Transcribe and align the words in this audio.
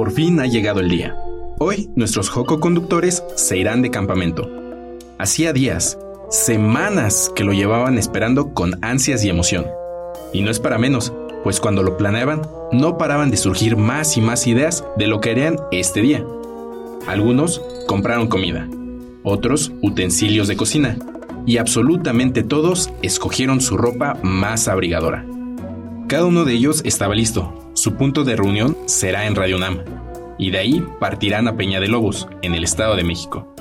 Por 0.00 0.12
fin 0.12 0.40
ha 0.40 0.46
llegado 0.46 0.80
el 0.80 0.88
día. 0.88 1.14
Hoy 1.58 1.90
nuestros 1.94 2.30
Joco 2.30 2.58
conductores 2.58 3.22
se 3.36 3.58
irán 3.58 3.82
de 3.82 3.90
campamento. 3.90 4.48
Hacía 5.18 5.52
días, 5.52 5.98
semanas 6.30 7.30
que 7.36 7.44
lo 7.44 7.52
llevaban 7.52 7.98
esperando 7.98 8.54
con 8.54 8.82
ansias 8.82 9.22
y 9.26 9.28
emoción. 9.28 9.66
Y 10.32 10.40
no 10.40 10.50
es 10.50 10.58
para 10.58 10.78
menos, 10.78 11.12
pues 11.44 11.60
cuando 11.60 11.82
lo 11.82 11.98
planeaban, 11.98 12.40
no 12.72 12.96
paraban 12.96 13.30
de 13.30 13.36
surgir 13.36 13.76
más 13.76 14.16
y 14.16 14.22
más 14.22 14.46
ideas 14.46 14.86
de 14.96 15.06
lo 15.06 15.20
que 15.20 15.32
harían 15.32 15.58
este 15.70 16.00
día. 16.00 16.24
Algunos 17.06 17.60
compraron 17.86 18.28
comida, 18.28 18.66
otros 19.22 19.70
utensilios 19.82 20.48
de 20.48 20.56
cocina, 20.56 20.96
y 21.44 21.58
absolutamente 21.58 22.42
todos 22.42 22.90
escogieron 23.02 23.60
su 23.60 23.76
ropa 23.76 24.16
más 24.22 24.66
abrigadora. 24.66 25.26
Cada 26.10 26.26
uno 26.26 26.44
de 26.44 26.54
ellos 26.54 26.82
estaba 26.84 27.14
listo. 27.14 27.70
Su 27.74 27.94
punto 27.94 28.24
de 28.24 28.34
reunión 28.34 28.76
será 28.86 29.28
en 29.28 29.36
Radio 29.36 29.60
Nam, 29.60 29.84
y 30.38 30.50
de 30.50 30.58
ahí 30.58 30.84
partirán 30.98 31.46
a 31.46 31.56
Peña 31.56 31.78
de 31.78 31.86
Lobos, 31.86 32.26
en 32.42 32.56
el 32.56 32.64
Estado 32.64 32.96
de 32.96 33.04
México. 33.04 33.54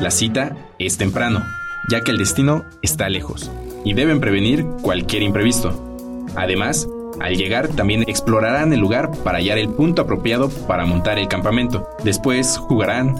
La 0.00 0.10
cita 0.10 0.56
es 0.80 0.98
temprano, 0.98 1.44
ya 1.88 2.00
que 2.00 2.10
el 2.10 2.18
destino 2.18 2.64
está 2.82 3.08
lejos, 3.08 3.48
y 3.84 3.94
deben 3.94 4.18
prevenir 4.18 4.64
cualquier 4.82 5.22
imprevisto. 5.22 6.26
Además, 6.34 6.88
al 7.20 7.36
llegar 7.36 7.68
también 7.68 8.02
explorarán 8.08 8.72
el 8.72 8.80
lugar 8.80 9.12
para 9.22 9.38
hallar 9.38 9.58
el 9.58 9.68
punto 9.68 10.02
apropiado 10.02 10.48
para 10.66 10.86
montar 10.86 11.20
el 11.20 11.28
campamento. 11.28 11.88
Después 12.02 12.58
jugarán, 12.58 13.14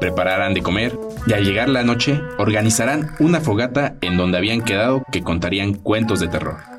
prepararán 0.00 0.52
de 0.52 0.62
comer 0.62 0.98
y 1.28 1.32
al 1.32 1.44
llegar 1.44 1.68
la 1.68 1.84
noche 1.84 2.20
organizarán 2.38 3.12
una 3.20 3.40
fogata 3.40 3.94
en 4.00 4.16
donde 4.16 4.38
habían 4.38 4.62
quedado 4.62 5.04
que 5.12 5.22
contarían 5.22 5.74
cuentos 5.74 6.18
de 6.18 6.26
terror. 6.26 6.75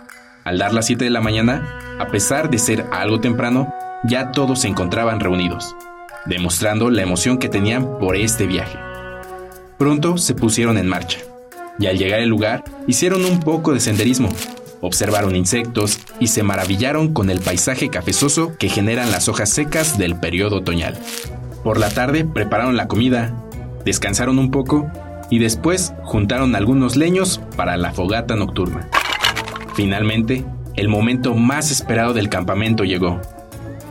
Al 0.48 0.60
dar 0.60 0.74
las 0.74 0.86
7 0.86 1.04
de 1.04 1.10
la 1.10 1.20
mañana, 1.20 1.98
a 2.00 2.08
pesar 2.08 2.50
de 2.50 2.58
ser 2.58 2.86
algo 2.94 3.20
temprano, 3.20 3.74
ya 4.06 4.32
todos 4.32 4.62
se 4.62 4.70
encontraban 4.70 5.20
reunidos, 5.20 5.76
demostrando 6.26 6.90
la 6.90 7.02
emoción 7.02 7.38
que 7.38 7.50
tenían 7.50 8.00
por 8.00 8.16
este 8.16 8.48
viaje. 8.48 8.80
Pronto 9.78 10.18
se 10.18 10.36
pusieron 10.36 10.78
en 10.78 10.88
marcha, 10.88 11.20
y 11.80 11.88
al 11.88 11.98
llegar 11.98 12.22
al 12.22 12.30
lugar 12.30 12.64
hicieron 12.88 13.26
un 13.26 13.42
poco 13.42 13.74
de 13.74 13.82
senderismo, 13.82 14.30
observaron 14.80 15.36
insectos 15.36 16.00
y 16.18 16.28
se 16.28 16.44
maravillaron 16.44 17.14
con 17.14 17.30
el 17.30 17.42
paisaje 17.42 17.90
cafezoso 17.90 18.56
que 18.58 18.70
generan 18.70 19.12
las 19.12 19.28
hojas 19.28 19.50
secas 19.50 19.98
del 19.98 20.18
periodo 20.18 20.60
otoñal. 20.60 20.98
Por 21.62 21.78
la 21.78 21.90
tarde 21.90 22.24
prepararon 22.24 22.78
la 22.78 22.88
comida, 22.88 23.34
descansaron 23.84 24.40
un 24.40 24.50
poco 24.50 24.90
y 25.30 25.40
después 25.40 25.94
juntaron 26.04 26.56
algunos 26.56 26.96
leños 26.96 27.42
para 27.58 27.76
la 27.76 27.92
fogata 27.92 28.38
nocturna. 28.38 28.88
Finalmente, 29.78 30.44
el 30.76 30.90
momento 30.90 31.36
más 31.36 31.70
esperado 31.70 32.16
del 32.16 32.30
campamento 32.30 32.84
llegó. 32.84 33.22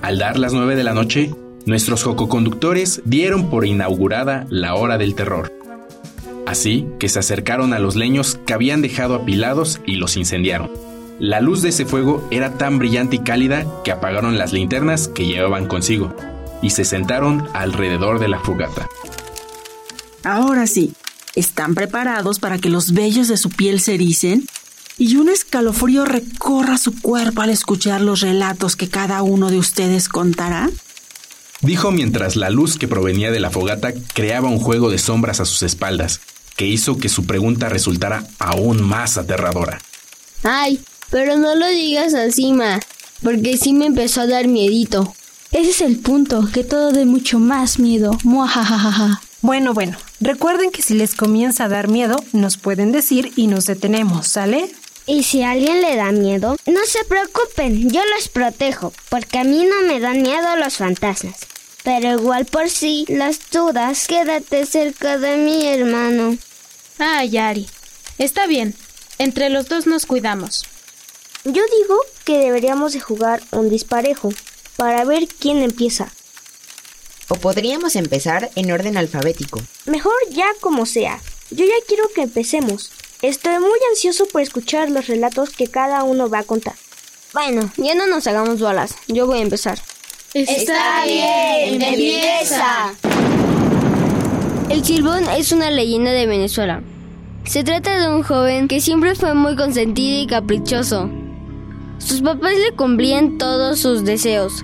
Al 0.03 0.19
dar 0.19 0.37
las 0.37 0.53
9 0.53 0.75
de 0.75 0.83
la 0.83 0.95
noche, 0.95 1.33
nuestros 1.65 2.03
jococonductores 2.03 3.03
dieron 3.05 3.51
por 3.51 3.65
inaugurada 3.65 4.47
la 4.51 4.75
hora 4.75 4.99
del 4.99 5.15
terror. 5.15 5.53
Así 6.45 6.89
que 6.99 7.09
se 7.09 7.21
acercaron 7.21 7.73
a 7.73 7.79
los 7.79 7.95
leños 7.95 8.41
que 8.47 8.53
habían 8.53 8.83
dejado 8.83 9.15
apilados 9.15 9.81
y 9.87 9.95
los 9.95 10.17
incendiaron. 10.17 10.73
La 11.21 11.41
luz 11.41 11.63
de 11.63 11.69
ese 11.69 11.87
fuego 11.87 12.27
era 12.33 12.59
tan 12.59 12.81
brillante 12.81 13.15
y 13.15 13.21
cálida 13.21 13.65
que 13.85 13.93
apagaron 13.93 14.39
las 14.39 14.53
linternas 14.53 15.07
que 15.07 15.27
llevaban 15.27 15.69
consigo 15.69 16.17
y 16.63 16.71
se 16.71 16.85
sentaron 16.85 17.47
alrededor 17.53 18.19
de 18.19 18.27
la 18.27 18.41
fogata. 18.41 18.89
Ahora 20.25 20.67
sí, 20.67 20.95
¿están 21.37 21.77
preparados 21.77 22.41
para 22.41 22.59
que 22.59 22.71
los 22.71 22.93
vellos 22.93 23.29
de 23.29 23.37
su 23.37 23.51
piel 23.51 23.81
se 23.81 23.95
ericen? 23.95 24.49
Y 24.99 25.17
un 25.17 25.29
escalofrío 25.29 26.07
recorra 26.07 26.79
su 26.79 26.99
cuerpo 27.01 27.43
al 27.43 27.51
escuchar 27.51 28.01
los 28.01 28.21
relatos 28.21 28.77
que 28.77 28.89
cada 28.89 29.23
uno 29.23 29.51
de 29.51 29.59
ustedes 29.59 30.09
contará? 30.09 30.71
Dijo 31.61 31.91
mientras 31.91 32.37
la 32.37 32.49
luz 32.49 32.79
que 32.79 32.89
provenía 32.89 33.31
de 33.31 33.41
la 33.41 33.51
fogata 33.51 33.93
creaba 34.15 34.49
un 34.49 34.59
juego 34.59 34.91
de 34.91 34.99
sombras 34.99 35.41
a 35.41 35.45
sus 35.45 35.63
espaldas, 35.63 36.21
que 36.57 36.67
hizo 36.67 36.97
que 36.97 37.11
su 37.11 37.27
pregunta 37.27 37.69
resultara 37.69 38.27
aún 38.39 38.83
más 38.83 39.19
aterradora. 39.19 39.81
Ay, 40.43 40.81
pero 41.11 41.37
no 41.37 41.55
lo 41.55 41.67
digas 41.69 42.15
así, 42.15 42.53
ma, 42.53 42.81
porque 43.23 43.59
sí 43.59 43.75
me 43.75 43.87
empezó 43.87 44.23
a 44.23 44.27
dar 44.27 44.49
miedito. 44.49 45.15
Ese 45.53 45.71
es 45.71 45.81
el 45.83 45.99
punto, 45.99 46.49
que 46.53 46.65
todo 46.65 46.93
dé 46.93 47.05
mucho 47.05 47.39
más 47.39 47.79
miedo. 47.79 48.19
Muajajaja. 48.25 49.21
Bueno, 49.43 49.75
bueno, 49.75 49.97
recuerden 50.21 50.71
que 50.71 50.83
si 50.83 50.95
les 50.95 51.15
comienza 51.15 51.65
a 51.65 51.69
dar 51.69 51.89
miedo, 51.89 52.17
nos 52.33 52.57
pueden 52.57 52.93
decir 52.93 53.33
y 53.37 53.47
nos 53.47 53.67
detenemos, 53.67 54.27
¿sale? 54.27 54.71
Y 55.07 55.23
si 55.23 55.43
a 55.43 55.53
alguien 55.53 55.83
le 55.83 55.95
da 55.95 56.11
miedo, 56.11 56.57
no 56.67 56.81
se 56.85 57.05
preocupen, 57.05 57.91
yo 57.91 58.01
los 58.15 58.29
protejo, 58.29 58.93
porque 59.09 59.39
a 59.39 59.45
mí 59.45 59.65
no 59.65 59.83
me 59.87 60.01
dan 60.01 60.23
miedo 60.23 60.57
los 60.57 60.77
fantasmas. 60.77 61.47
Pero 61.85 62.13
igual 62.15 62.47
por 62.47 62.69
si 62.69 63.05
las 63.07 63.51
dudas, 63.51 64.09
quédate 64.09 64.67
cerca 64.67 65.19
de 65.19 65.37
mi 65.37 65.65
hermano. 65.69 66.37
Ah, 66.99 67.25
Yari. 67.25 67.69
Está 68.19 68.49
bien. 68.49 68.75
Entre 69.19 69.51
los 69.51 69.69
dos 69.69 69.87
nos 69.87 70.07
cuidamos. 70.07 70.65
Yo 71.45 71.63
digo 71.81 72.01
que 72.25 72.39
deberíamos 72.39 72.93
de 72.93 73.01
jugar 73.01 73.41
un 73.53 73.71
disparejo 73.71 74.33
para 74.77 75.05
ver 75.05 75.29
quién 75.29 75.63
empieza. 75.63 76.11
O 77.29 77.37
podríamos 77.37 77.95
empezar 77.95 78.51
en 78.57 78.73
orden 78.73 78.97
alfabético. 78.97 79.61
Mejor 79.85 80.17
ya 80.31 80.47
como 80.61 80.87
sea. 80.87 81.21
Yo 81.51 81.65
ya 81.65 81.75
quiero 81.87 82.09
que 82.15 82.23
empecemos. 82.23 82.91
Estoy 83.23 83.59
muy 83.61 83.79
ansioso 83.91 84.27
por 84.27 84.43
escuchar 84.43 84.91
los 84.91 85.07
relatos 85.07 85.51
que 85.51 85.69
cada 85.69 86.03
uno 86.03 86.29
va 86.29 86.41
a 86.41 86.45
contar. 86.45 86.75
Bueno, 87.33 87.71
ya 87.79 87.95
no 87.95 88.07
nos 88.07 88.27
hagamos 88.27 88.61
bolas. 88.61 88.95
Yo 89.09 89.27
voy 89.27 89.39
a 89.39 89.43
empezar. 89.43 89.79
Está 90.35 91.05
bien, 91.05 91.81
empieza. 91.81 92.93
El 94.69 94.85
Silbón 94.85 95.25
es 95.31 95.51
una 95.53 95.71
leyenda 95.71 96.11
de 96.11 96.27
Venezuela. 96.27 96.83
Se 97.47 97.65
trata 97.65 97.99
de 97.99 98.15
un 98.15 98.23
joven 98.23 98.69
que 98.69 98.81
siempre 98.81 99.15
fue 99.15 99.33
muy 99.33 99.57
consentido 99.57 100.23
y 100.23 100.27
caprichoso. 100.27 101.09
Sus 101.97 102.21
papás 102.21 102.53
le 102.53 102.77
cumplían 102.77 103.39
todos 103.39 103.79
sus 103.79 104.05
deseos. 104.05 104.63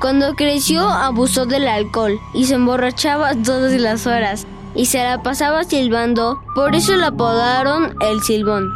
Cuando 0.00 0.34
creció 0.34 0.80
abusó 0.88 1.46
del 1.46 1.68
alcohol 1.68 2.18
y 2.34 2.46
se 2.46 2.54
emborrachaba 2.54 3.34
todas 3.36 3.72
las 3.80 4.08
horas 4.08 4.44
y 4.76 4.86
se 4.86 5.02
la 5.02 5.22
pasaba 5.22 5.64
silbando, 5.64 6.40
por 6.54 6.74
eso 6.74 6.96
le 6.96 7.06
apodaron 7.06 7.96
el 8.00 8.20
silbón. 8.22 8.70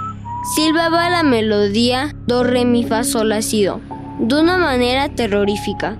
Silbaba 0.55 1.11
la 1.11 1.23
melodía 1.23 2.15
do 2.27 2.43
re 2.43 2.65
mi 2.65 2.85
fa 2.85 3.05
sol 3.05 3.29
la 3.29 3.41
de 3.41 4.35
una 4.35 4.57
manera 4.57 5.09
terrorífica. 5.09 5.97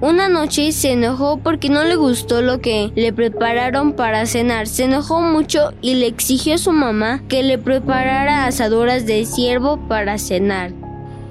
Una 0.00 0.28
noche 0.28 0.72
se 0.72 0.92
enojó 0.92 1.38
porque 1.38 1.68
no 1.68 1.84
le 1.84 1.94
gustó 1.94 2.42
lo 2.42 2.60
que 2.60 2.90
le 2.96 3.12
prepararon 3.12 3.92
para 3.92 4.26
cenar. 4.26 4.66
Se 4.66 4.84
enojó 4.84 5.20
mucho 5.20 5.72
y 5.80 5.94
le 5.94 6.08
exigió 6.08 6.54
a 6.54 6.58
su 6.58 6.72
mamá 6.72 7.22
que 7.28 7.44
le 7.44 7.56
preparara 7.56 8.46
asaduras 8.46 9.06
de 9.06 9.24
ciervo 9.24 9.78
para 9.88 10.18
cenar. 10.18 10.72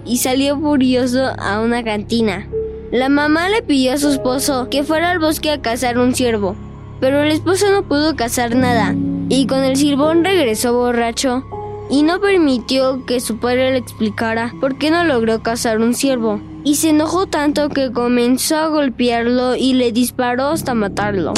Y 0.05 0.17
salió 0.17 0.57
furioso 0.57 1.33
a 1.37 1.59
una 1.59 1.83
cantina. 1.83 2.47
La 2.91 3.09
mamá 3.09 3.49
le 3.49 3.61
pidió 3.61 3.93
a 3.93 3.97
su 3.97 4.09
esposo 4.09 4.69
que 4.69 4.83
fuera 4.83 5.11
al 5.11 5.19
bosque 5.19 5.51
a 5.51 5.61
cazar 5.61 5.97
un 5.97 6.15
ciervo, 6.15 6.55
pero 7.01 7.21
el 7.24 7.31
esposo 7.31 7.69
no 7.71 7.83
pudo 7.83 8.15
cazar 8.15 8.56
nada. 8.56 8.95
Y 9.27 9.48
con 9.48 9.63
el 9.63 9.75
silbón 9.75 10.24
regresó 10.24 10.74
borracho 10.74 11.44
y 11.89 12.03
no 12.03 12.21
permitió 12.21 13.06
que 13.06 13.19
su 13.19 13.39
padre 13.39 13.71
le 13.71 13.80
explicara 13.80 14.53
por 14.62 14.77
qué 14.77 14.92
no 14.92 15.03
logró 15.03 15.44
cazar 15.44 15.80
un 15.80 15.94
ciervo. 15.94 16.39
Y 16.63 16.75
se 16.75 16.89
enojó 16.89 17.25
tanto 17.25 17.69
que 17.69 17.92
comenzó 17.92 18.56
a 18.57 18.68
golpearlo 18.68 19.56
y 19.56 19.74
le 19.74 19.92
disparó 19.92 20.50
hasta 20.50 20.75
matarlo. 20.75 21.33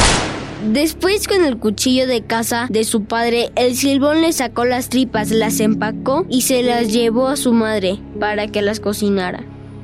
Después 0.71 1.27
con 1.27 1.44
el 1.44 1.57
cuchillo 1.57 2.07
de 2.07 2.24
caza 2.24 2.68
de 2.69 2.83
su 2.83 3.06
padre, 3.06 3.51
el 3.56 3.75
silbón 3.75 4.21
le 4.21 4.31
sacó 4.31 4.66
las 4.66 4.89
tripas, 4.89 5.31
las 5.31 5.59
empacó 5.59 6.25
y 6.30 6.42
se 6.42 6.62
las 6.62 6.92
llevó 6.92 7.27
a 7.27 7.36
su 7.38 7.54
madre 7.54 8.00
para 8.19 8.48
que 8.48 8.62
las 8.62 8.80
cocinara. 8.80 9.44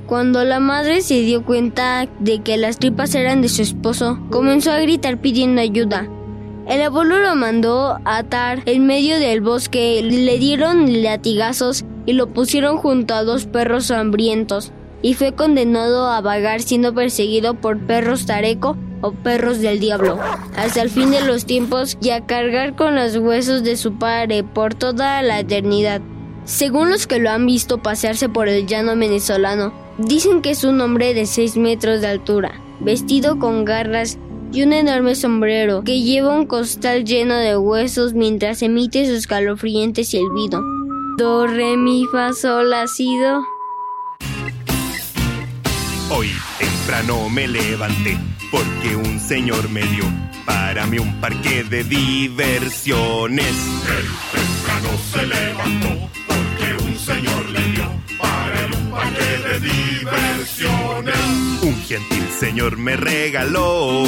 Cuando 0.09 0.43
la 0.43 0.59
madre 0.59 1.03
se 1.03 1.21
dio 1.21 1.45
cuenta 1.45 2.07
de 2.19 2.41
que 2.41 2.57
las 2.57 2.79
tripas 2.79 3.13
eran 3.13 3.43
de 3.43 3.47
su 3.47 3.61
esposo, 3.61 4.17
comenzó 4.31 4.71
a 4.71 4.79
gritar 4.79 5.21
pidiendo 5.21 5.61
ayuda. 5.61 6.09
El 6.67 6.81
abuelo 6.81 7.19
lo 7.19 7.35
mandó 7.35 7.99
a 8.05 8.17
atar 8.17 8.63
en 8.65 8.87
medio 8.87 9.19
del 9.19 9.41
bosque, 9.41 10.01
le 10.01 10.39
dieron 10.39 11.03
latigazos 11.03 11.85
y 12.07 12.13
lo 12.13 12.25
pusieron 12.33 12.77
junto 12.77 13.13
a 13.13 13.23
dos 13.23 13.45
perros 13.45 13.91
hambrientos 13.91 14.71
y 15.03 15.13
fue 15.13 15.35
condenado 15.35 16.07
a 16.07 16.21
vagar 16.21 16.63
siendo 16.63 16.95
perseguido 16.95 17.53
por 17.53 17.77
perros 17.77 18.25
tareco 18.25 18.77
o 19.01 19.11
perros 19.11 19.59
del 19.59 19.79
diablo, 19.79 20.17
hasta 20.57 20.81
el 20.81 20.89
fin 20.89 21.11
de 21.11 21.21
los 21.21 21.45
tiempos 21.45 21.99
y 22.01 22.09
a 22.09 22.25
cargar 22.25 22.75
con 22.75 22.95
los 22.95 23.15
huesos 23.15 23.63
de 23.63 23.77
su 23.77 23.99
padre 23.99 24.43
por 24.43 24.73
toda 24.73 25.21
la 25.21 25.39
eternidad. 25.39 26.01
Según 26.45 26.89
los 26.89 27.05
que 27.05 27.19
lo 27.19 27.29
han 27.29 27.45
visto 27.45 27.83
pasearse 27.83 28.27
por 28.27 28.47
el 28.47 28.65
llano 28.65 28.95
venezolano, 28.95 29.87
dicen 29.99 30.41
que 30.41 30.51
es 30.51 30.63
un 30.63 30.79
hombre 30.81 31.13
de 31.13 31.25
6 31.25 31.57
metros 31.57 32.01
de 32.01 32.07
altura, 32.07 32.61
vestido 32.79 33.37
con 33.37 33.65
garras 33.65 34.17
y 34.51 34.63
un 34.63 34.73
enorme 34.73 35.15
sombrero 35.15 35.83
que 35.83 36.01
lleva 36.01 36.33
un 36.33 36.45
costal 36.45 37.03
lleno 37.05 37.35
de 37.35 37.57
huesos 37.57 38.13
mientras 38.13 38.61
emite 38.61 39.05
su 39.05 39.13
escalofriante 39.13 40.03
silbido. 40.03 40.61
Do, 41.17 41.47
re, 41.47 41.75
mi, 41.75 42.05
fa, 42.11 42.31
sol, 42.33 42.73
ha 42.73 42.87
sido. 42.87 43.43
Hoy 46.09 46.29
temprano 46.57 47.29
me 47.29 47.47
levanté 47.47 48.17
porque 48.51 48.95
un 48.95 49.19
señor 49.19 49.69
me 49.69 49.81
dio 49.81 50.05
para 50.45 50.87
mí 50.87 50.97
un 50.97 51.19
parque 51.19 51.63
de 51.63 51.83
diversiones. 51.83 53.45
Él 53.45 54.05
temprano 54.31 54.89
se 55.11 55.27
levantó 55.27 56.09
porque 56.25 56.83
un 56.83 56.97
señor 56.97 57.49
le 57.49 57.58
Un 61.61 61.81
gentil 61.83 62.27
señor 62.39 62.77
me 62.77 62.95
regaló 62.95 64.03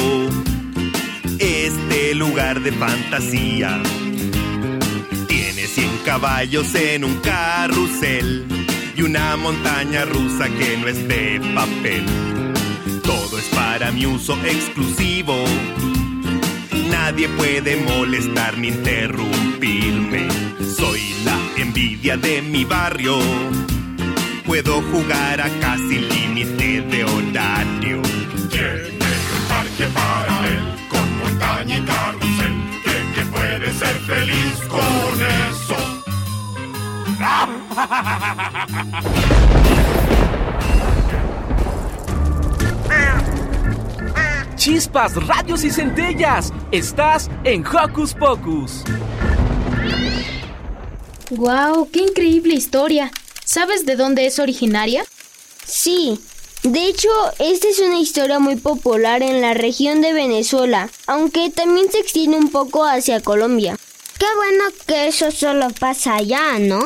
este 1.38 2.14
lugar 2.14 2.60
de 2.60 2.72
fantasía. 2.72 3.82
Tiene 5.28 5.66
100 5.66 5.98
caballos 6.04 6.74
en 6.74 7.04
un 7.04 7.16
carrusel 7.16 8.46
y 8.96 9.02
una 9.02 9.36
montaña 9.36 10.04
rusa 10.04 10.48
que 10.48 10.76
no 10.76 10.88
es 10.88 11.08
de 11.08 11.40
papel. 11.54 12.04
Todo 13.02 13.38
es 13.38 13.46
para 13.46 13.90
mi 13.92 14.06
uso 14.06 14.36
exclusivo. 14.44 15.36
Nadie 16.90 17.28
puede 17.28 17.76
molestar 17.76 18.56
ni 18.58 18.68
interrumpirme. 18.68 20.28
Soy 20.76 21.00
la 21.24 21.38
envidia 21.60 22.16
de 22.16 22.42
mi 22.42 22.64
barrio. 22.64 23.18
Puedo 24.52 24.82
jugar 24.82 25.40
acá 25.40 25.78
sin 25.78 26.06
límite 26.10 26.82
de 26.82 27.04
horario. 27.04 28.02
Tiene 28.50 28.90
un 28.92 29.48
parque 29.48 29.86
para 29.94 30.46
él 30.46 30.76
con 30.90 31.18
montaña 31.20 31.78
y 31.78 31.80
carrusel. 31.80 32.52
Que, 32.84 32.96
que 33.14 33.22
puede 33.30 33.72
ser 33.72 33.96
feliz 34.00 34.60
con 34.68 35.22
eso. 35.48 35.78
Chispas, 44.56 45.26
radios 45.26 45.64
y 45.64 45.70
centellas. 45.70 46.52
Estás 46.70 47.30
en 47.44 47.64
Hocus 47.66 48.12
Pocus. 48.12 48.84
¡Guau! 51.30 51.88
¡Qué 51.90 52.00
increíble 52.00 52.52
historia! 52.52 53.10
¿Sabes 53.52 53.84
de 53.84 53.96
dónde 53.96 54.24
es 54.24 54.38
originaria? 54.38 55.04
Sí. 55.66 56.18
De 56.62 56.86
hecho, 56.86 57.10
esta 57.38 57.68
es 57.68 57.80
una 57.80 58.00
historia 58.00 58.38
muy 58.38 58.56
popular 58.56 59.22
en 59.22 59.42
la 59.42 59.52
región 59.52 60.00
de 60.00 60.14
Venezuela, 60.14 60.88
aunque 61.06 61.50
también 61.50 61.92
se 61.92 61.98
extiende 61.98 62.38
un 62.38 62.50
poco 62.50 62.86
hacia 62.86 63.20
Colombia. 63.20 63.76
Qué 64.18 64.24
bueno 64.36 64.64
que 64.86 65.06
eso 65.06 65.30
solo 65.30 65.68
pasa 65.78 66.14
allá, 66.14 66.58
¿no? 66.60 66.80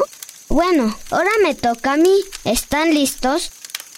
Bueno, 0.48 0.98
ahora 1.12 1.30
me 1.44 1.54
toca 1.54 1.92
a 1.92 1.96
mí. 1.98 2.24
¿Están 2.42 2.92
listos? 2.92 3.52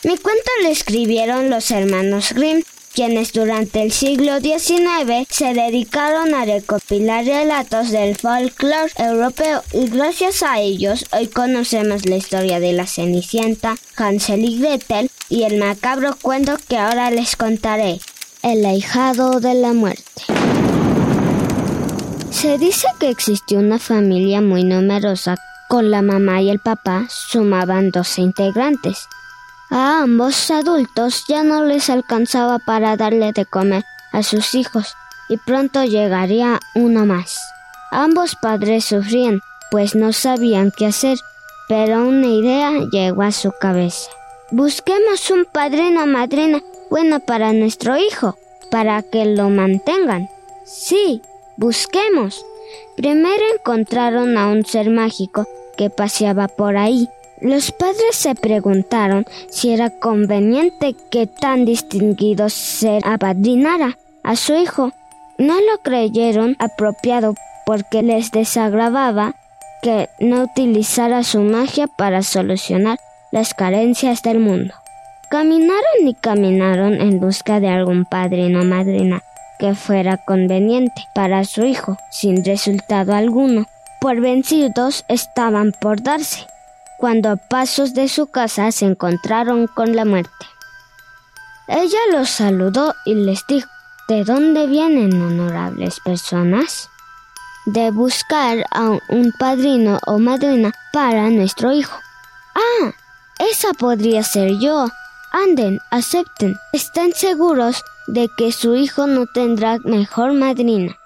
Mi 0.04 0.18
cuento 0.18 0.50
lo 0.62 0.68
escribieron 0.68 1.48
los 1.48 1.70
hermanos 1.70 2.34
Grimm, 2.34 2.62
quienes 2.98 3.32
durante 3.32 3.80
el 3.82 3.92
siglo 3.92 4.40
XIX 4.40 5.24
se 5.30 5.54
dedicaron 5.54 6.34
a 6.34 6.44
recopilar 6.44 7.24
relatos 7.24 7.92
del 7.92 8.16
folclore 8.16 8.90
europeo 8.96 9.62
y 9.72 9.88
gracias 9.88 10.42
a 10.42 10.58
ellos 10.58 11.06
hoy 11.12 11.28
conocemos 11.28 12.06
la 12.06 12.16
historia 12.16 12.58
de 12.58 12.72
la 12.72 12.88
Cenicienta, 12.88 13.76
Hansel 13.96 14.44
y 14.44 14.58
Gretel 14.58 15.12
y 15.28 15.44
el 15.44 15.60
macabro 15.60 16.16
cuento 16.20 16.56
que 16.68 16.76
ahora 16.76 17.12
les 17.12 17.36
contaré, 17.36 18.00
El 18.42 18.66
ahijado 18.66 19.38
de 19.38 19.54
la 19.54 19.74
muerte. 19.74 20.22
Se 22.32 22.58
dice 22.58 22.88
que 22.98 23.10
existió 23.10 23.60
una 23.60 23.78
familia 23.78 24.40
muy 24.40 24.64
numerosa 24.64 25.36
con 25.68 25.92
la 25.92 26.02
mamá 26.02 26.42
y 26.42 26.50
el 26.50 26.58
papá 26.58 27.06
sumaban 27.08 27.92
12 27.92 28.22
integrantes. 28.22 29.06
A 29.70 30.02
ambos 30.02 30.50
adultos 30.50 31.24
ya 31.28 31.42
no 31.42 31.64
les 31.64 31.90
alcanzaba 31.90 32.58
para 32.58 32.96
darle 32.96 33.32
de 33.32 33.44
comer 33.44 33.84
a 34.12 34.22
sus 34.22 34.54
hijos 34.54 34.94
y 35.28 35.36
pronto 35.36 35.84
llegaría 35.84 36.58
uno 36.74 37.04
más. 37.04 37.38
Ambos 37.90 38.34
padres 38.36 38.86
sufrían, 38.86 39.40
pues 39.70 39.94
no 39.94 40.12
sabían 40.12 40.72
qué 40.76 40.86
hacer, 40.86 41.18
pero 41.68 42.06
una 42.06 42.28
idea 42.28 42.72
llegó 42.90 43.22
a 43.22 43.32
su 43.32 43.52
cabeza. 43.60 44.10
Busquemos 44.50 45.30
un 45.30 45.44
padrino 45.44 46.04
o 46.04 46.06
madrina 46.06 46.62
buena 46.88 47.18
para 47.18 47.52
nuestro 47.52 47.98
hijo, 47.98 48.38
para 48.70 49.02
que 49.02 49.26
lo 49.26 49.50
mantengan. 49.50 50.30
Sí, 50.64 51.20
busquemos. 51.58 52.44
Primero 52.96 53.42
encontraron 53.54 54.38
a 54.38 54.48
un 54.48 54.64
ser 54.64 54.88
mágico 54.88 55.46
que 55.76 55.90
paseaba 55.90 56.48
por 56.48 56.78
ahí. 56.78 57.08
Los 57.40 57.70
padres 57.70 58.16
se 58.16 58.34
preguntaron 58.34 59.24
si 59.48 59.70
era 59.70 59.90
conveniente 59.90 60.96
que 61.08 61.28
tan 61.28 61.64
distinguido 61.64 62.48
ser 62.48 63.06
apadrinara 63.06 63.96
a 64.24 64.34
su 64.34 64.56
hijo. 64.56 64.92
No 65.38 65.54
lo 65.60 65.78
creyeron 65.82 66.56
apropiado 66.58 67.34
porque 67.64 68.02
les 68.02 68.32
desagravaba 68.32 69.36
que 69.82 70.08
no 70.18 70.42
utilizara 70.42 71.22
su 71.22 71.40
magia 71.40 71.86
para 71.86 72.22
solucionar 72.22 72.98
las 73.30 73.54
carencias 73.54 74.22
del 74.22 74.40
mundo. 74.40 74.74
Caminaron 75.30 76.08
y 76.08 76.14
caminaron 76.14 77.00
en 77.00 77.20
busca 77.20 77.60
de 77.60 77.68
algún 77.68 78.04
padrino 78.04 78.62
o 78.62 78.64
madrina 78.64 79.22
que 79.60 79.74
fuera 79.74 80.16
conveniente 80.16 81.02
para 81.14 81.44
su 81.44 81.64
hijo, 81.64 81.98
sin 82.10 82.44
resultado 82.44 83.14
alguno. 83.14 83.66
Por 84.00 84.20
vencidos 84.20 85.04
estaban 85.08 85.72
por 85.80 86.02
darse 86.02 86.46
cuando 86.98 87.30
a 87.30 87.36
pasos 87.36 87.94
de 87.94 88.08
su 88.08 88.26
casa 88.26 88.70
se 88.72 88.84
encontraron 88.84 89.68
con 89.68 89.96
la 89.96 90.04
muerte. 90.04 90.46
Ella 91.68 91.98
los 92.12 92.28
saludó 92.28 92.94
y 93.06 93.14
les 93.14 93.46
dijo, 93.46 93.68
¿de 94.08 94.24
dónde 94.24 94.66
vienen 94.66 95.12
honorables 95.22 96.00
personas? 96.00 96.90
De 97.66 97.90
buscar 97.90 98.66
a 98.72 98.98
un 99.08 99.32
padrino 99.38 99.98
o 100.06 100.18
madrina 100.18 100.72
para 100.92 101.30
nuestro 101.30 101.72
hijo. 101.72 101.96
Ah, 102.54 102.92
esa 103.38 103.72
podría 103.74 104.24
ser 104.24 104.58
yo. 104.58 104.88
Anden, 105.30 105.78
acepten. 105.90 106.56
Estén 106.72 107.12
seguros 107.12 107.84
de 108.08 108.28
que 108.36 108.50
su 108.50 108.74
hijo 108.74 109.06
no 109.06 109.26
tendrá 109.26 109.78
mejor 109.84 110.32
madrina. 110.32 110.96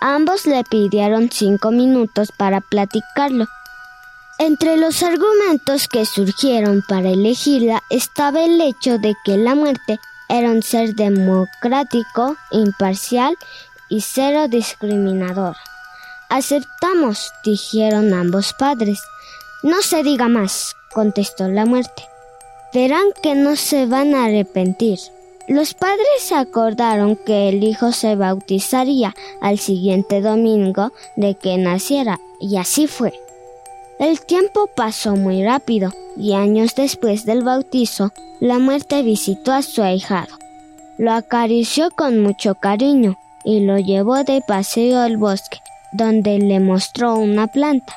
Ambos 0.00 0.46
le 0.46 0.62
pidieron 0.64 1.30
cinco 1.30 1.70
minutos 1.70 2.30
para 2.36 2.60
platicarlo 2.60 3.46
entre 4.38 4.76
los 4.76 5.02
argumentos 5.02 5.88
que 5.88 6.06
surgieron 6.06 6.82
para 6.88 7.10
elegirla 7.10 7.82
estaba 7.90 8.44
el 8.44 8.60
hecho 8.60 8.98
de 8.98 9.14
que 9.24 9.36
la 9.36 9.54
muerte 9.54 9.98
era 10.28 10.50
un 10.50 10.62
ser 10.62 10.94
democrático, 10.94 12.36
imparcial 12.52 13.36
y 13.88 14.00
cero 14.02 14.46
discriminador. 14.48 15.56
Aceptamos, 16.28 17.32
dijeron 17.44 18.12
ambos 18.12 18.52
padres. 18.52 19.00
No 19.62 19.82
se 19.82 20.02
diga 20.02 20.28
más, 20.28 20.76
contestó 20.92 21.48
la 21.48 21.64
muerte. 21.64 22.04
Verán 22.72 23.06
que 23.22 23.34
no 23.34 23.56
se 23.56 23.86
van 23.86 24.14
a 24.14 24.26
arrepentir. 24.26 24.98
Los 25.48 25.72
padres 25.72 26.30
acordaron 26.30 27.16
que 27.16 27.48
el 27.48 27.64
hijo 27.64 27.92
se 27.92 28.14
bautizaría 28.14 29.14
al 29.40 29.58
siguiente 29.58 30.20
domingo 30.20 30.92
de 31.16 31.34
que 31.34 31.56
naciera, 31.56 32.20
y 32.38 32.58
así 32.58 32.86
fue. 32.86 33.14
El 33.98 34.20
tiempo 34.20 34.68
pasó 34.68 35.16
muy 35.16 35.44
rápido 35.44 35.90
y 36.16 36.34
años 36.34 36.76
después 36.76 37.24
del 37.24 37.42
bautizo, 37.42 38.12
la 38.38 38.60
muerte 38.60 39.02
visitó 39.02 39.52
a 39.52 39.62
su 39.62 39.82
ahijado. 39.82 40.36
Lo 40.98 41.12
acarició 41.12 41.90
con 41.90 42.20
mucho 42.20 42.54
cariño 42.54 43.18
y 43.42 43.60
lo 43.60 43.76
llevó 43.78 44.22
de 44.22 44.40
paseo 44.46 45.00
al 45.00 45.16
bosque, 45.16 45.58
donde 45.90 46.38
le 46.38 46.60
mostró 46.60 47.16
una 47.16 47.48
planta. 47.48 47.96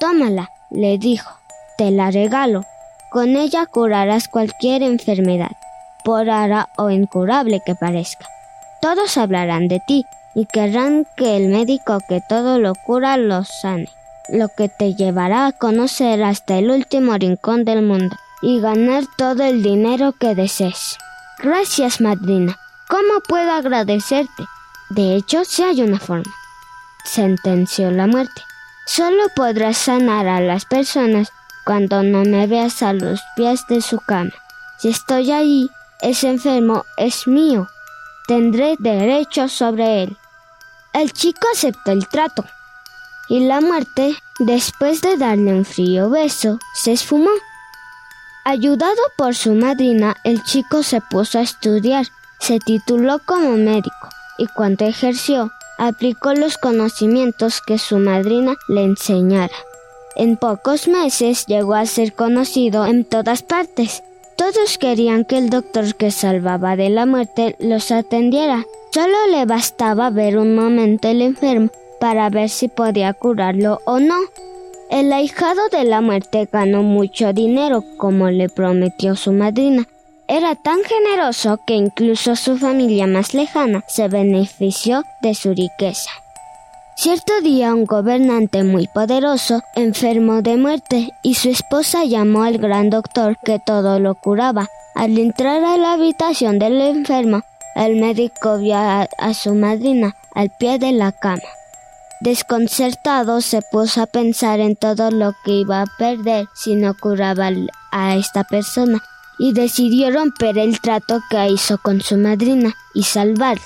Tómala, 0.00 0.50
le 0.70 0.98
dijo, 0.98 1.32
te 1.78 1.90
la 1.90 2.10
regalo. 2.10 2.64
Con 3.10 3.36
ella 3.36 3.64
curarás 3.64 4.28
cualquier 4.28 4.82
enfermedad, 4.82 5.52
por 6.04 6.26
rara 6.26 6.68
o 6.76 6.90
incurable 6.90 7.62
que 7.64 7.74
parezca. 7.74 8.26
Todos 8.82 9.16
hablarán 9.16 9.68
de 9.68 9.80
ti 9.86 10.04
y 10.34 10.44
querrán 10.44 11.06
que 11.16 11.36
el 11.36 11.48
médico 11.48 12.00
que 12.06 12.20
todo 12.20 12.58
lo 12.58 12.74
cura 12.74 13.16
lo 13.16 13.44
sane, 13.44 13.88
lo 14.28 14.48
que 14.48 14.68
te 14.68 14.94
llevará 14.94 15.46
a 15.46 15.52
conocer 15.52 16.22
hasta 16.22 16.56
el 16.56 16.70
último 16.70 17.16
rincón 17.16 17.64
del 17.64 17.82
mundo 17.82 18.16
y 18.40 18.60
ganar 18.60 19.04
todo 19.16 19.42
el 19.44 19.62
dinero 19.62 20.12
que 20.12 20.34
desees. 20.34 20.98
Gracias, 21.38 22.00
madrina. 22.00 22.58
¿Cómo 22.88 23.20
puedo 23.26 23.52
agradecerte? 23.52 24.44
De 24.90 25.16
hecho, 25.16 25.44
si 25.44 25.62
hay 25.62 25.82
una 25.82 25.98
forma. 25.98 26.30
Sentenció 27.04 27.90
la 27.90 28.06
muerte. 28.06 28.42
Solo 28.86 29.24
podrás 29.34 29.78
sanar 29.78 30.26
a 30.28 30.40
las 30.40 30.64
personas 30.66 31.32
cuando 31.64 32.02
no 32.02 32.24
me 32.24 32.46
veas 32.46 32.82
a 32.82 32.92
los 32.92 33.20
pies 33.36 33.66
de 33.68 33.80
su 33.80 33.98
cama. 33.98 34.32
Si 34.78 34.88
estoy 34.88 35.30
ahí, 35.30 35.70
ese 36.00 36.28
enfermo 36.28 36.84
es 36.96 37.26
mío. 37.26 37.68
Tendré 38.26 38.76
derecho 38.78 39.48
sobre 39.48 40.02
él. 40.02 40.16
El 40.92 41.12
chico 41.12 41.46
aceptó 41.52 41.92
el 41.92 42.08
trato. 42.08 42.44
Y 43.32 43.40
la 43.40 43.62
muerte, 43.62 44.14
después 44.40 45.00
de 45.00 45.16
darle 45.16 45.54
un 45.54 45.64
frío 45.64 46.10
beso, 46.10 46.58
se 46.74 46.92
esfumó. 46.92 47.30
Ayudado 48.44 49.00
por 49.16 49.34
su 49.34 49.54
madrina, 49.54 50.14
el 50.22 50.42
chico 50.42 50.82
se 50.82 51.00
puso 51.00 51.38
a 51.38 51.40
estudiar, 51.40 52.04
se 52.38 52.58
tituló 52.58 53.20
como 53.24 53.52
médico 53.52 54.10
y 54.36 54.48
cuando 54.48 54.84
ejerció, 54.84 55.50
aplicó 55.78 56.34
los 56.34 56.58
conocimientos 56.58 57.62
que 57.66 57.78
su 57.78 57.96
madrina 57.96 58.54
le 58.68 58.84
enseñara. 58.84 59.56
En 60.14 60.36
pocos 60.36 60.86
meses 60.86 61.46
llegó 61.46 61.72
a 61.72 61.86
ser 61.86 62.12
conocido 62.12 62.84
en 62.84 63.06
todas 63.06 63.42
partes. 63.42 64.02
Todos 64.36 64.76
querían 64.76 65.24
que 65.24 65.38
el 65.38 65.48
doctor 65.48 65.94
que 65.94 66.10
salvaba 66.10 66.76
de 66.76 66.90
la 66.90 67.06
muerte 67.06 67.56
los 67.60 67.92
atendiera. 67.92 68.66
Solo 68.92 69.26
le 69.30 69.46
bastaba 69.46 70.10
ver 70.10 70.36
un 70.36 70.54
momento 70.54 71.08
el 71.08 71.22
enfermo 71.22 71.70
para 72.02 72.30
ver 72.30 72.48
si 72.48 72.66
podía 72.66 73.12
curarlo 73.14 73.80
o 73.84 74.00
no. 74.00 74.16
El 74.90 75.12
ahijado 75.12 75.68
de 75.70 75.84
la 75.84 76.00
muerte 76.00 76.48
ganó 76.50 76.82
mucho 76.82 77.32
dinero 77.32 77.84
como 77.96 78.28
le 78.28 78.48
prometió 78.48 79.14
su 79.14 79.30
madrina. 79.30 79.86
Era 80.26 80.56
tan 80.56 80.82
generoso 80.82 81.60
que 81.64 81.76
incluso 81.76 82.34
su 82.34 82.58
familia 82.58 83.06
más 83.06 83.34
lejana 83.34 83.84
se 83.86 84.08
benefició 84.08 85.04
de 85.22 85.36
su 85.36 85.54
riqueza. 85.54 86.10
Cierto 86.96 87.40
día 87.40 87.72
un 87.72 87.84
gobernante 87.84 88.64
muy 88.64 88.88
poderoso 88.88 89.62
enfermó 89.76 90.42
de 90.42 90.56
muerte 90.56 91.12
y 91.22 91.34
su 91.34 91.50
esposa 91.50 92.02
llamó 92.04 92.42
al 92.42 92.58
gran 92.58 92.90
doctor 92.90 93.36
que 93.44 93.60
todo 93.60 94.00
lo 94.00 94.16
curaba. 94.16 94.66
Al 94.96 95.16
entrar 95.18 95.62
a 95.62 95.76
la 95.76 95.92
habitación 95.92 96.58
del 96.58 96.80
enfermo, 96.80 97.42
el 97.76 97.94
médico 98.00 98.58
vio 98.58 98.74
a, 98.74 99.08
a 99.18 99.34
su 99.34 99.54
madrina 99.54 100.16
al 100.34 100.50
pie 100.50 100.80
de 100.80 100.90
la 100.90 101.12
cama. 101.12 101.42
Desconcertado 102.22 103.40
se 103.40 103.62
puso 103.62 104.00
a 104.00 104.06
pensar 104.06 104.60
en 104.60 104.76
todo 104.76 105.10
lo 105.10 105.34
que 105.44 105.54
iba 105.54 105.82
a 105.82 105.86
perder 105.98 106.46
si 106.54 106.76
no 106.76 106.94
curaba 106.94 107.50
a 107.90 108.14
esta 108.14 108.44
persona 108.44 109.02
y 109.40 109.52
decidió 109.54 110.08
romper 110.12 110.56
el 110.56 110.80
trato 110.80 111.20
que 111.28 111.48
hizo 111.48 111.78
con 111.78 112.00
su 112.00 112.16
madrina 112.16 112.74
y 112.94 113.02
salvarlo. 113.02 113.64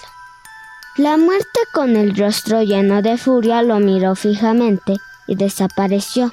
La 0.96 1.18
muerte 1.18 1.60
con 1.74 1.96
el 1.96 2.16
rostro 2.16 2.62
lleno 2.62 3.02
de 3.02 3.18
furia 3.18 3.60
lo 3.60 3.78
miró 3.78 4.14
fijamente 4.14 4.96
y 5.26 5.34
desapareció. 5.34 6.32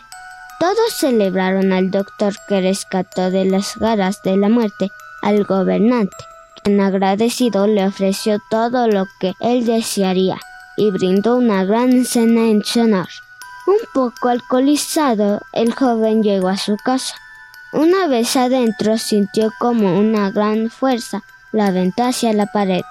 Todos 0.61 0.93
celebraron 0.93 1.73
al 1.73 1.91
doctor 1.91 2.35
que 2.47 2.61
rescató 2.61 3.31
de 3.31 3.43
las 3.43 3.75
garras 3.75 4.23
de 4.23 4.37
la 4.37 4.47
muerte 4.47 4.91
al 5.21 5.43
gobernante, 5.43 6.15
quien 6.63 6.79
agradecido 6.79 7.67
le 7.67 7.85
ofreció 7.85 8.37
todo 8.49 8.87
lo 8.87 9.07
que 9.19 9.33
él 9.41 9.65
desearía 9.65 10.37
y 10.77 10.91
brindó 10.91 11.37
una 11.37 11.63
gran 11.65 12.05
cena 12.05 12.47
en 12.47 12.63
su 12.63 12.81
honor. 12.81 13.09
Un 13.67 13.77
poco 13.93 14.29
alcoholizado, 14.29 15.41
el 15.53 15.73
joven 15.73 16.23
llegó 16.23 16.49
a 16.49 16.57
su 16.57 16.75
casa. 16.77 17.15
Una 17.71 18.07
vez 18.07 18.35
adentro 18.35 18.97
sintió 18.97 19.51
como 19.59 19.97
una 19.97 20.29
gran 20.31 20.69
fuerza 20.69 21.23
la 21.53 21.67
aventó 21.67 22.03
hacia 22.03 22.33
la 22.33 22.47
pared. 22.47 22.81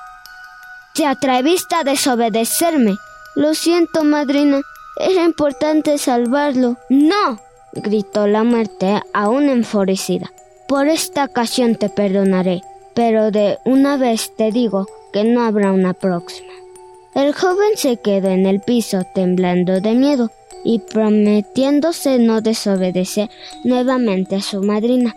Te 0.95 1.05
atreviste 1.05 1.75
a 1.75 1.85
desobedecerme. 1.85 2.97
Lo 3.35 3.55
siento, 3.55 4.05
madrina. 4.05 4.63
Era 4.97 5.25
importante 5.25 5.99
salvarlo. 5.99 6.79
No. 6.89 7.39
gritó 7.75 8.27
la 8.27 8.45
muerte 8.45 9.01
aún 9.13 9.49
enfurecida. 9.49 10.31
Por 10.69 10.89
esta 10.89 11.25
ocasión 11.25 11.77
te 11.77 11.89
perdonaré, 11.89 12.63
pero 12.95 13.31
de 13.31 13.59
una 13.65 13.97
vez 13.97 14.35
te 14.37 14.53
digo 14.53 14.87
que 15.13 15.25
no 15.25 15.43
habrá 15.43 15.73
una 15.73 15.95
próxima. 15.95 16.53
El 17.15 17.35
joven 17.35 17.77
se 17.77 17.99
quedó 17.99 18.31
en 18.31 18.47
el 18.47 18.61
piso 18.61 19.05
temblando 19.05 19.83
de 19.83 19.93
miedo 19.93 20.31
y 20.65 20.79
prometiéndose 20.79 22.19
no 22.19 22.41
desobedecer 22.41 23.29
nuevamente 23.65 24.37
a 24.37 24.41
su 24.41 24.63
madrina. 24.63 25.15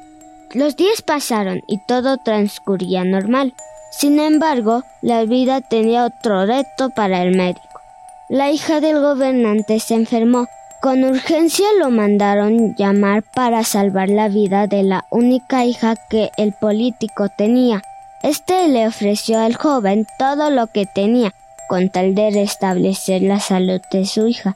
Los 0.52 0.76
días 0.76 1.02
pasaron 1.02 1.62
y 1.68 1.80
todo 1.88 2.18
transcurría 2.18 3.06
normal. 3.06 3.54
Sin 3.92 4.20
embargo, 4.20 4.84
la 5.02 5.24
vida 5.24 5.62
tenía 5.62 6.06
otro 6.06 6.46
reto 6.46 6.90
para 6.90 7.24
el 7.24 7.36
médico. 7.36 7.80
La 8.28 8.52
hija 8.52 8.82
del 8.82 9.00
gobernante 9.00 9.80
se 9.80 9.94
enfermó. 9.94 10.48
Con 10.82 11.02
urgencia 11.06 11.66
lo 11.80 11.92
mandaron 11.92 12.76
llamar 12.76 13.24
para 13.24 13.64
salvar 13.64 14.10
la 14.10 14.28
vida 14.28 14.68
de 14.68 14.84
la 14.84 15.06
única 15.12 15.64
hija 15.64 15.96
que 16.10 16.30
el 16.36 16.52
político 16.52 17.30
tenía. 17.30 17.82
Este 18.22 18.68
le 18.68 18.86
ofreció 18.86 19.40
al 19.40 19.56
joven 19.56 20.06
todo 20.20 20.50
lo 20.50 20.68
que 20.68 20.86
tenía 20.86 21.34
con 21.68 21.90
tal 21.90 22.16
de 22.16 22.32
restablecer 22.32 23.22
la 23.22 23.40
salud 23.40 23.82
de 23.92 24.06
su 24.06 24.28
hija. 24.28 24.56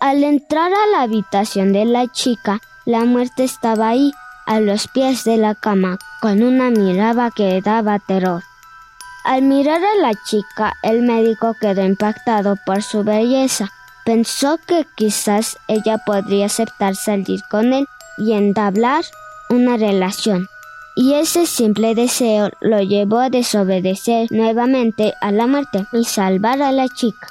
Al 0.00 0.24
entrar 0.24 0.72
a 0.72 0.86
la 0.90 1.02
habitación 1.02 1.72
de 1.72 1.84
la 1.84 2.06
chica, 2.08 2.60
la 2.84 3.04
muerte 3.04 3.44
estaba 3.44 3.88
ahí, 3.88 4.12
a 4.46 4.58
los 4.58 4.88
pies 4.88 5.22
de 5.24 5.36
la 5.36 5.54
cama, 5.54 5.98
con 6.20 6.42
una 6.42 6.70
mirada 6.70 7.30
que 7.30 7.60
daba 7.60 7.98
terror. 8.00 8.42
Al 9.24 9.42
mirar 9.42 9.80
a 9.84 10.00
la 10.00 10.12
chica, 10.26 10.74
el 10.82 11.02
médico 11.02 11.54
quedó 11.60 11.84
impactado 11.84 12.56
por 12.66 12.82
su 12.82 13.04
belleza. 13.04 13.70
Pensó 14.04 14.58
que 14.66 14.84
quizás 14.96 15.56
ella 15.68 15.98
podría 15.98 16.46
aceptar 16.46 16.96
salir 16.96 17.40
con 17.48 17.72
él 17.72 17.86
y 18.18 18.32
entablar 18.32 19.04
una 19.48 19.76
relación. 19.76 20.48
Y 20.94 21.14
ese 21.14 21.46
simple 21.46 21.94
deseo 21.94 22.50
lo 22.60 22.80
llevó 22.80 23.18
a 23.18 23.30
desobedecer 23.30 24.30
nuevamente 24.30 25.14
a 25.22 25.32
la 25.32 25.46
muerte 25.46 25.86
y 25.92 26.04
salvar 26.04 26.60
a 26.60 26.70
la 26.70 26.88
chica. 26.88 27.28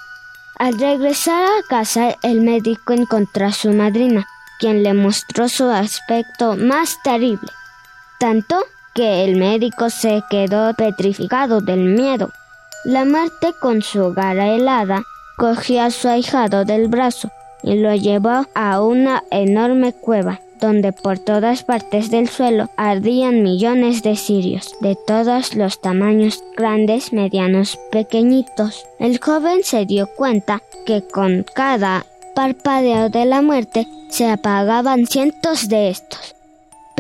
Al 0.58 0.80
regresar 0.80 1.44
a 1.44 1.68
casa, 1.70 2.15
el 2.24 2.41
médico 2.41 2.94
encontró 2.94 3.46
a 3.48 3.51
su 3.51 3.72
madrina, 3.72 4.25
quien 4.60 4.84
le 4.84 4.94
mostró 4.94 5.48
su 5.48 5.65
aspecto 5.65 6.56
más 6.56 6.98
terrible. 7.03 7.50
Tanto 8.20 8.63
que 8.94 9.24
el 9.24 9.38
médico 9.38 9.89
se 9.89 10.24
quedó 10.30 10.74
petrificado 10.74 11.62
del 11.62 11.80
miedo. 11.80 12.32
La 12.84 13.06
muerte 13.06 13.53
con 13.60 13.82
su 13.82 14.13
gara 14.13 14.50
helada 14.50 15.03
cogió 15.38 15.84
a 15.84 15.91
su 15.91 16.08
ahijado 16.08 16.65
del 16.65 16.88
brazo 16.88 17.32
y 17.63 17.75
lo 17.75 17.94
llevó 17.96 18.46
a 18.53 18.82
una 18.82 19.24
enorme 19.32 19.94
cueva 19.94 20.39
donde 20.62 20.94
por 20.94 21.20
todas 21.20 21.63
partes 21.63 22.10
del 22.10 22.30
suelo 22.30 22.70
ardían 22.77 23.44
millones 23.44 24.03
de 24.03 24.15
cirios, 24.15 24.75
de 24.80 24.96
todos 24.96 25.56
los 25.56 25.82
tamaños, 25.82 26.44
grandes, 26.56 27.12
medianos, 27.12 27.77
pequeñitos. 27.91 28.86
El 29.00 29.20
joven 29.20 29.63
se 29.63 29.86
dio 29.86 30.08
cuenta 30.15 30.62
que 30.86 31.01
con 31.06 31.44
cada 31.53 32.06
parpadeo 32.36 33.10
de 33.10 33.25
la 33.25 33.41
muerte 33.41 33.88
se 34.10 34.30
apagaban 34.30 35.08
cientos 35.08 35.68
de 35.68 35.89
estos 35.89 36.36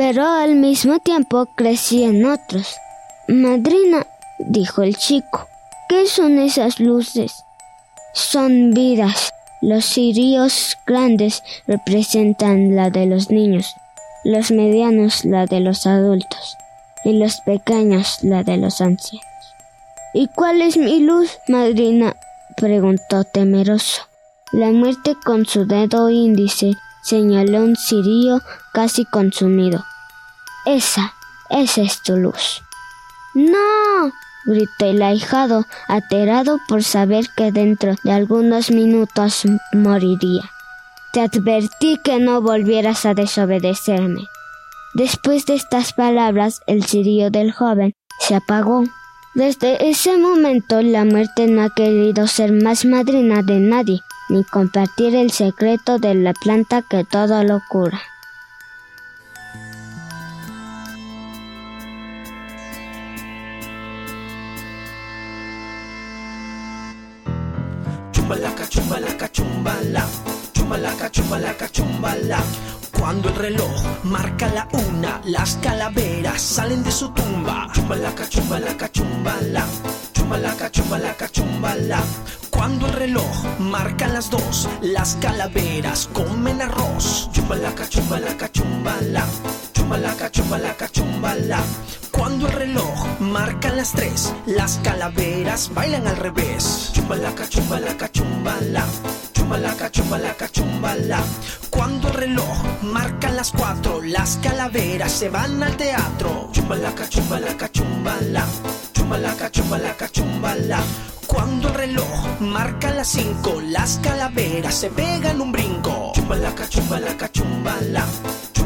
pero 0.01 0.25
al 0.25 0.55
mismo 0.55 0.99
tiempo 0.99 1.45
crecían 1.55 2.25
otros. 2.25 2.75
Madrina, 3.27 4.07
dijo 4.39 4.81
el 4.81 4.97
chico, 4.97 5.47
¿qué 5.87 6.07
son 6.07 6.39
esas 6.39 6.79
luces? 6.79 7.43
Son 8.13 8.71
vidas. 8.71 9.31
Los 9.61 9.85
cirios 9.85 10.77
grandes 10.87 11.43
representan 11.67 12.75
la 12.75 12.89
de 12.89 13.05
los 13.05 13.29
niños, 13.29 13.75
los 14.23 14.51
medianos 14.51 15.23
la 15.23 15.45
de 15.45 15.59
los 15.59 15.85
adultos 15.85 16.57
y 17.05 17.13
los 17.13 17.41
pequeños 17.41 18.23
la 18.23 18.43
de 18.43 18.57
los 18.57 18.81
ancianos. 18.81 19.25
¿Y 20.13 20.27
cuál 20.27 20.61
es 20.61 20.77
mi 20.77 20.99
luz, 20.99 21.37
madrina? 21.47 22.15
preguntó 22.57 23.23
temeroso. 23.23 24.01
La 24.51 24.71
muerte 24.71 25.15
con 25.23 25.45
su 25.45 25.65
dedo 25.65 26.09
índice 26.09 26.73
señaló 27.03 27.63
un 27.63 27.75
cirio 27.75 28.41
casi 28.73 29.05
consumido. 29.05 29.83
Esa, 30.65 31.13
esa 31.49 31.81
es 31.81 32.01
tu 32.01 32.17
luz. 32.17 32.61
¡No! 33.33 34.11
Gritó 34.45 34.85
el 34.85 35.01
ahijado, 35.01 35.65
aterrado 35.87 36.59
por 36.67 36.83
saber 36.83 37.25
que 37.35 37.51
dentro 37.51 37.95
de 38.03 38.11
algunos 38.11 38.71
minutos 38.71 39.43
moriría. 39.73 40.49
Te 41.13 41.21
advertí 41.21 41.97
que 42.03 42.19
no 42.19 42.41
volvieras 42.41 43.05
a 43.05 43.13
desobedecerme. 43.13 44.27
Después 44.93 45.45
de 45.45 45.55
estas 45.55 45.93
palabras, 45.93 46.61
el 46.67 46.83
cirio 46.85 47.31
del 47.31 47.51
joven 47.51 47.93
se 48.19 48.35
apagó. 48.35 48.83
Desde 49.33 49.89
ese 49.89 50.17
momento 50.17 50.81
la 50.81 51.05
muerte 51.05 51.47
no 51.47 51.63
ha 51.63 51.69
querido 51.69 52.27
ser 52.27 52.51
más 52.51 52.83
madrina 52.83 53.41
de 53.41 53.59
nadie, 53.59 54.01
ni 54.29 54.43
compartir 54.43 55.15
el 55.15 55.31
secreto 55.31 55.99
de 55.99 56.15
la 56.15 56.33
planta 56.33 56.81
que 56.81 57.05
todo 57.05 57.43
lo 57.43 57.61
cura. 57.69 58.01
Chumbalaca, 68.31 68.65
chumbalaca, 68.69 69.27
chumbala, 69.27 70.07
chumbalaca, 70.53 71.09
chumbalaca, 71.11 71.67
chumbala. 71.69 72.39
Cuando 72.97 73.27
el 73.27 73.35
reloj 73.35 73.83
marca 74.03 74.47
la 74.47 74.69
una, 74.71 75.21
las 75.25 75.57
calaveras 75.61 76.41
salen 76.41 76.81
de 76.81 76.91
su 76.93 77.09
tumba. 77.09 77.67
Chumbalaca, 77.73 78.29
chumbalaca, 78.29 78.89
chumbala, 78.89 79.65
chumbalaca, 80.13 80.71
chumbalaca, 80.71 81.27
chumbala. 81.29 81.99
Cuando 82.49 82.85
el 82.87 82.93
reloj 82.93 83.59
marca 83.59 84.07
las 84.07 84.29
dos, 84.29 84.69
las 84.81 85.15
calaveras 85.15 86.07
comen 86.13 86.61
arroz. 86.61 87.29
Chumbalaca, 87.33 87.89
chumbalaca, 87.89 88.49
chumbala, 88.49 89.25
chumbalaca, 89.91 90.31
chumbalaca, 90.31 90.87
chumbala. 90.87 91.59
Cuando 92.11 92.47
el 92.47 92.53
reloj 92.53 93.19
marca 93.19 93.73
las 93.73 93.91
tres, 93.91 94.33
las 94.45 94.79
calaveras 94.81 95.69
bailan 95.73 96.07
al 96.07 96.15
revés. 96.15 96.91
Chumbalaca, 96.93 97.45
chumbalaca, 97.49 98.09
chumbala, 98.09 98.85
chumbalaca, 99.33 99.91
chumbalaca, 99.91 100.47
chumbala. 100.49 101.19
Cuando 101.69 102.07
el 102.07 102.13
reloj 102.13 102.57
marca 102.83 103.31
las 103.31 103.51
cuatro, 103.51 104.01
las 104.01 104.37
calaveras 104.37 105.11
se 105.11 105.27
van 105.27 105.61
al 105.61 105.75
teatro. 105.75 106.49
Chumbalaca, 106.53 107.09
chumbalaca, 107.09 107.69
chumbala, 107.69 108.45
chumbalaca, 108.93 109.51
chumbalaca, 109.51 110.09
chumbala. 110.09 110.79
Cuando 111.27 111.67
el 111.67 111.73
reloj 111.73 112.39
marca 112.39 112.91
las 112.91 113.09
cinco, 113.09 113.59
las 113.61 113.99
calaveras 114.01 114.73
se 114.73 114.89
pegan 114.89 115.41
un 115.41 115.51
brinco. 115.51 116.11
Chumbalaca, 116.13 116.67
chumbalaca, 116.69 117.29
chumbala, 117.31 118.05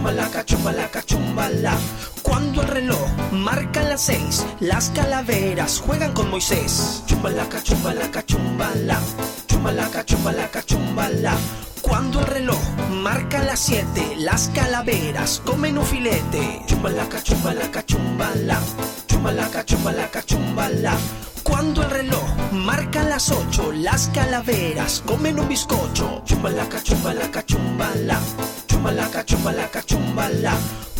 chumbalaca, 0.05 0.45
chumbalaca, 0.45 1.01
chumbala. 1.03 1.73
Cuando 2.21 2.61
el 2.61 2.67
reloj 2.67 3.09
marca 3.31 3.81
las 3.81 4.01
seis, 4.01 4.45
las 4.59 4.91
calaveras 4.91 5.79
juegan 5.79 6.13
con 6.13 6.29
Moisés. 6.29 7.01
Chumbalaca, 7.07 7.63
chumbalaca, 7.63 8.23
chumbala, 8.23 8.99
chumbalaca, 9.47 10.05
chumbalaca, 10.05 10.61
chumbala. 10.63 11.33
Cuando 11.85 12.19
el 12.19 12.25
reloj 12.25 12.59
marca 12.89 13.43
las 13.43 13.59
siete, 13.59 14.15
las 14.17 14.49
calaveras 14.55 15.39
comen 15.45 15.77
un 15.77 15.85
filete. 15.85 16.63
Chumbalaca, 16.65 17.21
chumbalaca, 17.21 17.85
chumbala, 17.85 18.59
chumbalaca, 19.05 19.63
chumbalaca, 19.65 20.23
chumbala. 20.23 20.97
Cuando 21.43 21.83
el 21.83 21.91
reloj 21.91 22.23
marca 22.51 23.03
las 23.03 23.29
ocho, 23.29 23.71
las 23.71 24.07
calaveras 24.07 25.03
comen 25.05 25.39
un 25.39 25.47
bizcocho. 25.47 26.23
Chumbalaca, 26.25 26.81
chumbalaca, 26.81 27.45
chumbala, 27.45 28.19
chumbalaca, 28.67 29.23
chumbalaca, 29.23 29.83
chumbala. 29.83 30.53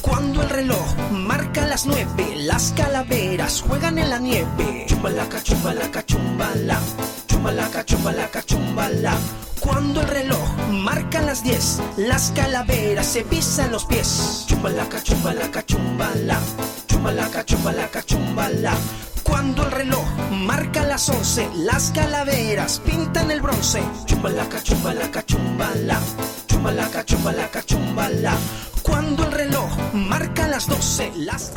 Cuando 0.05 0.43
el 0.43 0.50
reloj 0.50 0.95
marca 1.09 1.65
las 1.65 1.88
nueve, 1.88 2.35
las 2.35 2.74
calaveras 2.77 3.63
juegan 3.68 3.98
en 3.98 4.11
la 4.11 4.20
nieve. 4.20 4.85
Chumbalaca, 4.87 5.41
chumbalaca, 5.41 6.05
chumbala, 6.05 6.79
chumbalaca, 7.27 7.83
chumbalaca, 7.85 8.44
chumbala. 8.44 9.13
Cuando 9.59 10.01
el 10.01 10.07
reloj 10.07 10.57
marca 10.70 11.24
las 11.24 11.44
diez, 11.44 11.81
las 11.98 12.31
calaveras 12.35 13.07
se 13.07 13.24
pisan 13.24 13.72
los 13.72 13.85
pies. 13.85 14.46
Chumbalaca, 14.48 15.01
chumbalaca, 15.01 15.65
chumbala, 15.65 16.39
chumbalaca, 16.87 17.44
chumbalaca, 17.44 18.03
chumbala. 18.03 18.74
Cuando 19.24 19.63
el 19.63 19.72
reloj 19.72 20.05
marca 20.29 20.83
las 20.83 21.09
once, 21.09 21.50
las 21.55 21.89
calaveras 21.89 22.79
pintan 22.85 23.31
el 23.31 23.41
bronce. 23.41 23.81
Chumbalaca, 24.05 24.61
chumbalaca, 24.61 25.25
chumbala, 25.25 26.00
chumbalaca, 26.48 27.03
chumbalaca, 27.05 27.63
chumbala. 27.63 28.33
Cuando 28.83 29.24
el 29.24 29.31
marca 29.94 30.48
las 30.48 30.68
doce, 30.68 31.11
las... 31.16 31.51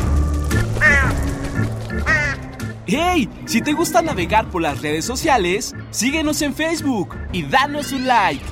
¡Hey! 2.87 3.29
Si 3.47 3.61
te 3.61 3.75
gusta 3.75 4.01
navegar 4.01 4.51
por 4.51 4.63
las 4.63 4.81
redes 4.81 5.05
sociales, 5.05 5.75
síguenos 5.91 6.41
en 6.41 6.55
Facebook 6.55 7.15
y 7.33 7.43
danos 7.43 7.93
un 7.93 8.07
like. 8.07 8.45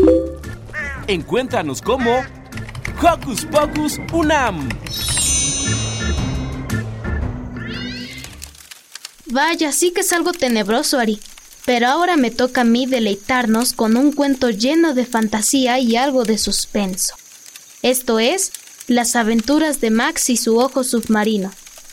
Encuéntranos 1.07 1.81
como 1.81 2.23
Hocus 3.01 3.47
Pocus 3.47 3.99
Unam. 4.13 4.69
Vaya, 9.27 9.73
sí 9.73 9.93
que 9.93 10.01
es 10.01 10.13
algo 10.13 10.33
tenebroso, 10.33 10.99
Ari. 10.99 11.21
Pero 11.65 11.89
ahora 11.89 12.17
me 12.17 12.31
toca 12.31 12.61
a 12.61 12.65
mí 12.65 12.87
deleitarnos 12.87 13.73
con 13.73 13.97
un 13.97 14.13
cuento 14.13 14.51
lleno 14.51 14.95
de 14.95 15.05
fantasía 15.05 15.79
y 15.79 15.97
algo 15.97 16.25
de 16.25 16.39
suspenso. 16.39 17.15
Esto 17.83 18.19
es 18.19 18.53
Las 18.89 19.17
aventuras 19.17 19.81
de 19.81 19.91
Max 19.91 20.31
y 20.31 20.37
su 20.37 20.59
ojo 20.59 20.85
submarino, 20.85 21.51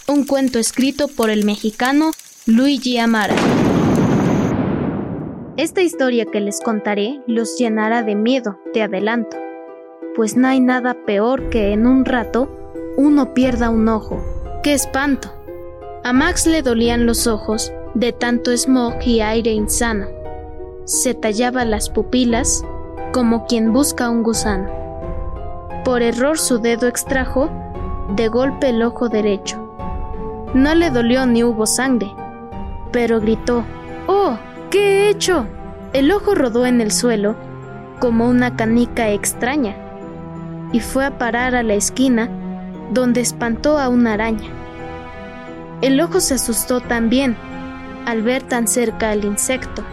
un 0.07 0.27
cuento 0.27 0.59
escrito 0.59 1.07
por 1.07 1.31
el 1.31 1.43
mexicano 1.43 2.11
Luigi 2.45 2.99
Amara. 2.99 3.33
Esta 5.57 5.81
historia 5.81 6.27
que 6.27 6.39
les 6.39 6.59
contaré 6.59 7.19
los 7.25 7.57
llenará 7.57 8.03
de 8.03 8.13
miedo, 8.13 8.59
te 8.73 8.83
adelanto, 8.83 9.35
pues 10.15 10.37
no 10.37 10.47
hay 10.47 10.59
nada 10.59 10.95
peor 11.07 11.49
que 11.49 11.73
en 11.73 11.87
un 11.87 12.05
rato 12.05 12.47
uno 12.95 13.33
pierda 13.33 13.71
un 13.71 13.89
ojo. 13.89 14.23
¡Qué 14.61 14.73
espanto! 14.73 15.33
A 16.03 16.13
Max 16.13 16.45
le 16.45 16.61
dolían 16.61 17.07
los 17.07 17.25
ojos 17.25 17.73
de 17.95 18.11
tanto 18.11 18.55
smog 18.55 19.01
y 19.03 19.21
aire 19.21 19.51
insano. 19.51 20.05
Se 20.85 21.15
tallaba 21.15 21.65
las 21.65 21.89
pupilas 21.89 22.63
como 23.13 23.47
quien 23.47 23.73
busca 23.73 24.11
un 24.11 24.21
gusano. 24.21 24.82
Por 25.83 26.01
error 26.01 26.39
su 26.39 26.59
dedo 26.59 26.87
extrajo 26.87 27.49
de 28.15 28.29
golpe 28.29 28.69
el 28.69 28.81
ojo 28.83 29.09
derecho. 29.09 29.59
No 30.53 30.75
le 30.75 30.91
dolió 30.91 31.25
ni 31.25 31.43
hubo 31.43 31.65
sangre, 31.65 32.13
pero 32.91 33.19
gritó, 33.19 33.65
¡Oh! 34.07 34.37
¿Qué 34.69 34.79
he 34.79 35.09
hecho? 35.09 35.45
El 35.91 36.11
ojo 36.11 36.35
rodó 36.35 36.65
en 36.65 36.79
el 36.79 36.91
suelo 36.91 37.35
como 37.99 38.27
una 38.27 38.55
canica 38.55 39.09
extraña 39.09 39.75
y 40.71 40.79
fue 40.79 41.05
a 41.05 41.17
parar 41.17 41.55
a 41.55 41.63
la 41.63 41.73
esquina 41.73 42.29
donde 42.91 43.21
espantó 43.21 43.77
a 43.77 43.89
una 43.89 44.13
araña. 44.13 44.49
El 45.81 45.99
ojo 45.99 46.19
se 46.19 46.35
asustó 46.35 46.79
también 46.79 47.35
al 48.05 48.21
ver 48.21 48.43
tan 48.43 48.67
cerca 48.67 49.11
al 49.11 49.25
insecto. 49.25 49.83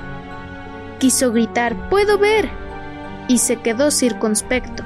Quiso 0.99 1.33
gritar, 1.33 1.89
¡Puedo 1.89 2.17
ver! 2.17 2.49
y 3.29 3.39
se 3.39 3.57
quedó 3.57 3.91
circunspecto. 3.91 4.83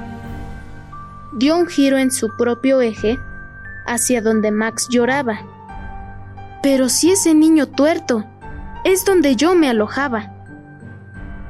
Dio 1.37 1.57
un 1.57 1.67
giro 1.67 1.97
en 1.97 2.11
su 2.11 2.37
propio 2.37 2.79
eje 2.79 3.19
hacia 3.85 4.21
donde 4.21 4.51
Max 4.51 4.87
lloraba. 4.89 5.39
Pero 6.63 6.87
si 6.87 7.11
ese 7.11 7.33
niño 7.33 7.67
tuerto 7.67 8.23
es 8.85 9.03
donde 9.03 9.35
yo 9.35 9.53
me 9.53 9.69
alojaba. 9.69 10.31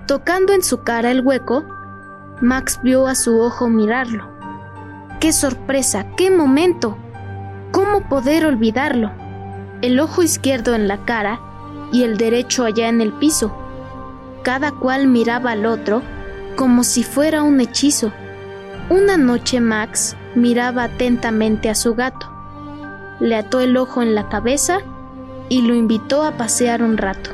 Tocando 0.07 0.53
en 0.53 0.63
su 0.63 0.81
cara 0.81 1.11
el 1.11 1.21
hueco, 1.21 1.65
Max 2.41 2.79
vio 2.81 3.05
a 3.05 3.13
su 3.13 3.39
ojo 3.39 3.69
mirarlo. 3.69 4.27
¡Qué 5.19 5.31
sorpresa! 5.31 6.07
¡Qué 6.17 6.31
momento! 6.31 6.97
¿Cómo 7.71 8.09
poder 8.09 8.47
olvidarlo? 8.47 9.11
El 9.83 9.99
ojo 9.99 10.23
izquierdo 10.23 10.73
en 10.73 10.87
la 10.87 11.05
cara 11.05 11.39
y 11.91 12.03
el 12.03 12.17
derecho 12.17 12.65
allá 12.65 12.89
en 12.89 13.01
el 13.01 13.13
piso. 13.13 13.55
Cada 14.41 14.71
cual 14.71 15.05
miraba 15.07 15.51
al 15.51 15.67
otro 15.67 16.01
como 16.55 16.83
si 16.83 17.03
fuera 17.03 17.43
un 17.43 17.61
hechizo. 17.61 18.11
Una 18.89 19.17
noche 19.17 19.59
Max 19.59 20.15
miraba 20.35 20.83
atentamente 20.83 21.69
a 21.71 21.75
su 21.75 21.95
gato. 21.95 22.31
Le 23.19 23.35
ató 23.35 23.59
el 23.59 23.75
ojo 23.77 24.03
en 24.03 24.13
la 24.13 24.29
cabeza 24.29 24.77
y 25.49 25.63
lo 25.63 25.73
invitó 25.73 26.21
a 26.21 26.33
pasear 26.33 26.83
un 26.83 26.97
rato. 26.97 27.31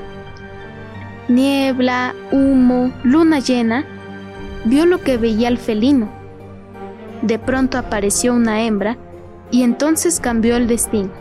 Niebla, 1.27 2.15
humo, 2.31 2.93
luna 3.03 3.39
llena, 3.39 3.85
vio 4.63 4.85
lo 4.85 5.01
que 5.01 5.17
veía 5.17 5.49
el 5.49 5.57
felino. 5.57 6.09
De 7.21 7.37
pronto 7.37 7.77
apareció 7.77 8.33
una 8.33 8.61
hembra 8.61 8.95
y 9.51 9.63
entonces 9.63 10.21
cambió 10.21 10.55
el 10.55 10.67
destino. 10.67 11.11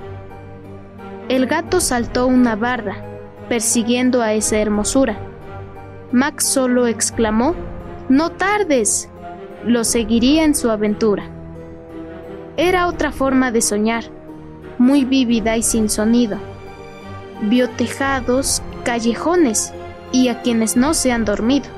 El 1.29 1.47
gato 1.47 1.81
saltó 1.81 2.29
una 2.29 2.55
barda, 2.55 3.05
persiguiendo 3.49 4.23
a 4.23 4.33
esa 4.33 4.59
hermosura. 4.59 5.19
Max 6.13 6.45
solo 6.45 6.87
exclamó, 6.87 7.57
¡No 8.09 8.31
tardes! 8.31 9.09
Lo 9.65 9.85
seguiría 9.85 10.45
en 10.45 10.55
su 10.55 10.71
aventura. 10.71 11.25
Era 12.57 12.87
otra 12.87 13.13
forma 13.13 13.53
de 13.53 13.61
soñar, 13.61 14.05
muy 14.79 15.05
vívida 15.05 15.57
y 15.57 15.63
sin 15.63 15.89
sonido. 15.89 16.39
Vio 17.43 17.69
tejados, 17.71 18.63
callejones 18.85 19.73
y 20.13 20.29
a 20.29 20.43
quienes 20.43 20.77
no 20.77 20.95
se 20.95 21.13
han 21.13 21.25
dormido. 21.25 21.69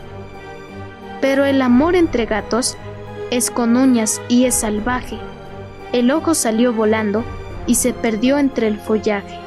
Pero 1.20 1.44
el 1.44 1.62
amor 1.62 1.94
entre 1.94 2.26
gatos 2.26 2.76
es 3.30 3.50
con 3.50 3.76
uñas 3.76 4.20
y 4.28 4.44
es 4.44 4.54
salvaje. 4.54 5.18
El 5.92 6.10
ojo 6.10 6.34
salió 6.34 6.72
volando 6.72 7.24
y 7.66 7.76
se 7.76 7.92
perdió 7.92 8.38
entre 8.38 8.66
el 8.66 8.78
follaje. 8.78 9.38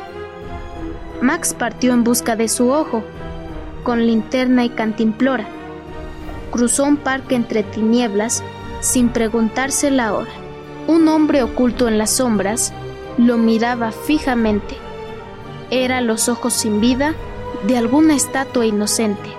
Max 1.22 1.54
partió 1.54 1.94
en 1.94 2.04
busca 2.04 2.36
de 2.36 2.48
su 2.48 2.70
ojo, 2.70 3.04
con 3.84 4.06
linterna 4.06 4.64
y 4.66 4.70
cantimplora. 4.70 5.48
Cruzó 6.56 6.86
un 6.86 6.96
parque 6.96 7.36
entre 7.36 7.64
tinieblas 7.64 8.42
sin 8.80 9.10
preguntarse 9.10 9.92
la 9.92 10.14
hora. 10.14 10.32
Un 10.88 11.10
hombre 11.10 11.44
oculto 11.44 11.90
en 11.90 11.98
las 11.98 12.12
sombras 12.12 12.72
lo 13.18 13.38
miraba 13.38 13.92
fijamente. 13.92 14.78
Era 15.70 16.00
los 16.00 16.30
ojos 16.30 16.54
sin 16.54 16.80
vida 16.80 17.14
de 17.68 17.76
alguna 17.76 18.16
estatua 18.16 18.66
inocente. 18.66 19.34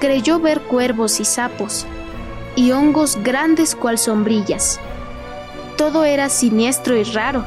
Creyó 0.00 0.40
ver 0.40 0.62
cuervos 0.62 1.20
y 1.20 1.26
sapos, 1.26 1.84
y 2.56 2.72
hongos 2.72 3.22
grandes 3.22 3.76
cual 3.76 3.98
sombrillas. 3.98 4.80
Todo 5.76 6.06
era 6.06 6.30
siniestro 6.30 6.96
y 6.96 7.02
raro. 7.02 7.44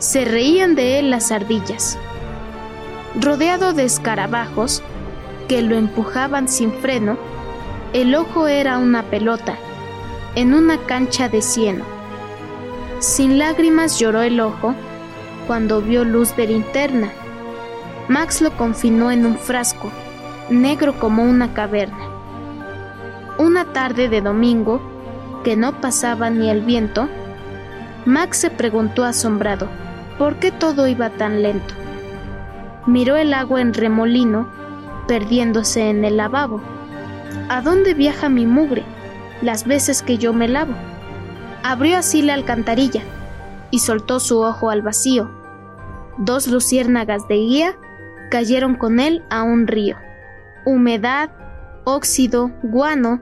Se 0.00 0.24
reían 0.24 0.74
de 0.74 0.98
él 0.98 1.10
las 1.10 1.30
ardillas. 1.30 1.96
Rodeado 3.20 3.72
de 3.72 3.84
escarabajos 3.84 4.82
que 5.46 5.62
lo 5.62 5.76
empujaban 5.76 6.48
sin 6.48 6.72
freno, 6.72 7.16
el 7.94 8.16
ojo 8.16 8.48
era 8.48 8.78
una 8.78 9.04
pelota 9.04 9.54
en 10.34 10.52
una 10.52 10.78
cancha 10.78 11.28
de 11.28 11.40
cieno. 11.40 11.84
Sin 12.98 13.38
lágrimas 13.38 14.00
lloró 14.00 14.22
el 14.22 14.40
ojo 14.40 14.74
cuando 15.46 15.80
vio 15.80 16.02
luz 16.02 16.34
de 16.34 16.48
linterna. 16.48 17.12
Max 18.08 18.40
lo 18.40 18.50
confinó 18.56 19.12
en 19.12 19.24
un 19.24 19.38
frasco, 19.38 19.92
negro 20.50 20.98
como 20.98 21.22
una 21.22 21.54
caverna. 21.54 22.08
Una 23.38 23.66
tarde 23.66 24.08
de 24.08 24.20
domingo, 24.20 24.80
que 25.44 25.54
no 25.54 25.80
pasaba 25.80 26.30
ni 26.30 26.50
el 26.50 26.62
viento, 26.62 27.08
Max 28.06 28.38
se 28.38 28.50
preguntó 28.50 29.04
asombrado, 29.04 29.68
¿por 30.18 30.40
qué 30.40 30.50
todo 30.50 30.88
iba 30.88 31.10
tan 31.10 31.44
lento? 31.44 31.74
Miró 32.86 33.14
el 33.16 33.32
agua 33.32 33.60
en 33.60 33.72
remolino, 33.72 34.48
perdiéndose 35.06 35.90
en 35.90 36.04
el 36.04 36.16
lavabo. 36.16 36.73
¿A 37.48 37.60
dónde 37.60 37.94
viaja 37.94 38.28
mi 38.28 38.46
mugre 38.46 38.84
las 39.42 39.66
veces 39.66 40.02
que 40.02 40.18
yo 40.18 40.32
me 40.32 40.48
lavo? 40.48 40.74
Abrió 41.62 41.98
así 41.98 42.22
la 42.22 42.34
alcantarilla 42.34 43.02
y 43.70 43.80
soltó 43.80 44.20
su 44.20 44.40
ojo 44.40 44.70
al 44.70 44.82
vacío. 44.82 45.30
Dos 46.18 46.46
luciérnagas 46.46 47.26
de 47.28 47.36
guía 47.36 47.76
cayeron 48.30 48.74
con 48.76 49.00
él 49.00 49.24
a 49.30 49.42
un 49.42 49.66
río. 49.66 49.96
Humedad, 50.64 51.30
óxido, 51.84 52.50
guano, 52.62 53.20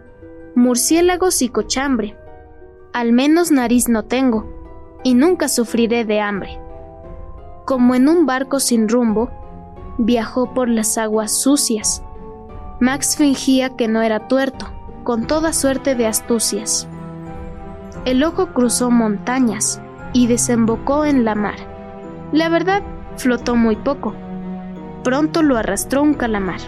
murciélagos 0.55 1.43
y 1.43 1.49
cochambre. 1.49 2.17
Al 2.93 3.13
menos 3.13 3.51
nariz 3.51 3.89
no 3.89 4.05
tengo, 4.05 4.47
y 5.03 5.15
nunca 5.15 5.49
sufriré 5.49 6.05
de 6.05 6.21
hambre. 6.21 6.61
Como 7.65 7.95
en 7.95 8.09
un 8.09 8.27
barco 8.27 8.61
sin 8.61 8.89
rumbo, 8.89 9.31
viajó 9.99 10.53
por 10.55 10.69
las 10.69 10.99
aguas 10.99 11.33
sucias. 11.33 12.03
Max 12.83 13.17
fingía 13.17 13.77
que 13.77 13.87
no 13.87 14.03
era 14.03 14.27
tuerto, 14.27 14.67
con 15.05 15.29
toda 15.29 15.53
suerte 15.53 15.95
de 15.95 16.09
astucias. 16.09 16.89
El 18.05 18.25
ojo 18.25 18.49
cruzó 18.49 18.91
montañas 18.91 19.81
y 20.13 20.27
desembocó 20.27 21.05
en 21.05 21.25
la 21.25 21.37
mar. 21.37 21.55
La 22.33 22.49
verdad, 22.49 22.83
flotó 23.19 23.55
muy 23.55 23.77
poco. 23.77 24.17
Pronto 25.05 25.43
lo 25.43 25.57
arrastró 25.57 26.03
un 26.03 26.15
calamar. 26.15 26.59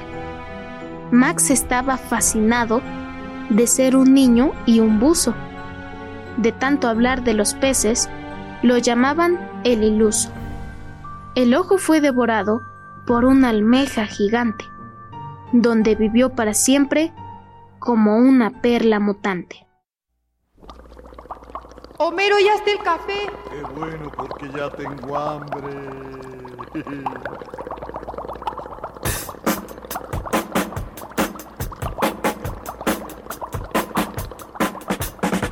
Max 1.10 1.50
estaba 1.50 1.96
fascinado 1.96 2.80
de 3.50 3.66
ser 3.66 3.96
un 3.96 4.14
niño 4.14 4.52
y 4.66 4.78
un 4.78 5.00
buzo. 5.00 5.34
De 6.36 6.52
tanto 6.52 6.86
hablar 6.86 7.24
de 7.24 7.34
los 7.34 7.54
peces, 7.54 8.08
lo 8.62 8.78
llamaban 8.78 9.40
el 9.64 9.82
iluso. 9.82 10.30
El 11.34 11.56
ojo 11.56 11.76
fue 11.76 12.00
devorado 12.00 12.62
por 13.04 13.24
una 13.24 13.48
almeja 13.48 14.06
gigante, 14.06 14.64
donde 15.54 15.94
vivió 15.94 16.34
para 16.34 16.52
siempre 16.52 17.12
como 17.78 18.16
una 18.16 18.60
perla 18.60 18.98
mutante. 18.98 19.66
Homero, 21.98 22.36
ya 22.40 22.54
está 22.54 22.72
el 22.72 22.78
café. 22.78 23.30
Qué 23.50 23.62
bueno, 23.78 24.10
porque 24.16 24.50
ya 24.50 24.68
tengo 24.70 25.16
hambre. 25.16 25.72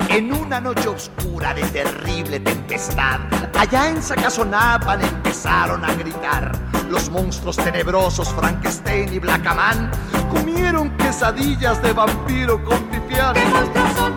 En 0.08 0.32
una 0.32 0.60
noche 0.60 0.88
oscura 0.88 1.54
de 1.54 1.62
terrible 1.68 2.40
tempestad, 2.40 3.20
allá 3.62 3.90
en 3.90 4.02
Sacazonapan 4.02 5.00
empezaron 5.02 5.84
a 5.84 5.94
gritar. 5.94 6.50
Los 6.90 7.08
monstruos 7.10 7.56
tenebrosos 7.56 8.28
Frankenstein 8.30 9.14
y 9.14 9.20
Blackaman 9.20 9.88
comieron 10.32 10.90
quesadillas 10.96 11.80
de 11.80 11.92
vampiro 11.92 12.62
con 12.64 12.82
pipián. 12.90 13.34
¿Qué 13.34 13.44
monstruos 13.44 13.92
son? 13.96 14.12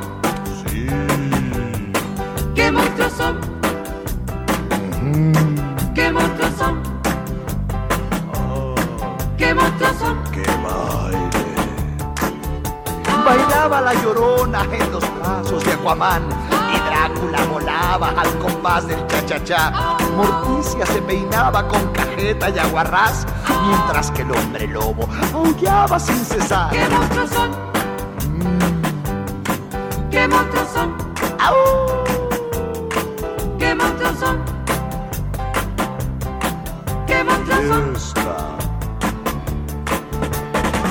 Sí. 0.66 0.88
¿Qué 2.56 2.72
monstruos 2.72 3.14
son? 3.14 3.40
¿Qué 5.94 6.12
monstruos 6.12 6.52
son? 6.58 6.82
¿Qué 9.38 9.54
monstruos 9.54 9.96
son? 10.00 10.24
¡Qué 10.32 10.44
baile! 10.64 11.30
Bailaba 13.24 13.82
la 13.82 13.94
llorona 13.94 14.64
en 14.72 14.92
los 14.92 15.04
brazos 15.20 15.64
de 15.64 15.74
Aquaman 15.74 16.55
Drácula 17.06 17.46
volaba 17.46 18.10
al 18.18 18.40
compás 18.40 18.88
del 18.88 19.06
cha-cha-cha. 19.06 19.72
Morticia 20.18 20.88
se 20.88 21.00
peinaba 21.04 21.68
con 21.68 21.88
cajeta 21.90 22.50
y 22.50 22.58
aguarrás, 22.58 23.28
mientras 23.68 24.10
que 24.10 24.24
el 24.24 24.32
hombre 24.32 24.68
lobo 24.68 25.08
aullaba 25.32 26.00
sin 26.00 26.26
cesar. 26.26 26.72
¿Qué 26.72 26.90
monstruos 26.90 27.30
son? 27.30 27.52
¿Qué 30.10 30.28
monstruos 30.28 30.68
son? 30.74 30.96
¿Qué 33.60 33.76
monstruos 33.76 34.20
son? 34.20 34.42
¿Qué 37.06 37.24
monstruos 37.24 38.02
son? 38.02 38.36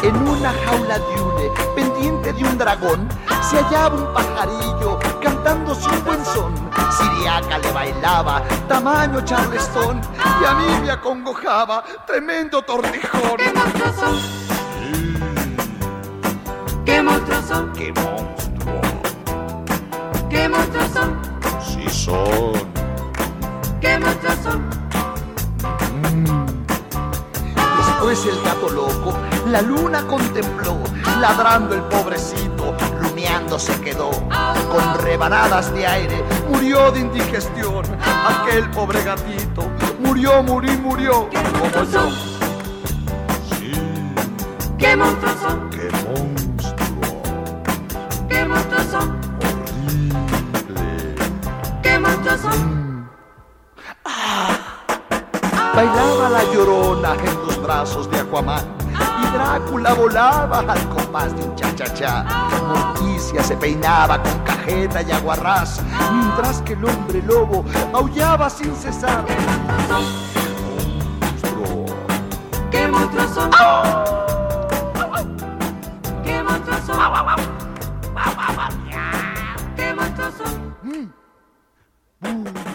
En 0.04 0.16
una 0.28 0.52
jaula 0.64 0.98
de 0.98 1.20
hule, 1.20 1.50
pendiente 1.74 2.32
de 2.34 2.44
un 2.44 2.56
dragón, 2.56 3.08
se 3.42 3.56
hallaba 3.56 3.96
un 3.96 4.14
pajarillo 4.14 4.98
cantando 5.44 5.74
su 5.74 5.90
buen 6.02 6.24
son. 6.24 6.54
Siriaca 6.90 7.58
le 7.58 7.70
bailaba, 7.72 8.42
tamaño 8.66 9.20
charlestón, 9.24 10.00
y 10.40 10.44
a 10.44 10.54
mí 10.54 10.64
me 10.82 10.90
acongojaba, 10.90 11.84
tremendo 12.06 12.62
tortijón. 12.62 13.36
¿Qué 13.36 13.52
monstruos 13.52 13.96
son? 13.96 14.16
¿Qué 16.84 17.02
monstruos 17.02 17.44
son? 17.46 17.72
¡Qué 17.72 17.92
monstruo! 17.92 18.80
¿Qué 20.30 20.48
monstruos 20.48 20.90
son? 20.92 21.18
Sí 21.62 21.88
son. 21.90 22.52
¿Qué 23.80 23.98
monstruos 23.98 24.38
son? 24.42 24.84
Después 27.76 28.26
el 28.26 28.42
gato 28.42 28.68
loco 28.70 29.14
la 29.46 29.60
luna 29.60 30.06
contempló, 30.06 30.78
ladrando 31.20 31.74
el 31.74 31.82
pobrecito, 31.82 32.74
rumiando 33.24 33.58
se 33.58 33.80
quedó. 33.80 34.10
Con 34.10 34.98
rebanadas 35.02 35.72
de 35.72 35.86
aire 35.86 36.22
murió 36.48 36.90
de 36.90 37.00
indigestión. 37.00 37.84
Aquel 38.28 38.68
pobre 38.70 39.02
gatito 39.02 39.68
murió, 40.00 40.42
murió, 40.42 40.72
murió. 40.78 41.28
Como 41.30 41.84
yo. 41.90 42.08
¿Qué 44.78 44.96
monstruos 44.96 45.36
son? 45.40 45.70
¡Qué 45.70 45.88
monstruo! 46.04 47.22
¿Qué 48.28 48.44
monstruos 48.44 48.86
son? 48.90 49.18
¿Qué 51.82 51.98
monstruos 51.98 52.40
son? 52.40 53.08
Bailaba 55.74 56.28
la 56.28 56.44
llorona 56.52 57.14
en 57.14 57.46
los 57.46 57.62
brazos 57.62 58.10
de 58.10 58.20
Aquaman 58.20 58.83
y 58.94 59.26
Drácula 59.32 59.94
volaba 59.94 60.60
al 60.60 60.88
compás 60.88 61.34
de 61.36 61.42
un 61.44 61.54
cha-cha-cha. 61.56 62.24
Morticia 62.66 63.42
se 63.42 63.56
peinaba 63.56 64.22
con 64.22 64.38
cajeta 64.40 65.02
y 65.02 65.12
aguarrás, 65.12 65.82
mientras 66.12 66.62
que 66.62 66.74
el 66.74 66.84
hombre 66.84 67.22
lobo 67.22 67.64
aullaba 67.92 68.48
sin 68.48 68.74
cesar. 68.74 69.24
¡Qué 69.26 69.36
¡Monstruo! 71.20 71.86
¡Qué 72.70 72.88
monstruo 72.88 73.28
son! 73.28 73.50
¡Qué 76.24 76.42
monstruo 76.42 76.76
son! 76.86 76.96
¡Qué 79.76 79.94
monstruo 79.94 80.28
mm. 80.28 80.32
son! 80.38 81.10
Mm. 82.22 82.73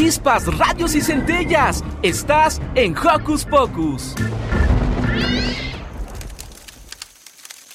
Chispas, 0.00 0.46
radios 0.56 0.94
y 0.94 1.02
centellas. 1.02 1.84
Estás 2.02 2.58
en 2.74 2.96
Hocus 2.96 3.44
Pocus. 3.44 4.14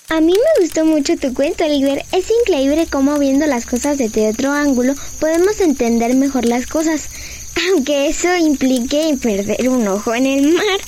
A 0.10 0.20
mí 0.22 0.34
me 0.34 0.64
gustó 0.64 0.86
mucho 0.86 1.16
tu 1.18 1.36
cuento, 1.36 1.66
Oliver. 1.66 2.04
Es 2.12 2.32
increíble 2.42 2.88
cómo 2.90 3.20
viendo 3.20 3.46
las 3.46 3.68
cosas 3.68 4.00
desde 4.00 4.28
otro 4.28 4.52
ángulo 4.52 4.96
podemos 5.20 5.62
entender 5.62 6.16
mejor 6.16 6.46
las 6.46 6.66
cosas. 6.66 7.10
Aunque 7.70 8.08
eso 8.08 8.36
implique 8.36 9.16
perder 9.22 9.70
un 9.70 9.88
ojo 9.88 10.16
en 10.16 10.26
el 10.26 10.52
mar. 10.52 10.80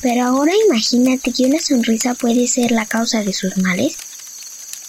Pero 0.00 0.24
ahora 0.24 0.52
imagínate 0.68 1.34
que 1.34 1.44
una 1.44 1.60
sonrisa 1.60 2.14
puede 2.14 2.46
ser 2.46 2.70
la 2.70 2.86
causa 2.86 3.22
de 3.22 3.34
sus 3.34 3.58
males. 3.58 3.98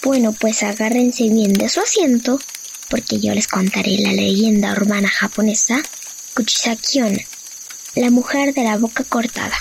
Bueno, 0.02 0.32
pues 0.32 0.62
agárrense 0.62 1.24
bien 1.24 1.52
de 1.52 1.68
su 1.68 1.82
asiento, 1.82 2.40
porque 2.90 3.20
yo 3.20 3.32
les 3.32 3.48
contaré 3.48 3.96
la 3.98 4.12
leyenda 4.12 4.72
urbana 4.72 5.08
japonesa 5.08 5.76
Kuchisakiona, 6.34 7.18
la 7.96 8.10
mujer 8.10 8.52
de 8.52 8.64
la 8.64 8.76
boca 8.76 9.04
cortada. 9.08 9.54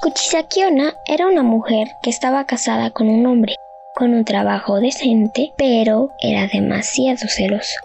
Kuchisakiona 0.00 0.94
era 1.06 1.26
una 1.26 1.42
mujer 1.42 1.88
que 2.02 2.10
estaba 2.10 2.44
casada 2.44 2.90
con 2.90 3.08
un 3.08 3.26
hombre, 3.26 3.56
con 3.94 4.14
un 4.14 4.24
trabajo 4.24 4.80
decente, 4.80 5.52
pero 5.56 6.10
era 6.20 6.48
demasiado 6.48 7.28
celoso. 7.28 7.76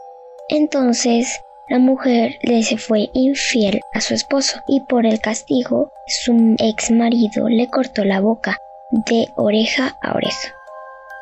Entonces, 0.49 1.41
la 1.69 1.79
mujer 1.79 2.39
le 2.41 2.63
se 2.63 2.77
fue 2.77 3.09
infiel 3.13 3.81
a 3.93 4.01
su 4.01 4.13
esposo 4.13 4.61
y 4.67 4.81
por 4.81 5.05
el 5.05 5.19
castigo, 5.19 5.91
su 6.07 6.55
ex 6.59 6.91
marido 6.91 7.49
le 7.49 7.67
cortó 7.67 8.05
la 8.05 8.21
boca 8.21 8.57
de 8.89 9.27
oreja 9.35 9.97
a 10.01 10.13
oreja. 10.13 10.56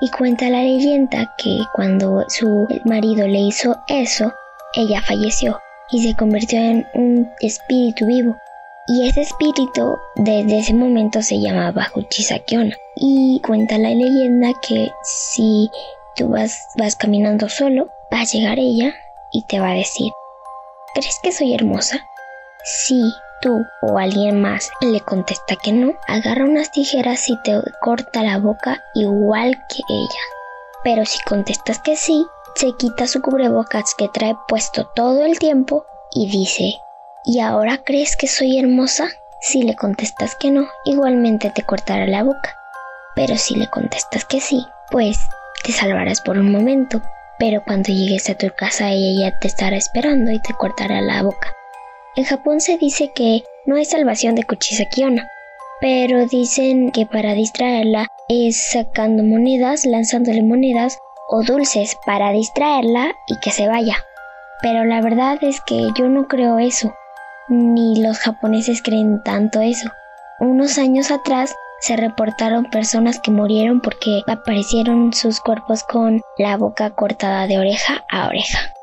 Y 0.02 0.10
cuenta 0.10 0.50
la 0.50 0.62
leyenda 0.62 1.34
que 1.38 1.60
cuando 1.74 2.26
su 2.28 2.68
marido 2.84 3.28
le 3.28 3.40
hizo 3.40 3.76
eso, 3.88 4.34
ella 4.76 5.02
falleció 5.02 5.60
y 5.92 6.04
se 6.04 6.16
convirtió 6.16 6.60
en 6.60 6.86
un 6.94 7.32
espíritu 7.40 8.06
vivo. 8.06 8.36
Y 8.88 9.08
ese 9.08 9.22
espíritu 9.22 9.98
desde 10.16 10.60
ese 10.60 10.74
momento 10.74 11.22
se 11.22 11.40
llamaba 11.40 11.88
Huchisakiona. 11.96 12.76
Y 12.96 13.42
cuenta 13.42 13.78
la 13.78 13.90
leyenda 13.90 14.52
que 14.62 14.92
si 15.04 15.72
tú 16.16 16.30
vas, 16.30 16.68
vas 16.78 16.96
caminando 16.96 17.50
solo, 17.50 17.90
va 18.14 18.22
a 18.22 18.26
llegar 18.26 18.60
ella 18.60 18.94
y 19.32 19.44
te 19.44 19.60
va 19.60 19.72
a 19.72 19.76
decir, 19.76 20.12
¿crees 20.94 21.20
que 21.24 21.32
soy 21.32 21.54
hermosa? 21.54 22.06
Si 22.64 23.02
tú 23.46 23.64
o 23.82 24.00
alguien 24.00 24.42
más 24.42 24.72
le 24.82 25.02
contesta 25.02 25.56
que 25.56 25.72
no, 25.72 25.94
agarra 26.08 26.46
unas 26.46 26.72
tijeras 26.72 27.30
y 27.30 27.40
te 27.44 27.62
corta 27.80 28.24
la 28.24 28.40
boca 28.40 28.84
igual 28.96 29.56
que 29.70 29.84
ella. 29.88 30.20
Pero 30.84 31.06
si 31.06 31.22
contestas 31.24 31.78
que 31.78 31.96
sí, 31.96 32.26
se 32.56 32.72
quita 32.74 33.06
su 33.06 33.22
cubrebocas 33.22 33.94
que 33.96 34.10
trae 34.10 34.36
puesto 34.48 34.90
todo 34.96 35.26
el 35.26 35.38
tiempo 35.38 35.86
y 36.12 36.28
dice, 36.28 36.74
¿y 37.24 37.40
ahora 37.40 37.84
crees 37.84 38.16
que 38.16 38.28
soy 38.28 38.58
hermosa? 38.58 39.10
Si 39.42 39.62
le 39.62 39.76
contestas 39.76 40.36
que 40.36 40.50
no, 40.50 40.68
igualmente 40.84 41.52
te 41.52 41.62
cortará 41.62 42.08
la 42.08 42.24
boca. 42.24 42.58
Pero 43.16 43.38
si 43.38 43.56
le 43.56 43.68
contestas 43.68 44.26
que 44.26 44.42
sí, 44.42 44.66
pues 44.90 45.20
te 45.64 45.72
salvarás 45.72 46.20
por 46.22 46.40
un 46.40 46.52
momento, 46.52 47.00
pero 47.38 47.64
cuando 47.64 47.94
llegues 47.94 48.28
a 48.28 48.36
tu 48.36 48.48
casa 48.58 48.90
ella 48.90 49.30
ya 49.30 49.40
te 49.40 49.48
estará 49.48 49.78
esperando 49.78 50.32
y 50.32 50.40
te 50.40 50.54
cortará 50.56 51.00
la 51.02 51.22
boca. 51.22 51.55
En 52.16 52.24
Japón 52.24 52.62
se 52.62 52.78
dice 52.78 53.12
que 53.14 53.44
no 53.66 53.76
hay 53.76 53.84
salvación 53.84 54.36
de 54.36 54.44
Kuchisakiona, 54.44 55.30
pero 55.82 56.26
dicen 56.28 56.92
que 56.92 57.06
para 57.06 57.34
distraerla 57.34 58.08
es 58.30 58.70
sacando 58.72 59.22
monedas, 59.24 59.86
lanzándole 59.86 60.42
monedas 60.42 60.98
o 61.30 61.44
dulces 61.44 61.98
para 62.06 62.32
distraerla 62.32 63.14
y 63.28 63.38
que 63.40 63.52
se 63.52 63.68
vaya. 63.68 63.98
Pero 64.62 64.86
la 64.86 65.02
verdad 65.02 65.38
es 65.42 65.60
que 65.60 65.90
yo 65.98 66.08
no 66.08 66.28
creo 66.28 66.58
eso, 66.58 66.94
ni 67.50 68.02
los 68.02 68.20
japoneses 68.20 68.82
creen 68.82 69.22
tanto 69.24 69.60
eso. 69.60 69.90
Unos 70.40 70.78
años 70.78 71.12
atrás 71.12 71.54
se 71.82 71.98
reportaron 71.98 72.66
personas 72.66 73.20
que 73.20 73.32
murieron 73.32 73.82
porque 73.82 74.22
aparecieron 74.28 75.12
sus 75.12 75.42
cuerpos 75.42 75.84
con 75.84 76.22
la 76.38 76.56
boca 76.56 76.92
cortada 76.92 77.46
de 77.48 77.60
oreja 77.60 78.06
a 78.10 78.28
oreja. 78.28 78.75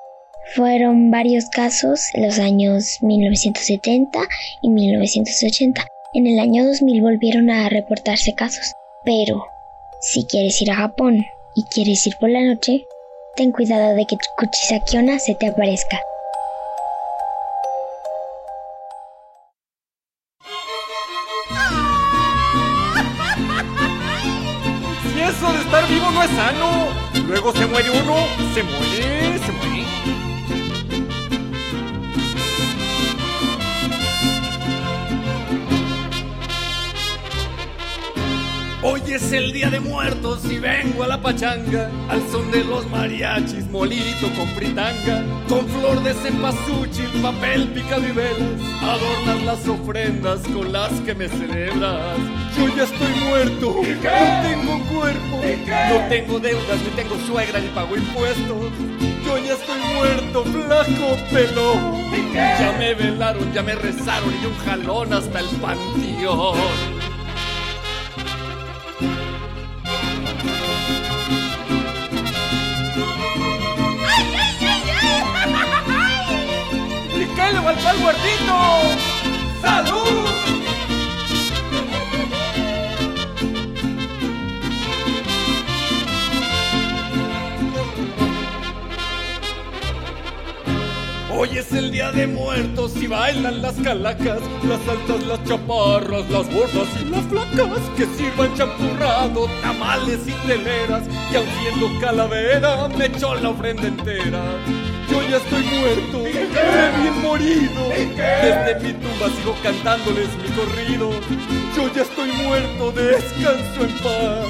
Fueron 0.55 1.11
varios 1.11 1.47
casos 1.49 2.09
en 2.13 2.27
los 2.27 2.39
años 2.39 2.99
1970 3.01 4.21
y 4.61 4.69
1980. 4.69 5.87
En 6.13 6.27
el 6.27 6.39
año 6.39 6.67
2000 6.67 7.01
volvieron 7.01 7.49
a 7.49 7.71
reportarse 7.71 8.35
casos. 8.35 8.75
Pero, 9.03 9.47
si 10.03 10.27
quieres 10.27 10.61
ir 10.61 10.71
a 10.71 10.75
Japón 10.75 11.25
y 11.55 11.65
quieres 11.65 12.07
ir 12.07 12.19
por 12.21 12.29
la 12.29 12.43
noche, 12.43 12.85
ten 13.35 13.51
cuidado 13.51 13.95
de 13.95 14.05
que 14.05 14.19
Kuchisakiona 14.37 15.19
se 15.19 15.35
te 15.37 15.47
aparezca. 15.47 15.99
Si 25.03 25.21
eso 25.21 25.51
de 25.51 25.61
estar 25.61 25.89
vivo 25.89 26.11
no 26.11 26.23
es 26.23 26.31
sano, 26.31 26.89
luego 27.27 27.53
se 27.55 27.65
muere 27.65 27.91
uno, 27.91 28.27
se 28.53 28.63
muere, 28.63 29.39
se 29.39 29.53
muere. 29.53 29.82
Hoy 39.13 39.17
es 39.17 39.33
el 39.33 39.53
día 39.53 39.69
de 39.69 39.79
muertos 39.79 40.41
y 40.51 40.59
vengo 40.59 41.03
a 41.03 41.07
la 41.07 41.21
pachanga 41.21 41.91
Al 42.09 42.23
son 42.31 42.51
de 42.51 42.65
los 42.65 42.89
mariachis, 42.89 43.67
molito 43.67 44.33
con 44.35 44.49
fritanga 44.55 45.23
Con 45.51 45.69
flor 45.69 46.03
de 46.03 46.15
cempasúchil, 46.15 47.21
papel 47.21 47.69
velas 48.15 48.63
Adornas 48.81 49.43
las 49.45 49.69
ofrendas 49.69 50.41
con 50.55 50.73
las 50.73 50.93
que 51.01 51.15
me 51.15 51.29
celebras. 51.29 52.17
Yo 52.57 52.75
ya 52.75 52.85
estoy 52.85 53.15
muerto, 53.29 53.83
no 53.83 54.49
tengo 54.49 54.99
cuerpo 54.99 55.43
No 55.91 56.09
tengo 56.09 56.41
deudas, 56.41 56.81
ni 56.83 56.91
tengo 56.97 57.19
suegra, 57.27 57.61
ni 57.61 57.69
pago 57.69 57.95
impuestos. 57.95 58.73
Yo 59.27 59.37
ya 59.37 59.53
estoy 59.53 59.81
muerto, 59.95 60.43
flaco 60.43 61.19
pelón 61.31 62.33
Ya 62.33 62.75
me 62.79 62.95
velaron, 62.95 63.53
ya 63.53 63.63
me 63.63 63.75
rezaron 63.75 64.33
y 64.43 64.47
un 64.47 64.57
jalón 64.65 65.13
hasta 65.13 65.41
el 65.41 65.49
panteón 65.61 67.02
¿Y 77.63 77.65
qué 77.65 77.71
le 77.71 77.79
faltó 77.79 77.89
al? 77.89 77.97
¡Salud! 79.61 80.03
Hoy 91.35 91.59
es 91.59 91.73
el 91.73 91.93
día 91.93 92.11
de 92.13 92.27
muertos 92.27 92.97
y 92.97 93.07
bailan 93.07 93.63
las 93.63 93.75
calacas, 93.77 94.41
las 94.65 94.81
altas, 94.89 95.27
las 95.27 95.45
chaparras, 95.45 96.29
las 96.31 96.53
gordas 96.53 96.89
y 97.01 97.05
las 97.11 97.25
flacas 97.27 97.81
que 97.97 98.07
sirvan 98.07 98.55
champurrado, 98.55 99.49
tamales 99.63 100.21
y 100.27 100.33
teleras, 100.47 101.03
que 101.31 101.37
aun 101.39 101.47
siendo 101.61 102.01
calavera 102.01 102.89
me 102.89 103.07
echó 103.07 103.35
la 103.37 103.51
ofrenda 103.51 103.89
entera. 103.89 104.43
Yo 105.33 105.39
ya 105.39 105.45
estoy 105.45 105.65
muerto, 105.65 106.27
he 106.27 107.01
bien 107.01 107.23
morido. 107.23 107.89
Desde 107.89 108.81
mi 108.81 108.93
tumba 108.93 109.31
sigo 109.35 109.57
cantándoles 109.63 110.29
mi 110.37 110.51
corrido. 110.51 111.11
Yo 111.75 111.91
ya 111.95 112.03
estoy 112.03 112.33
muerto, 112.33 112.93
descanso 112.93 113.81
en 113.81 113.99
paz. 114.03 114.47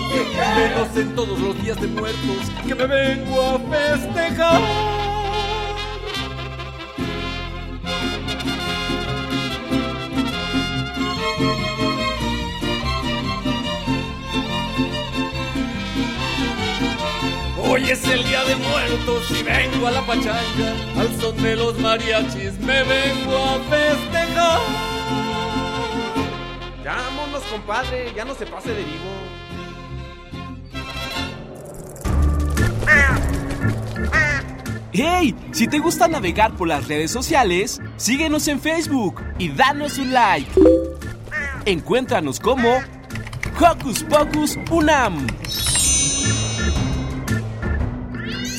Menos 0.57 0.97
en 0.97 1.15
todos 1.15 1.39
los 1.39 1.63
días 1.63 1.81
de 1.81 1.87
muertos 1.87 2.51
que 2.67 2.75
me 2.75 2.87
vengo 2.87 3.43
a 3.43 3.59
festejar. 3.61 4.92
Hoy 17.73 17.89
es 17.89 18.07
el 18.07 18.23
día 18.25 18.45
de 18.45 18.55
muertos 18.57 19.31
y 19.31 19.43
vengo 19.43 19.87
a 19.87 19.93
la 19.93 20.03
pachanga. 20.07 20.75
Al 20.95 21.09
son 21.19 21.43
de 21.43 21.57
los 21.57 21.79
mariachis 21.79 22.59
me 22.59 22.83
vengo 22.83 23.35
a 23.35 23.59
festejar. 23.61 24.61
Ya, 26.85 26.97
vámonos, 26.97 27.43
compadre, 27.45 28.13
ya 28.15 28.27
no 28.27 28.35
se 28.35 28.45
pase 28.45 28.75
de 28.75 28.85
vivo. 28.85 29.11
¡Hey! 34.93 35.35
Si 35.53 35.67
te 35.67 35.79
gusta 35.79 36.09
navegar 36.09 36.55
por 36.59 36.69
las 36.69 36.87
redes 36.89 37.11
sociales, 37.11 37.81
síguenos 37.97 38.49
en 38.49 38.61
Facebook 38.61 39.23
y 39.39 39.49
danos 39.49 39.97
un 39.97 40.13
like. 40.13 40.51
Encuéntranos 41.65 42.39
como 42.39 42.83
Hocus 43.59 44.03
Pocus 44.03 44.59
Unam. 44.71 45.27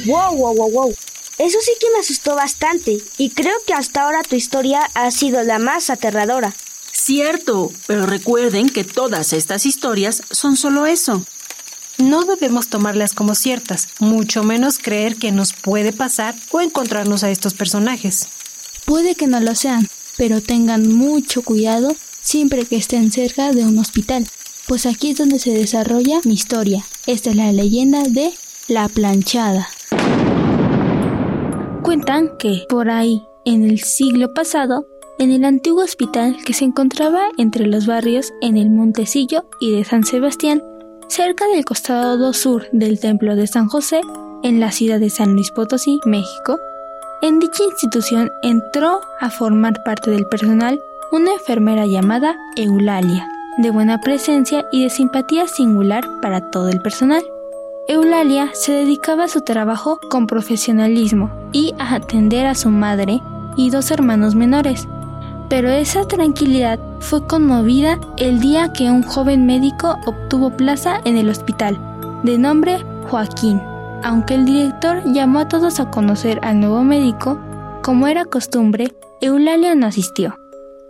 Wow, 0.06 0.36
wow, 0.36 0.56
wow, 0.56 0.72
wow. 0.72 0.96
Eso 1.38 1.58
sí 1.62 1.72
que 1.80 1.88
me 1.94 2.00
asustó 2.00 2.36
bastante 2.36 3.00
y 3.18 3.32
creo 3.32 3.56
que 3.66 3.74
hasta 3.74 4.04
ahora 4.04 4.22
tu 4.24 4.36
historia 4.36 4.90
ha 4.94 5.10
sido 5.12 5.44
la 5.44 5.60
más 5.60 5.90
aterradora. 5.90 6.54
Cierto, 6.92 7.72
pero 7.88 8.06
recuerden 8.06 8.70
que 8.70 8.84
todas 8.84 9.34
estas 9.34 9.66
historias 9.66 10.22
son 10.30 10.56
solo 10.56 10.86
eso. 10.86 11.26
No 11.98 12.24
debemos 12.24 12.68
tomarlas 12.68 13.14
como 13.14 13.36
ciertas, 13.36 13.88
mucho 14.00 14.44
menos 14.44 14.78
creer 14.78 15.16
que 15.16 15.32
nos 15.32 15.54
puede 15.54 15.92
pasar 15.92 16.36
o 16.52 16.62
encontrarnos 16.62 17.24
a 17.24 17.32
estos 17.32 17.54
personajes. 17.54 18.28
Puede 18.86 19.16
que 19.16 19.28
no 19.28 19.40
lo 19.40 19.56
sean, 19.56 19.90
pero 20.18 20.42
tengan 20.42 20.94
mucho 20.94 21.42
cuidado 21.42 21.96
siempre 22.22 22.66
que 22.66 22.78
estén 22.78 23.12
cerca 23.12 23.52
de 23.52 23.64
un 23.64 23.78
hospital, 23.80 24.28
pues 24.68 24.86
aquí 24.86 25.12
es 25.12 25.18
donde 25.18 25.40
se 25.40 25.52
desarrolla 25.52 26.22
mi 26.24 26.34
historia. 26.34 26.86
Esta 27.06 27.32
es 27.32 27.36
la 27.36 27.52
leyenda 27.52 28.04
de 28.04 28.34
la 28.68 28.88
planchada. 28.88 29.70
Cuentan 31.84 32.38
que 32.38 32.66
por 32.70 32.90
ahí, 32.90 33.28
en 33.44 33.66
el 33.66 33.82
siglo 33.82 34.34
pasado, 34.34 34.88
en 35.20 35.32
el 35.32 35.44
antiguo 35.44 35.84
hospital 35.84 36.38
que 36.46 36.54
se 36.54 36.64
encontraba 36.64 37.28
entre 37.38 37.68
los 37.68 37.86
barrios 37.86 38.32
en 38.42 38.56
el 38.56 38.70
Montecillo 38.70 39.46
y 39.60 39.76
de 39.76 39.84
San 39.84 40.06
Sebastián, 40.06 40.64
cerca 41.10 41.46
del 41.48 41.66
costado 41.66 42.32
sur 42.32 42.68
del 42.72 43.02
Templo 43.02 43.36
de 43.36 43.48
San 43.48 43.68
José, 43.68 44.00
en 44.44 44.62
la 44.62 44.72
ciudad 44.72 45.00
de 45.00 45.10
San 45.10 45.34
Luis 45.34 45.52
Potosí, 45.52 46.00
México, 46.06 46.58
en 47.22 47.40
dicha 47.40 47.64
institución 47.66 48.30
entró 48.44 49.02
a 49.20 49.30
formar 49.30 49.84
parte 49.84 50.10
del 50.10 50.26
personal 50.28 50.80
una 51.12 51.34
enfermera 51.34 51.86
llamada 51.86 52.38
Eulalia, 52.56 53.28
de 53.58 53.72
buena 53.72 54.00
presencia 54.00 54.66
y 54.72 54.84
de 54.84 54.90
simpatía 54.90 55.48
singular 55.48 56.04
para 56.22 56.50
todo 56.50 56.70
el 56.70 56.82
personal. 56.82 57.24
Eulalia 57.86 58.50
se 58.54 58.72
dedicaba 58.72 59.26
a 59.26 59.28
su 59.28 59.42
trabajo 59.42 60.00
con 60.10 60.26
profesionalismo 60.26 61.30
y 61.52 61.74
a 61.80 61.96
atender 61.96 62.46
a 62.46 62.56
su 62.56 62.70
madre 62.70 63.22
y 63.58 63.72
dos 63.72 63.92
hermanos 63.92 64.36
menores, 64.36 64.88
pero 65.50 65.70
esa 65.70 66.08
tranquilidad 66.08 66.80
fue 67.00 67.28
conmovida 67.28 68.00
el 68.16 68.40
día 68.40 68.72
que 68.72 68.90
un 68.90 69.04
joven 69.04 69.46
médico 69.46 69.98
obtuvo 70.06 70.56
plaza 70.56 71.02
en 71.04 71.18
el 71.18 71.28
hospital, 71.28 71.78
de 72.24 72.38
nombre 72.38 72.80
Joaquín. 73.10 73.62
Aunque 74.02 74.36
el 74.36 74.46
director 74.46 75.04
llamó 75.06 75.40
a 75.40 75.50
todos 75.50 75.82
a 75.82 75.92
conocer 75.92 76.40
al 76.42 76.62
nuevo 76.62 76.84
médico, 76.84 77.38
como 77.82 78.08
era 78.08 78.24
costumbre, 78.24 78.94
Eulalia 79.20 79.76
no 79.76 79.88
asistió, 79.88 80.38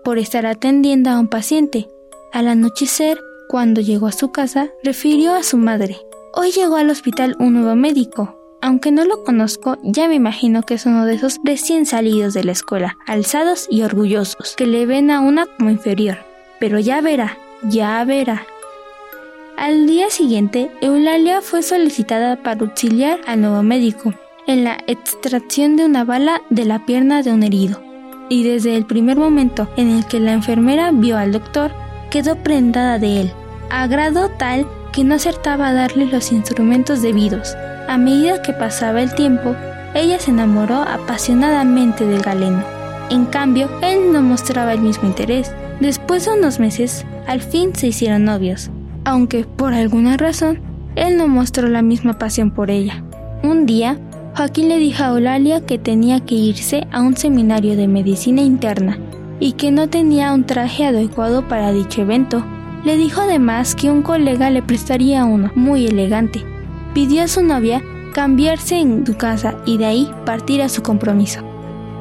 por 0.04 0.20
estar 0.20 0.46
atendiendo 0.46 1.10
a 1.10 1.20
un 1.20 1.28
paciente. 1.28 1.88
Al 2.32 2.48
anochecer, 2.48 3.20
cuando 3.50 3.82
llegó 3.82 4.06
a 4.06 4.12
su 4.12 4.32
casa, 4.32 4.70
refirió 4.84 5.34
a 5.34 5.44
su 5.44 5.58
madre, 5.58 5.98
Hoy 6.36 6.50
llegó 6.50 6.78
al 6.78 6.90
hospital 6.90 7.36
un 7.38 7.54
nuevo 7.54 7.76
médico, 7.76 8.36
aunque 8.60 8.92
no 8.92 9.06
lo 9.06 9.24
conozco, 9.24 9.78
ya 9.84 10.08
me 10.08 10.16
imagino 10.16 10.64
que 10.64 10.74
es 10.74 10.88
uno 10.88 11.06
de 11.06 11.14
esos 11.14 11.40
recién 11.44 11.86
salidos 11.86 12.34
de 12.34 12.44
la 12.44 12.54
escuela, 12.54 12.98
alzados 13.06 13.68
y 13.70 13.84
orgullosos, 13.84 14.56
que 14.58 14.66
le 14.66 14.88
ven 14.88 15.12
a 15.12 15.20
una 15.20 15.46
como 15.46 15.70
inferior. 15.70 16.18
Pero 16.60 16.80
ya 16.80 17.02
verá, 17.02 17.38
ya 17.62 18.04
verá. 18.04 18.48
Al 19.58 19.86
día 19.86 20.10
siguiente, 20.10 20.72
Eulalia 20.82 21.44
fue 21.44 21.62
solicitada 21.62 22.42
para 22.42 22.62
auxiliar 22.62 23.20
al 23.28 23.42
nuevo 23.42 23.62
médico 23.62 24.16
en 24.48 24.64
la 24.64 24.80
extracción 24.88 25.76
de 25.76 25.86
una 25.86 26.04
bala 26.04 26.42
de 26.50 26.66
la 26.66 26.84
pierna 26.84 27.22
de 27.22 27.32
un 27.32 27.44
herido. 27.44 27.80
Y 28.30 28.44
desde 28.44 28.76
el 28.76 28.88
primer 28.88 29.18
momento 29.18 29.70
en 29.78 29.92
el 29.92 30.08
que 30.08 30.20
la 30.20 30.34
enfermera 30.34 30.90
vio 30.92 31.16
al 31.16 31.32
doctor, 31.32 31.72
quedó 32.10 32.38
prendada 32.38 32.98
de 32.98 33.22
él, 33.22 33.32
a 33.70 33.86
grado 33.86 34.30
tal 34.40 34.66
que 34.94 35.04
no 35.04 35.16
acertaba 35.16 35.68
a 35.68 35.74
darle 35.74 36.06
los 36.06 36.32
instrumentos 36.32 37.02
debidos. 37.02 37.56
A 37.90 37.98
medida 37.98 38.42
que 38.42 38.54
pasaba 38.54 39.02
el 39.02 39.14
tiempo, 39.14 39.56
ella 39.94 40.20
se 40.20 40.32
enamoró 40.32 40.76
apasionadamente 40.76 42.06
del 42.06 42.22
galeno. 42.22 42.64
En 43.10 43.26
cambio, 43.26 43.70
él 43.82 44.14
no 44.14 44.22
mostraba 44.22 44.74
el 44.74 44.80
mismo 44.80 45.08
interés. 45.08 45.52
Después 45.82 46.26
de 46.26 46.34
unos 46.34 46.60
meses, 46.60 47.06
al 47.28 47.42
fin 47.42 47.76
se 47.76 47.88
hicieron 47.88 48.24
novios, 48.24 48.70
aunque 49.04 49.44
por 49.44 49.74
alguna 49.74 50.16
razón, 50.16 50.62
él 50.96 51.18
no 51.18 51.28
mostró 51.28 51.68
la 51.68 51.82
misma 51.82 52.18
pasión 52.18 52.52
por 52.52 52.72
ella. 52.72 53.04
Un 53.44 53.66
día, 53.66 53.98
Joaquín 54.36 54.70
le 54.70 54.78
dijo 54.78 55.04
a 55.04 55.10
Eulalia 55.10 55.66
que 55.66 55.78
tenía 55.78 56.20
que 56.22 56.36
irse 56.36 56.88
a 56.92 57.02
un 57.02 57.18
seminario 57.18 57.76
de 57.76 57.88
medicina 57.88 58.42
interna 58.42 58.98
y 59.40 59.54
que 59.54 59.72
no 59.72 59.90
tenía 59.90 60.34
un 60.34 60.46
traje 60.46 60.86
adecuado 60.86 61.48
para 61.48 61.72
dicho 61.72 62.02
evento. 62.02 62.44
Le 62.84 62.98
dijo 62.98 63.22
además 63.22 63.76
que 63.76 63.90
un 63.90 64.02
colega 64.02 64.50
le 64.50 64.62
prestaría 64.62 65.26
uno 65.26 65.52
muy 65.56 65.88
elegante 65.88 66.46
pidió 66.94 67.24
a 67.24 67.28
su 67.28 67.44
novia 67.44 67.82
cambiarse 68.14 68.78
en 68.78 69.06
su 69.06 69.18
casa 69.18 69.56
y 69.66 69.78
de 69.78 69.86
ahí 69.86 70.12
partir 70.26 70.62
a 70.62 70.70
su 70.70 70.84
compromiso. 70.84 71.42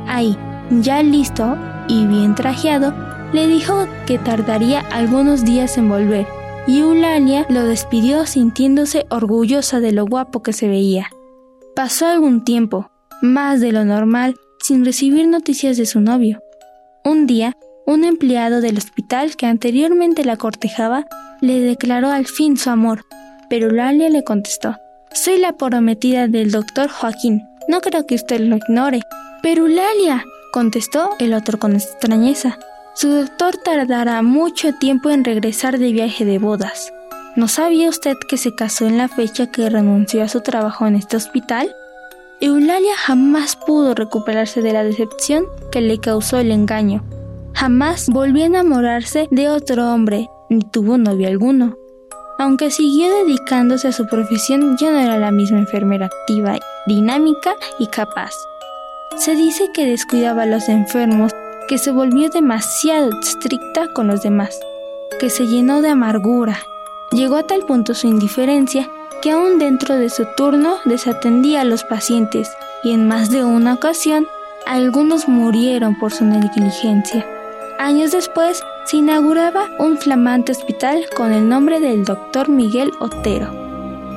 Ahí, 0.06 0.36
ya 0.70 1.02
listo 1.02 1.56
y 1.88 2.06
bien 2.06 2.34
trajeado, 2.34 2.94
le 3.32 3.46
dijo 3.46 3.86
que 4.06 4.18
tardaría 4.18 4.80
algunos 4.92 5.44
días 5.44 5.78
en 5.78 5.88
volver, 5.88 6.26
y 6.66 6.80
Eulalia 6.80 7.46
lo 7.48 7.64
despidió 7.64 8.26
sintiéndose 8.26 9.06
orgullosa 9.08 9.80
de 9.80 9.92
lo 9.92 10.04
guapo 10.04 10.42
que 10.42 10.52
se 10.52 10.68
veía. 10.68 11.08
Pasó 11.74 12.06
algún 12.06 12.44
tiempo, 12.44 12.90
más 13.22 13.60
de 13.60 13.72
lo 13.72 13.84
normal, 13.84 14.36
sin 14.60 14.84
recibir 14.84 15.26
noticias 15.26 15.78
de 15.78 15.86
su 15.86 16.00
novio. 16.00 16.40
Un 17.04 17.26
día, 17.26 17.56
un 17.86 18.04
empleado 18.04 18.60
del 18.60 18.78
hospital 18.78 19.36
que 19.36 19.46
anteriormente 19.46 20.24
la 20.24 20.36
cortejaba 20.36 21.06
le 21.40 21.60
declaró 21.60 22.10
al 22.10 22.26
fin 22.26 22.56
su 22.56 22.70
amor, 22.70 23.04
pero 23.50 23.68
Eulalia 23.68 24.08
le 24.08 24.24
contestó, 24.24 24.76
soy 25.12 25.38
la 25.38 25.52
prometida 25.56 26.26
del 26.26 26.50
doctor 26.50 26.88
Joaquín. 26.88 27.46
No 27.68 27.80
creo 27.80 28.06
que 28.06 28.14
usted 28.14 28.40
lo 28.40 28.56
ignore. 28.56 29.02
Pero 29.42 29.66
Eulalia, 29.66 30.24
contestó 30.52 31.10
el 31.18 31.34
otro 31.34 31.58
con 31.58 31.74
extrañeza. 31.74 32.58
Su 32.94 33.10
doctor 33.10 33.56
tardará 33.56 34.22
mucho 34.22 34.72
tiempo 34.74 35.10
en 35.10 35.24
regresar 35.24 35.78
de 35.78 35.92
viaje 35.92 36.24
de 36.24 36.38
bodas. 36.38 36.92
¿No 37.36 37.48
sabía 37.48 37.88
usted 37.88 38.16
que 38.28 38.36
se 38.36 38.54
casó 38.54 38.86
en 38.86 38.98
la 38.98 39.08
fecha 39.08 39.48
que 39.50 39.68
renunció 39.68 40.22
a 40.22 40.28
su 40.28 40.40
trabajo 40.42 40.86
en 40.86 40.96
este 40.96 41.16
hospital? 41.16 41.74
Eulalia 42.40 42.96
jamás 42.96 43.56
pudo 43.56 43.94
recuperarse 43.94 44.62
de 44.62 44.72
la 44.72 44.84
decepción 44.84 45.44
que 45.70 45.80
le 45.80 45.98
causó 45.98 46.38
el 46.38 46.50
engaño. 46.50 47.02
Jamás 47.62 48.08
volvió 48.08 48.42
a 48.42 48.46
enamorarse 48.46 49.28
de 49.30 49.48
otro 49.48 49.86
hombre, 49.86 50.28
ni 50.50 50.62
tuvo 50.62 50.98
novio 50.98 51.28
alguno. 51.28 51.76
Aunque 52.36 52.72
siguió 52.72 53.06
dedicándose 53.22 53.86
a 53.86 53.92
su 53.92 54.08
profesión, 54.08 54.76
ya 54.76 54.90
no 54.90 54.98
era 54.98 55.16
la 55.16 55.30
misma 55.30 55.58
enfermera 55.58 56.06
activa, 56.06 56.58
dinámica 56.88 57.54
y 57.78 57.86
capaz. 57.86 58.32
Se 59.16 59.36
dice 59.36 59.70
que 59.72 59.86
descuidaba 59.86 60.42
a 60.42 60.46
los 60.46 60.68
enfermos, 60.68 61.30
que 61.68 61.78
se 61.78 61.92
volvió 61.92 62.30
demasiado 62.30 63.10
estricta 63.20 63.86
con 63.94 64.08
los 64.08 64.22
demás, 64.22 64.58
que 65.20 65.30
se 65.30 65.46
llenó 65.46 65.82
de 65.82 65.90
amargura. 65.90 66.58
Llegó 67.12 67.36
a 67.36 67.46
tal 67.46 67.60
punto 67.60 67.94
su 67.94 68.08
indiferencia 68.08 68.90
que 69.22 69.30
aún 69.30 69.60
dentro 69.60 69.94
de 69.94 70.10
su 70.10 70.26
turno 70.36 70.78
desatendía 70.84 71.60
a 71.60 71.64
los 71.64 71.84
pacientes 71.84 72.50
y 72.82 72.90
en 72.90 73.06
más 73.06 73.30
de 73.30 73.44
una 73.44 73.74
ocasión 73.74 74.26
algunos 74.66 75.28
murieron 75.28 75.96
por 76.00 76.10
su 76.10 76.24
negligencia. 76.24 77.24
Años 77.78 78.12
después 78.12 78.62
se 78.84 78.98
inauguraba 78.98 79.70
un 79.78 79.96
flamante 79.98 80.52
hospital 80.52 81.06
con 81.16 81.32
el 81.32 81.48
nombre 81.48 81.80
del 81.80 82.04
Dr. 82.04 82.48
Miguel 82.48 82.92
Otero, 83.00 83.48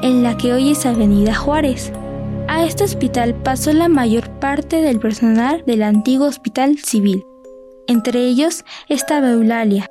en 0.02 0.24
la 0.24 0.38
que 0.38 0.54
hoy 0.54 0.72
es 0.72 0.86
Avenida 0.86 1.34
Juárez. 1.34 1.92
A 2.48 2.64
este 2.64 2.84
hospital 2.84 3.34
pasó 3.36 3.74
la 3.74 3.88
mayor 3.88 4.30
parte 4.40 4.82
del 4.82 5.00
personal 5.00 5.64
del 5.66 5.84
antiguo 5.84 6.28
hospital 6.28 6.78
civil. 6.78 7.24
Entre 7.88 8.20
ellos 8.20 8.64
estaba 8.88 9.32
Eulalia. 9.32 9.90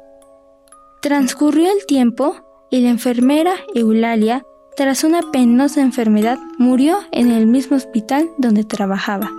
Transcurrió 1.02 1.70
el 1.70 1.86
tiempo 1.86 2.36
y 2.70 2.80
la 2.80 2.90
enfermera 2.90 3.54
Eulalia, 3.74 4.44
tras 4.76 5.04
una 5.04 5.20
penosa 5.32 5.80
enfermedad, 5.80 6.38
murió 6.58 6.98
en 7.12 7.30
el 7.30 7.46
mismo 7.46 7.76
hospital 7.76 8.30
donde 8.38 8.64
trabajaba. 8.64 9.30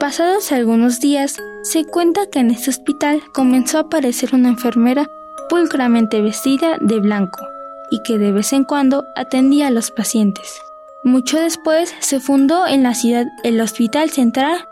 Pasados 0.00 0.50
algunos 0.50 0.98
días, 0.98 1.36
se 1.62 1.84
cuenta 1.84 2.22
que 2.24 2.38
en 2.38 2.50
este 2.50 2.70
hospital 2.70 3.22
comenzó 3.34 3.76
a 3.76 3.82
aparecer 3.82 4.34
una 4.34 4.48
enfermera 4.48 5.10
pulcramente 5.50 6.22
vestida 6.22 6.78
de 6.80 7.00
blanco 7.00 7.46
y 7.90 8.02
que 8.02 8.16
de 8.16 8.32
vez 8.32 8.54
en 8.54 8.64
cuando 8.64 9.04
atendía 9.14 9.66
a 9.66 9.70
los 9.70 9.90
pacientes. 9.90 10.62
Mucho 11.04 11.38
después 11.38 11.94
se 11.98 12.18
fundó 12.18 12.66
en 12.66 12.82
la 12.82 12.94
ciudad 12.94 13.26
el 13.44 13.60
Hospital 13.60 14.08
Central 14.08 14.66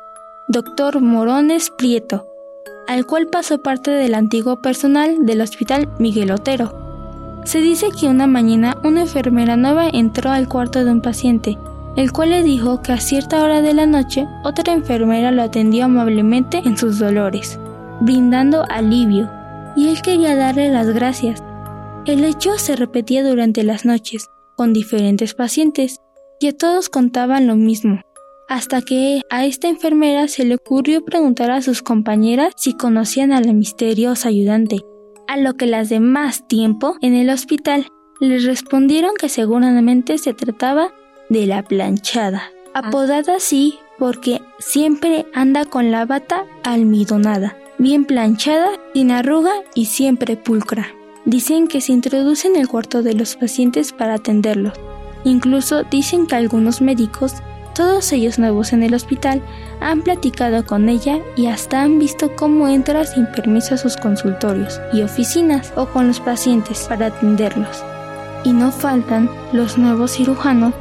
Dr. 0.49 1.03
Morones 1.03 1.69
Prieto, 1.77 2.27
al 2.87 3.05
cual 3.05 3.27
pasó 3.27 3.59
parte 3.59 3.91
del 3.91 4.15
antiguo 4.15 4.63
personal 4.63 5.27
del 5.27 5.43
Hospital 5.43 5.91
Miguel 5.99 6.31
Otero. 6.31 6.73
Se 7.45 7.61
dice 7.61 7.89
que 7.91 8.07
una 8.07 8.27
mañana 8.27 8.79
una 8.83 9.03
enfermera 9.03 9.59
nueva 9.59 9.91
entró 9.91 10.31
al 10.31 10.49
cuarto 10.49 10.83
de 10.83 10.91
un 10.91 11.03
paciente 11.03 11.59
el 11.99 12.13
cual 12.13 12.31
le 12.31 12.45
dijo 12.45 12.81
que 12.81 12.93
a 12.93 13.01
cierta 13.01 13.43
hora 13.43 13.61
de 13.61 13.75
la 13.75 13.85
noche 13.85 14.29
otra 14.45 14.73
enfermera 14.73 15.33
lo 15.33 15.43
atendió 15.43 15.87
amablemente 15.87 16.59
en 16.65 16.79
sus 16.79 17.01
dolores, 17.01 17.59
brindando 18.01 18.65
alivio, 18.71 19.29
y 19.75 19.89
él 19.89 20.01
quería 20.01 20.37
darle 20.37 20.71
las 20.71 20.87
gracias. 20.95 21.43
El 22.07 22.25
hecho 22.25 22.57
se 22.57 22.77
repetía 22.77 23.29
durante 23.29 23.65
las 23.65 23.85
noches, 23.85 24.31
con 24.55 24.73
diferentes 24.73 25.35
pacientes, 25.35 25.97
y 26.39 26.47
a 26.47 26.57
todos 26.57 26.89
contaban 26.89 27.49
lo 27.49 27.57
mismo, 27.57 28.01
hasta 28.49 28.81
que 28.81 29.23
a 29.29 29.45
esta 29.45 29.67
enfermera 29.67 30.29
se 30.29 30.45
le 30.45 30.55
ocurrió 30.55 31.05
preguntar 31.05 31.51
a 31.51 31.63
sus 31.63 31.83
compañeras 31.83 32.53
si 32.57 32.75
conocían 32.75 33.33
a 33.33 33.41
la 33.41 33.53
misteriosa 33.53 34.29
ayudante, 34.29 34.83
a 35.27 35.37
lo 35.37 35.55
que 35.55 35.67
las 35.67 35.89
de 35.89 35.99
más 35.99 36.47
tiempo 36.47 36.95
en 37.03 37.17
el 37.17 37.29
hospital 37.29 37.89
les 38.21 38.45
respondieron 38.45 39.15
que 39.19 39.29
seguramente 39.29 40.17
se 40.19 40.33
trataba 40.33 40.93
de 41.29 41.47
la 41.47 41.63
planchada, 41.63 42.51
apodada 42.75 43.37
así 43.37 43.79
porque 43.99 44.41
siempre 44.59 45.27
anda 45.35 45.65
con 45.65 45.91
la 45.91 46.07
bata 46.07 46.45
almidonada, 46.63 47.57
bien 47.79 48.05
planchada, 48.05 48.71
sin 48.95 49.11
arruga 49.11 49.53
y 49.75 49.87
siempre 49.87 50.37
pulcra. 50.37 50.89
Dicen 51.25 51.69
que 51.69 51.81
se 51.81 51.93
introduce 51.93 52.49
en 52.49 52.57
el 52.57 52.69
cuarto 52.69 53.03
de 53.03 53.15
los 53.15 53.37
pacientes 53.37 53.93
para 53.93 54.15
atenderlos. 54.15 54.75
Incluso 55.25 55.83
dicen 55.83 56.27
que 56.27 56.37
algunos 56.37 56.81
médicos, 56.81 57.35
todos 57.75 58.13
ellos 58.13 58.39
nuevos 58.39 58.73
en 58.73 58.83
el 58.83 58.95
hospital, 58.95 59.43
han 59.81 60.03
platicado 60.03 60.65
con 60.65 60.89
ella 60.89 61.19
y 61.37 61.47
hasta 61.47 61.83
han 61.83 61.99
visto 61.99 62.35
cómo 62.37 62.69
entra 62.69 63.05
sin 63.05 63.27
permiso 63.27 63.75
a 63.75 63.79
sus 63.79 63.97
consultorios 63.97 64.81
y 64.93 65.03
oficinas 65.03 65.73
o 65.77 65.87
con 65.87 66.07
los 66.07 66.21
pacientes 66.21 66.87
para 66.89 67.07
atenderlos. 67.07 67.85
Y 68.45 68.53
no 68.53 68.71
faltan 68.71 69.29
los 69.53 69.77
nuevos 69.77 70.13
cirujanos 70.13 70.73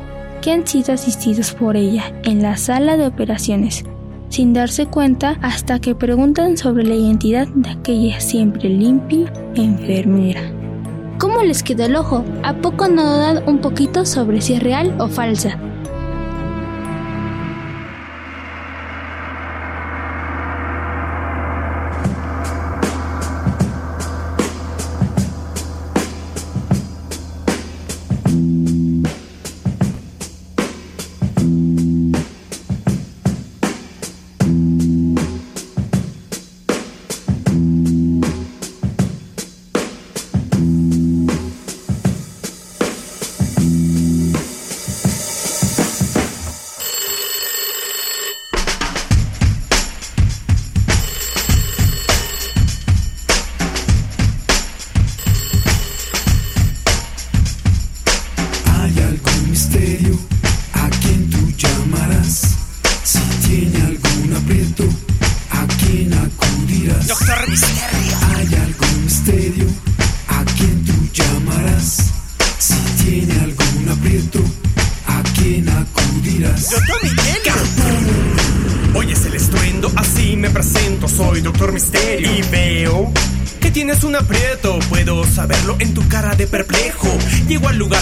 que 0.41 0.51
han 0.51 0.65
sido 0.65 0.93
asistidos 0.93 1.53
por 1.53 1.75
ella 1.75 2.13
en 2.23 2.41
la 2.41 2.57
sala 2.57 2.97
de 2.97 3.07
operaciones, 3.07 3.83
sin 4.29 4.53
darse 4.53 4.85
cuenta 4.85 5.37
hasta 5.41 5.79
que 5.79 5.95
preguntan 5.95 6.57
sobre 6.57 6.83
la 6.83 6.95
identidad 6.95 7.47
de 7.47 7.69
aquella 7.69 8.19
siempre 8.19 8.69
limpia 8.69 9.31
enfermera. 9.55 10.41
¿Cómo 11.19 11.41
les 11.41 11.63
quedó 11.63 11.85
el 11.85 11.95
ojo? 11.95 12.23
¿A 12.43 12.53
poco 12.53 12.87
no 12.87 13.03
dudan 13.03 13.43
un 13.47 13.59
poquito 13.59 14.05
sobre 14.05 14.41
si 14.41 14.53
es 14.53 14.63
real 14.63 14.95
o 14.99 15.07
falsa? 15.07 15.57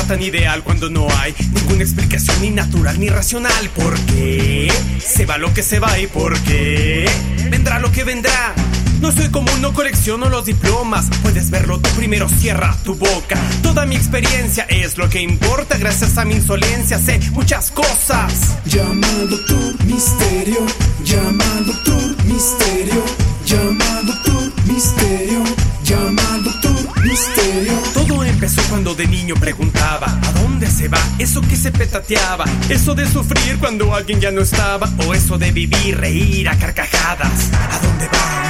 Tan 0.08 0.22
ideal 0.22 0.64
cuando 0.64 0.90
no 0.90 1.08
hay 1.20 1.34
ninguna 1.54 1.84
explicación 1.84 2.42
ni 2.42 2.52
natural 2.52 3.00
ni 3.00 3.10
racional. 3.10 3.70
¿Por 3.70 3.98
qué? 4.06 4.72
Se 5.00 5.26
va 5.26 5.38
lo 5.38 5.54
que 5.54 5.64
se 5.64 5.80
va 5.80 5.98
y 6.00 6.08
por 6.08 6.40
qué 6.42 7.10
vendrá 7.50 7.80
lo 7.80 7.92
que 7.92 8.04
vendrá. 8.04 8.54
No 9.02 9.12
soy 9.12 9.30
común, 9.30 9.62
no 9.62 9.74
colecciono 9.74 10.30
los 10.30 10.46
diplomas. 10.46 11.08
Puedes 11.22 11.50
verlo 11.50 11.80
tú 11.80 11.90
primero, 11.92 12.30
cierra 12.30 12.76
tu 12.84 12.96
boca. 12.96 13.40
Toda 13.62 13.86
mi 13.86 13.96
experiencia 13.96 14.64
es 14.70 14.98
lo 14.98 15.10
que 15.10 15.22
importa. 15.22 15.78
Gracias 15.78 16.18
a 16.18 16.26
mi 16.26 16.36
insolencia 16.36 16.98
sé 17.00 17.20
muchas 17.32 17.72
cosas. 17.72 18.56
Llama 18.66 19.08
al 19.08 19.30
doctor 19.30 19.86
misterio, 19.86 20.66
llama 21.04 21.44
al 21.58 21.66
doctor 21.66 22.24
misterio, 22.26 23.04
llama 23.46 23.98
al 23.98 24.06
doctor 24.06 24.54
misterio, 24.66 25.44
llama 25.84 26.34
al 26.34 26.44
doctor 26.44 27.04
misterio. 27.04 27.74
Todo 27.94 28.15
empezó 28.36 28.62
cuando 28.70 28.94
de 28.94 29.08
niño 29.08 29.36
preguntaba 29.36 30.08
¿A 30.08 30.32
dónde 30.34 30.68
se 30.68 30.88
va? 30.90 31.00
Eso 31.20 31.42
que 31.42 31.56
se 31.56 31.72
petateaba 31.72 32.46
Eso 32.70 32.94
de 32.94 33.08
sufrir 33.08 33.58
cuando 33.60 33.96
alguien 33.96 34.20
ya 34.20 34.32
no 34.32 34.42
estaba 34.42 34.90
O 35.08 35.14
eso 35.14 35.38
de 35.38 35.52
vivir, 35.52 35.98
reír 35.98 36.50
a 36.50 36.58
carcajadas 36.58 37.50
¿A 37.54 37.80
dónde 37.80 38.08
va 38.08 38.45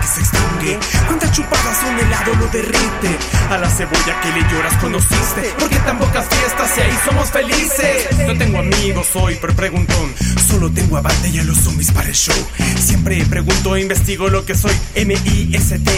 que 0.00 0.06
se 0.06 0.20
extingue? 0.20 0.78
¿Cuántas 1.06 1.32
chupadas 1.32 1.82
un 1.88 1.98
helado 1.98 2.34
lo 2.34 2.46
derrite? 2.48 3.18
A 3.50 3.58
la 3.58 3.68
cebolla 3.70 4.20
que 4.20 4.32
le 4.32 4.42
lloras 4.50 4.74
conociste 4.76 5.54
¿Por 5.58 5.68
qué 5.68 5.78
tan 5.80 5.98
pocas 5.98 6.26
fiestas 6.28 6.76
y 6.76 6.80
ahí 6.80 6.98
somos 7.04 7.30
felices? 7.30 8.08
No 8.26 8.36
tengo 8.36 8.58
amigos, 8.58 9.06
soy 9.12 9.36
per 9.36 9.54
preguntón 9.54 10.14
Solo 10.48 10.70
tengo 10.70 10.96
a 10.96 11.00
Banda 11.00 11.28
y 11.28 11.38
a 11.38 11.44
los 11.44 11.58
zombies 11.58 11.92
para 11.92 12.08
el 12.08 12.14
show 12.14 12.36
Siempre 12.78 13.24
pregunto 13.26 13.76
e 13.76 13.82
investigo 13.82 14.28
lo 14.28 14.44
que 14.44 14.54
soy 14.54 14.72
M-I-S-T-E-R-I-O 14.94 15.88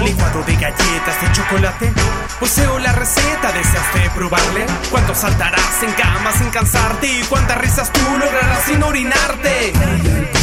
Licuado 0.00 0.42
de 0.44 0.54
galletas 0.54 1.20
de 1.20 1.32
chocolate 1.32 1.92
Poseo 2.38 2.78
la 2.78 2.92
receta, 2.92 3.52
¿deseaste 3.52 4.10
probarle? 4.14 4.64
¿Cuánto 4.90 5.14
saltarás 5.14 5.82
en 5.82 5.92
cama 5.92 6.32
sin 6.32 6.48
cansarte? 6.48 7.06
¿Y 7.06 7.22
cuántas 7.24 7.58
risas 7.58 7.92
tú 7.92 8.00
lograrás 8.18 8.64
sin 8.64 8.82
orinarte? 8.82 10.39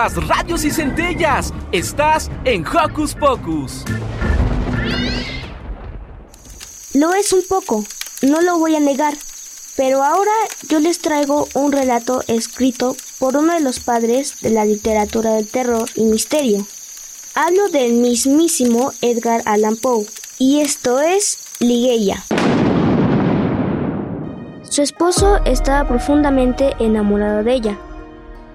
Chispas, 0.00 0.28
radios 0.28 0.64
y 0.64 0.70
centellas. 0.70 1.52
Estás 1.72 2.30
en 2.44 2.64
Hocus 2.66 3.14
Pocus. 3.14 3.84
Lo 6.94 7.12
es 7.12 7.32
un 7.32 7.42
poco, 7.46 7.84
no 8.22 8.40
lo 8.40 8.58
voy 8.58 8.76
a 8.76 8.80
negar, 8.80 9.14
pero 9.76 10.02
ahora 10.02 10.32
yo 10.68 10.80
les 10.80 11.00
traigo 11.00 11.48
un 11.54 11.72
relato 11.72 12.22
escrito 12.28 12.96
por 13.18 13.36
uno 13.36 13.52
de 13.52 13.60
los 13.60 13.80
padres 13.80 14.40
de 14.40 14.50
la 14.50 14.64
literatura 14.64 15.34
del 15.34 15.48
terror 15.48 15.88
y 15.94 16.04
misterio. 16.04 16.66
Hablo 17.34 17.68
del 17.68 17.92
mismísimo 17.92 18.92
Edgar 19.02 19.42
Allan 19.44 19.76
Poe, 19.76 20.06
y 20.38 20.60
esto 20.60 21.00
es 21.00 21.38
Ligeia. 21.58 22.24
Su 24.62 24.82
esposo 24.82 25.44
estaba 25.44 25.86
profundamente 25.86 26.74
enamorado 26.78 27.44
de 27.44 27.54
ella. 27.54 27.78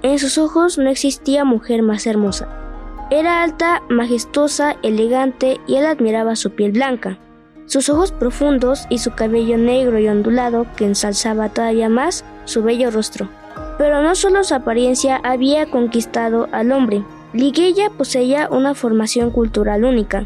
En 0.01 0.19
sus 0.19 0.37
ojos 0.37 0.77
no 0.77 0.89
existía 0.89 1.45
mujer 1.45 1.81
más 1.81 2.05
hermosa. 2.05 2.47
Era 3.11 3.43
alta, 3.43 3.83
majestuosa, 3.89 4.75
elegante 4.81 5.59
y 5.67 5.75
él 5.75 5.85
admiraba 5.85 6.35
su 6.35 6.51
piel 6.51 6.71
blanca, 6.71 7.19
sus 7.65 7.89
ojos 7.89 8.11
profundos 8.11 8.85
y 8.89 8.99
su 8.99 9.11
cabello 9.11 9.57
negro 9.57 9.99
y 9.99 10.07
ondulado 10.07 10.65
que 10.75 10.85
ensalzaba 10.85 11.49
todavía 11.49 11.89
más 11.89 12.25
su 12.45 12.63
bello 12.63 12.91
rostro. 12.91 13.27
Pero 13.77 14.01
no 14.01 14.15
solo 14.15 14.43
su 14.43 14.55
apariencia 14.55 15.19
había 15.23 15.65
conquistado 15.65 16.47
al 16.51 16.71
hombre. 16.71 17.03
Ligeia 17.33 17.89
poseía 17.89 18.47
una 18.49 18.73
formación 18.73 19.29
cultural 19.31 19.83
única. 19.83 20.25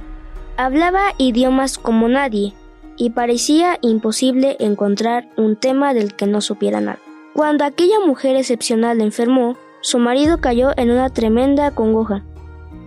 Hablaba 0.57 1.13
idiomas 1.17 1.78
como 1.78 2.07
nadie 2.07 2.53
y 2.97 3.11
parecía 3.11 3.78
imposible 3.82 4.57
encontrar 4.59 5.28
un 5.38 5.55
tema 5.55 5.93
del 5.93 6.15
que 6.15 6.28
no 6.28 6.41
supiera 6.41 6.82
nada. 6.82 6.99
Cuando 7.39 7.63
aquella 7.63 8.01
mujer 8.05 8.35
excepcional 8.35 8.99
enfermó, 8.99 9.55
su 9.79 9.97
marido 9.97 10.39
cayó 10.39 10.71
en 10.75 10.91
una 10.91 11.09
tremenda 11.09 11.71
congoja. 11.71 12.25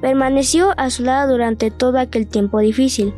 Permaneció 0.02 0.74
a 0.76 0.90
su 0.90 1.04
lado 1.04 1.32
durante 1.32 1.70
todo 1.70 1.98
aquel 1.98 2.26
tiempo 2.26 2.58
difícil, 2.58 3.14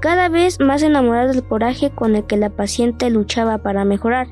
cada 0.00 0.30
vez 0.30 0.60
más 0.60 0.82
enamorado 0.82 1.34
del 1.34 1.44
coraje 1.44 1.90
con 1.90 2.16
el 2.16 2.24
que 2.24 2.38
la 2.38 2.48
paciente 2.48 3.10
luchaba 3.10 3.58
para 3.58 3.84
mejorar. 3.84 4.28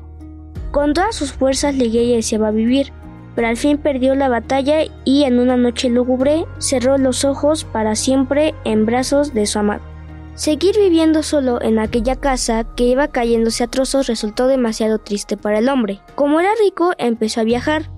Con 0.71 0.95
todas 0.95 1.15
sus 1.15 1.31
fuerzas 1.31 1.75
Ligeia 1.75 2.15
deseaba 2.15 2.49
vivir, 2.49 2.91
pero 3.35 3.47
al 3.47 3.55
fin 3.55 3.77
perdió 3.77 4.15
la 4.15 4.27
batalla 4.27 4.79
y 5.05 5.25
en 5.25 5.37
una 5.37 5.57
noche 5.57 5.91
lúgubre 5.91 6.45
cerró 6.57 6.97
los 6.97 7.23
ojos 7.23 7.65
para 7.65 7.93
siempre 7.93 8.55
en 8.63 8.87
brazos 8.87 9.35
de 9.35 9.45
su 9.45 9.59
amado. 9.59 9.90
Seguir 10.35 10.75
viviendo 10.77 11.23
solo 11.23 11.61
en 11.61 11.77
aquella 11.77 12.15
casa 12.15 12.63
que 12.75 12.85
iba 12.85 13.09
cayéndose 13.09 13.63
a 13.65 13.67
trozos 13.67 14.07
resultó 14.07 14.47
demasiado 14.47 14.97
triste 14.97 15.35
para 15.35 15.59
el 15.59 15.67
hombre. 15.67 15.99
Como 16.15 16.39
era 16.39 16.51
rico, 16.63 16.93
empezó 16.97 17.41
a 17.41 17.43
viajar. 17.43 17.91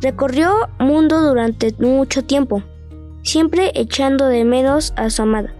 Recorrió 0.00 0.68
mundo 0.78 1.20
durante 1.20 1.74
mucho 1.78 2.24
tiempo, 2.24 2.62
siempre 3.22 3.70
echando 3.74 4.26
de 4.26 4.44
menos 4.44 4.94
a 4.96 5.10
su 5.10 5.22
amada. 5.22 5.54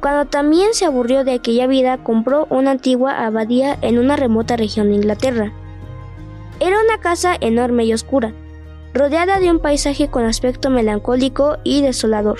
Cuando 0.00 0.26
también 0.26 0.74
se 0.74 0.84
aburrió 0.84 1.22
de 1.22 1.34
aquella 1.34 1.68
vida, 1.68 2.02
compró 2.02 2.48
una 2.50 2.72
antigua 2.72 3.24
abadía 3.24 3.78
en 3.82 3.98
una 3.98 4.16
remota 4.16 4.56
región 4.56 4.88
de 4.88 4.96
Inglaterra. 4.96 5.52
Era 6.58 6.76
una 6.84 6.98
casa 7.00 7.36
enorme 7.40 7.84
y 7.84 7.92
oscura, 7.92 8.32
rodeada 8.92 9.38
de 9.38 9.50
un 9.50 9.60
paisaje 9.60 10.08
con 10.08 10.24
aspecto 10.24 10.70
melancólico 10.70 11.58
y 11.62 11.82
desolador. 11.82 12.38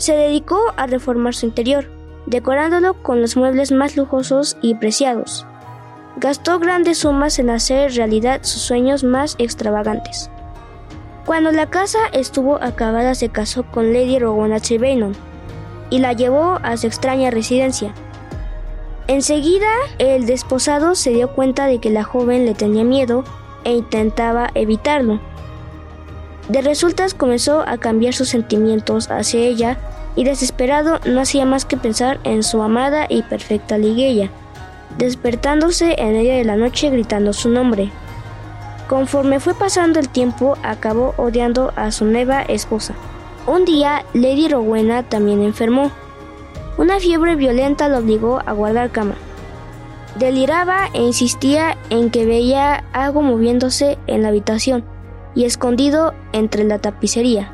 Se 0.00 0.16
dedicó 0.16 0.58
a 0.78 0.86
reformar 0.86 1.34
su 1.34 1.44
interior, 1.44 1.84
decorándolo 2.24 2.94
con 3.02 3.20
los 3.20 3.36
muebles 3.36 3.70
más 3.70 3.98
lujosos 3.98 4.56
y 4.62 4.74
preciados. 4.76 5.46
Gastó 6.16 6.58
grandes 6.58 7.00
sumas 7.00 7.38
en 7.38 7.50
hacer 7.50 7.92
realidad 7.92 8.40
sus 8.42 8.62
sueños 8.62 9.04
más 9.04 9.34
extravagantes. 9.36 10.30
Cuando 11.26 11.52
la 11.52 11.68
casa 11.68 11.98
estuvo 12.12 12.56
acabada 12.62 13.14
se 13.14 13.28
casó 13.28 13.64
con 13.64 13.92
Lady 13.92 14.18
Rowena 14.18 14.58
Trevainon 14.58 15.14
y 15.90 15.98
la 15.98 16.14
llevó 16.14 16.58
a 16.62 16.78
su 16.78 16.86
extraña 16.86 17.30
residencia. 17.30 17.92
Enseguida 19.06 19.68
el 19.98 20.24
desposado 20.24 20.94
se 20.94 21.10
dio 21.10 21.34
cuenta 21.34 21.66
de 21.66 21.78
que 21.78 21.90
la 21.90 22.04
joven 22.04 22.46
le 22.46 22.54
tenía 22.54 22.84
miedo 22.84 23.22
e 23.64 23.74
intentaba 23.74 24.48
evitarlo. 24.54 25.20
De 26.48 26.62
resultas 26.62 27.14
comenzó 27.14 27.60
a 27.60 27.78
cambiar 27.78 28.14
sus 28.14 28.28
sentimientos 28.28 29.10
hacia 29.10 29.40
ella 29.40 29.78
y 30.16 30.24
desesperado 30.24 30.98
no 31.04 31.20
hacía 31.20 31.44
más 31.44 31.64
que 31.64 31.76
pensar 31.76 32.18
en 32.24 32.42
su 32.42 32.62
amada 32.62 33.06
y 33.08 33.22
perfecta 33.22 33.78
liguella, 33.78 34.30
despertándose 34.98 35.94
en 35.98 36.14
medio 36.14 36.34
de 36.34 36.44
la 36.44 36.56
noche 36.56 36.90
gritando 36.90 37.32
su 37.32 37.48
nombre. 37.48 37.90
Conforme 38.88 39.38
fue 39.38 39.54
pasando 39.54 40.00
el 40.00 40.08
tiempo, 40.08 40.56
acabó 40.64 41.14
odiando 41.16 41.72
a 41.76 41.92
su 41.92 42.04
nueva 42.04 42.42
esposa. 42.42 42.94
Un 43.46 43.64
día, 43.64 44.04
Lady 44.14 44.48
Rowena 44.48 45.04
también 45.04 45.42
enfermó. 45.42 45.92
Una 46.76 46.98
fiebre 46.98 47.36
violenta 47.36 47.88
lo 47.88 47.98
obligó 47.98 48.40
a 48.44 48.52
guardar 48.52 48.90
cama. 48.90 49.14
Deliraba 50.18 50.88
e 50.92 51.02
insistía 51.02 51.76
en 51.90 52.10
que 52.10 52.26
veía 52.26 52.82
algo 52.92 53.22
moviéndose 53.22 53.96
en 54.08 54.22
la 54.22 54.28
habitación 54.28 54.82
y 55.34 55.44
escondido 55.44 56.14
entre 56.32 56.64
la 56.64 56.78
tapicería. 56.78 57.52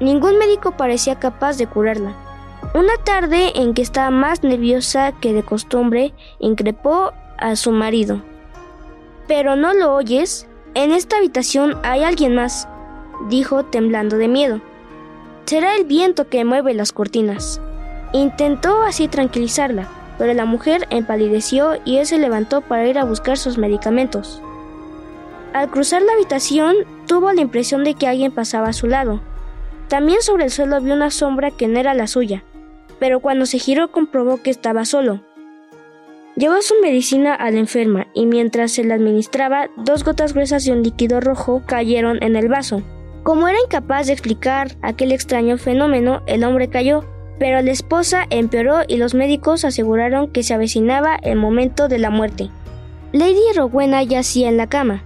Ningún 0.00 0.38
médico 0.38 0.72
parecía 0.72 1.18
capaz 1.18 1.56
de 1.56 1.66
curarla. 1.66 2.14
Una 2.74 2.96
tarde 3.04 3.52
en 3.54 3.74
que 3.74 3.82
estaba 3.82 4.10
más 4.10 4.42
nerviosa 4.42 5.12
que 5.12 5.32
de 5.32 5.42
costumbre, 5.42 6.12
increpó 6.38 7.12
a 7.38 7.56
su 7.56 7.72
marido. 7.72 8.22
¿Pero 9.26 9.56
no 9.56 9.72
lo 9.72 9.94
oyes? 9.94 10.46
En 10.74 10.92
esta 10.92 11.16
habitación 11.16 11.78
hay 11.82 12.04
alguien 12.04 12.34
más, 12.34 12.68
dijo 13.28 13.64
temblando 13.64 14.18
de 14.18 14.28
miedo. 14.28 14.60
Será 15.46 15.76
el 15.76 15.84
viento 15.84 16.28
que 16.28 16.44
mueve 16.44 16.74
las 16.74 16.92
cortinas. 16.92 17.60
Intentó 18.12 18.82
así 18.82 19.08
tranquilizarla, 19.08 19.88
pero 20.18 20.34
la 20.34 20.44
mujer 20.44 20.86
empalideció 20.90 21.76
y 21.84 21.98
él 21.98 22.06
se 22.06 22.18
levantó 22.18 22.60
para 22.60 22.86
ir 22.86 22.98
a 22.98 23.04
buscar 23.04 23.38
sus 23.38 23.58
medicamentos. 23.58 24.42
Al 25.56 25.70
cruzar 25.70 26.02
la 26.02 26.12
habitación, 26.12 26.76
tuvo 27.06 27.32
la 27.32 27.40
impresión 27.40 27.82
de 27.82 27.94
que 27.94 28.06
alguien 28.06 28.30
pasaba 28.30 28.68
a 28.68 28.72
su 28.74 28.88
lado. 28.88 29.22
También 29.88 30.20
sobre 30.20 30.44
el 30.44 30.50
suelo 30.50 30.82
vio 30.82 30.92
una 30.92 31.10
sombra 31.10 31.50
que 31.50 31.66
no 31.66 31.78
era 31.78 31.94
la 31.94 32.06
suya, 32.08 32.44
pero 32.98 33.20
cuando 33.20 33.46
se 33.46 33.58
giró 33.58 33.90
comprobó 33.90 34.42
que 34.42 34.50
estaba 34.50 34.84
solo. 34.84 35.22
Llevó 36.36 36.60
su 36.60 36.74
medicina 36.82 37.34
a 37.34 37.50
la 37.50 37.58
enferma 37.58 38.06
y 38.12 38.26
mientras 38.26 38.72
se 38.72 38.84
la 38.84 38.96
administraba, 38.96 39.70
dos 39.78 40.04
gotas 40.04 40.34
gruesas 40.34 40.66
de 40.66 40.72
un 40.72 40.82
líquido 40.82 41.22
rojo 41.22 41.62
cayeron 41.64 42.22
en 42.22 42.36
el 42.36 42.48
vaso. 42.48 42.82
Como 43.22 43.48
era 43.48 43.56
incapaz 43.58 44.08
de 44.08 44.12
explicar 44.12 44.76
aquel 44.82 45.10
extraño 45.10 45.56
fenómeno, 45.56 46.20
el 46.26 46.44
hombre 46.44 46.68
cayó, 46.68 47.02
pero 47.38 47.62
la 47.62 47.70
esposa 47.70 48.26
empeoró 48.28 48.80
y 48.86 48.98
los 48.98 49.14
médicos 49.14 49.64
aseguraron 49.64 50.30
que 50.30 50.42
se 50.42 50.52
avecinaba 50.52 51.16
el 51.22 51.36
momento 51.36 51.88
de 51.88 51.96
la 51.96 52.10
muerte. 52.10 52.50
Lady 53.12 53.54
Rowena 53.56 54.02
yacía 54.02 54.50
en 54.50 54.58
la 54.58 54.66
cama, 54.66 55.02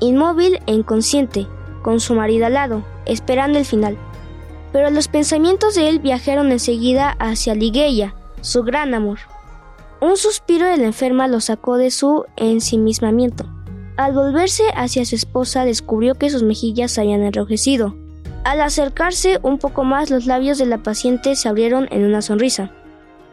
inmóvil 0.00 0.60
e 0.66 0.72
inconsciente, 0.72 1.46
con 1.82 2.00
su 2.00 2.14
marido 2.14 2.46
al 2.46 2.54
lado, 2.54 2.84
esperando 3.06 3.58
el 3.58 3.64
final. 3.64 3.96
Pero 4.72 4.90
los 4.90 5.08
pensamientos 5.08 5.74
de 5.74 5.88
él 5.88 5.98
viajaron 5.98 6.52
enseguida 6.52 7.16
hacia 7.18 7.54
Ligeia, 7.54 8.14
su 8.40 8.62
gran 8.62 8.94
amor. 8.94 9.18
Un 10.00 10.16
suspiro 10.16 10.66
de 10.66 10.76
la 10.76 10.84
enferma 10.84 11.26
lo 11.26 11.40
sacó 11.40 11.76
de 11.76 11.90
su 11.90 12.24
ensimismamiento. 12.36 13.46
Al 13.96 14.12
volverse 14.12 14.62
hacia 14.76 15.04
su 15.04 15.16
esposa 15.16 15.64
descubrió 15.64 16.14
que 16.14 16.30
sus 16.30 16.44
mejillas 16.44 16.98
habían 16.98 17.22
enrojecido. 17.22 17.96
Al 18.44 18.60
acercarse 18.60 19.40
un 19.42 19.58
poco 19.58 19.82
más 19.82 20.10
los 20.10 20.26
labios 20.26 20.56
de 20.58 20.66
la 20.66 20.78
paciente 20.78 21.34
se 21.34 21.48
abrieron 21.48 21.88
en 21.90 22.04
una 22.04 22.22
sonrisa. 22.22 22.70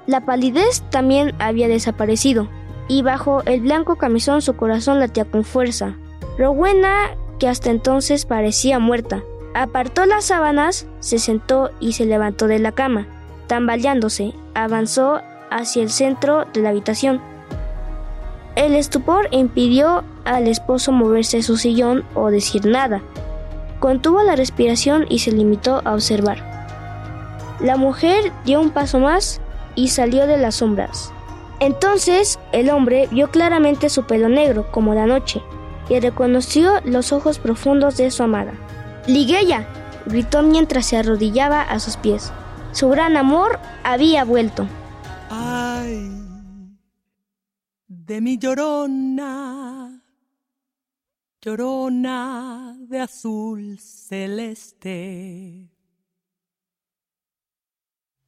La 0.07 0.25
palidez 0.25 0.83
también 0.89 1.33
había 1.37 1.67
desaparecido, 1.67 2.49
y 2.87 3.01
bajo 3.01 3.43
el 3.45 3.61
blanco 3.61 3.97
camisón 3.97 4.41
su 4.41 4.55
corazón 4.55 4.99
latía 4.99 5.25
con 5.25 5.43
fuerza. 5.43 5.97
Rowena, 6.37 7.15
que 7.39 7.47
hasta 7.47 7.69
entonces 7.69 8.25
parecía 8.25 8.77
muerta, 8.79 9.23
apartó 9.53 10.05
las 10.05 10.25
sábanas, 10.25 10.85
se 10.99 11.17
sentó 11.17 11.71
y 11.79 11.93
se 11.93 12.05
levantó 12.05 12.47
de 12.47 12.59
la 12.59 12.73
cama. 12.73 13.07
Tambaleándose, 13.47 14.33
avanzó 14.53 15.21
hacia 15.49 15.81
el 15.81 15.89
centro 15.89 16.45
de 16.53 16.61
la 16.61 16.69
habitación. 16.69 17.21
El 18.55 18.75
estupor 18.75 19.29
impidió 19.31 20.03
al 20.25 20.47
esposo 20.47 20.91
moverse 20.91 21.37
de 21.37 21.43
su 21.43 21.55
sillón 21.55 22.03
o 22.15 22.31
decir 22.31 22.65
nada. 22.65 23.01
Contuvo 23.79 24.21
la 24.23 24.35
respiración 24.35 25.05
y 25.09 25.19
se 25.19 25.31
limitó 25.31 25.81
a 25.85 25.93
observar. 25.93 26.43
La 27.61 27.77
mujer 27.77 28.33
dio 28.43 28.59
un 28.59 28.71
paso 28.71 28.99
más 28.99 29.39
y 29.75 29.89
salió 29.89 30.27
de 30.27 30.37
las 30.37 30.55
sombras. 30.55 31.13
Entonces 31.61 32.39
el 32.51 32.69
hombre 32.69 33.07
vio 33.11 33.29
claramente 33.29 33.89
su 33.89 34.03
pelo 34.03 34.27
negro 34.27 34.69
como 34.71 34.93
la 34.93 35.05
noche 35.05 35.41
y 35.89 35.99
reconoció 35.99 36.81
los 36.85 37.11
ojos 37.11 37.39
profundos 37.39 37.97
de 37.97 38.11
su 38.11 38.23
amada. 38.23 38.53
Ligeia, 39.07 39.67
gritó 40.05 40.41
mientras 40.41 40.85
se 40.85 40.97
arrodillaba 40.97 41.61
a 41.61 41.79
sus 41.79 41.97
pies. 41.97 42.31
Su 42.71 42.89
gran 42.89 43.17
amor 43.17 43.59
había 43.83 44.25
vuelto. 44.25 44.67
Ay, 45.29 46.11
de 47.87 48.21
mi 48.21 48.37
llorona, 48.37 50.01
llorona 51.41 52.75
de 52.79 52.99
azul 52.99 53.79
celeste. 53.79 55.71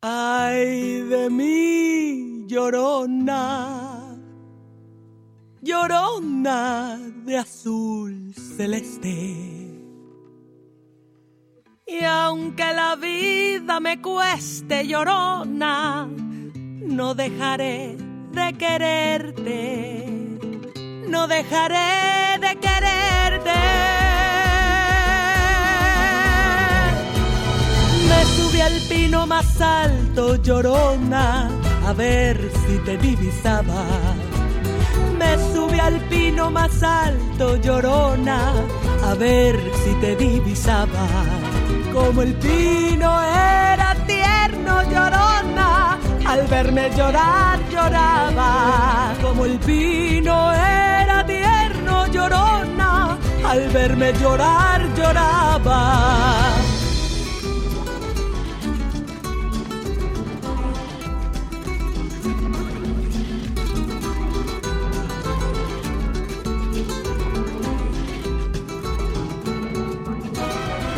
Ay, 0.02 1.02
de 1.02 1.30
mi 1.30 2.46
llorona, 2.48 4.07
llorona 5.62 7.00
de 7.26 7.38
azul 7.38 8.34
celeste. 8.36 9.48
Y 11.86 12.04
aunque 12.04 12.74
la 12.74 12.96
vida 12.96 13.80
me 13.80 14.02
cueste 14.02 14.86
llorona, 14.88 16.08
no 16.08 17.14
dejaré 17.16 17.98
de 18.32 18.54
quererte, 18.58 20.06
no 21.08 21.28
dejaré 21.28 22.40
de 22.42 22.60
quererte. 22.60 23.60
Me 28.10 28.26
subí 28.36 28.62
al 28.62 28.80
pino 28.90 29.26
más 29.26 29.62
alto, 29.62 30.36
llorona, 30.36 31.50
a 31.86 31.94
ver 31.94 32.52
si 32.66 32.78
te 32.80 32.98
divisaba. 32.98 34.17
Me 35.28 35.38
subí 35.54 35.80
al 35.80 36.00
pino 36.08 36.50
más 36.50 36.82
alto, 36.82 37.58
llorona, 37.58 38.54
a 39.04 39.14
ver 39.16 39.60
si 39.84 39.94
te 39.96 40.16
divisaba. 40.16 41.06
Como 41.94 42.22
el 42.22 42.34
pino 42.36 43.10
era 43.24 43.94
tierno, 44.06 44.84
llorona, 44.84 46.00
al 46.26 46.48
verme 46.48 46.90
llorar 46.96 47.60
lloraba. 47.70 49.14
Como 49.22 49.46
el 49.46 49.60
pino 49.60 50.54
era 50.54 51.26
tierno, 51.26 52.08
llorona, 52.08 53.18
al 53.46 53.68
verme 53.68 54.14
llorar 54.14 54.82
lloraba. 54.96 56.67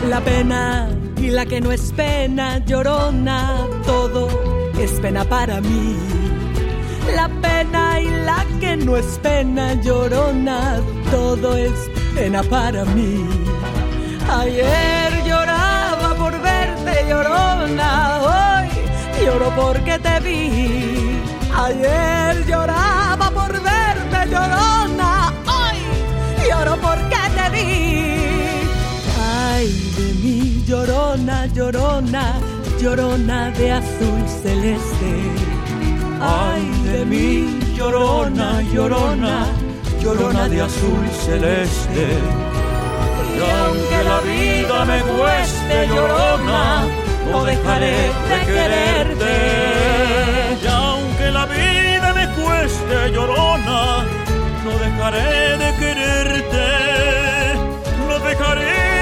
La 0.09 0.21
pena 0.21 0.89
y 1.17 1.29
la 1.29 1.45
que 1.45 1.61
no 1.61 1.71
es 1.71 1.91
pena, 1.91 2.57
llorona, 2.65 3.67
todo 3.85 4.27
es 4.79 4.91
pena 4.99 5.23
para 5.23 5.61
mí. 5.61 5.95
La 7.15 7.29
pena 7.29 8.01
y 8.01 8.09
la 8.25 8.43
que 8.59 8.75
no 8.75 8.97
es 8.97 9.19
pena, 9.21 9.75
llorona, 9.75 10.79
todo 11.11 11.55
es 11.55 11.73
pena 12.15 12.41
para 12.41 12.85
mí. 12.85 13.23
Ayer 14.31 15.23
lloraba 15.25 16.15
por 16.17 16.41
verte, 16.41 17.05
llorona, 17.07 18.19
hoy 18.29 18.69
lloro 19.23 19.53
porque 19.55 19.99
te 19.99 20.19
vi. 20.21 21.21
Ayer 21.55 22.45
lloraba 22.47 23.29
por 23.29 23.51
verte, 23.61 23.88
llorona, 31.71 32.33
llorona, 32.81 33.51
de 33.51 33.71
azul 33.71 34.21
celeste. 34.41 35.11
Ay 36.19 36.63
de 36.83 37.05
mí, 37.05 37.59
llorona, 37.77 38.61
llorona, 38.73 39.45
llorona 40.01 40.49
de 40.49 40.61
azul 40.61 41.05
celeste. 41.25 42.07
Y 43.35 43.41
aunque 43.61 43.99
la 44.03 44.19
vida 44.31 44.85
me 44.85 44.99
cueste, 45.13 45.87
llorona, 45.93 46.87
no 47.31 47.45
dejaré 47.45 47.97
de 48.29 48.37
quererte. 48.47 49.35
Y 50.63 50.67
aunque 50.67 51.31
la 51.31 51.45
vida 51.45 52.13
me 52.13 52.25
cueste, 52.41 53.11
llorona, 53.13 54.05
no 54.65 54.71
dejaré 54.85 55.57
de 55.63 55.69
quererte. 55.77 56.65
No 58.07 58.19
dejaré 58.27 58.98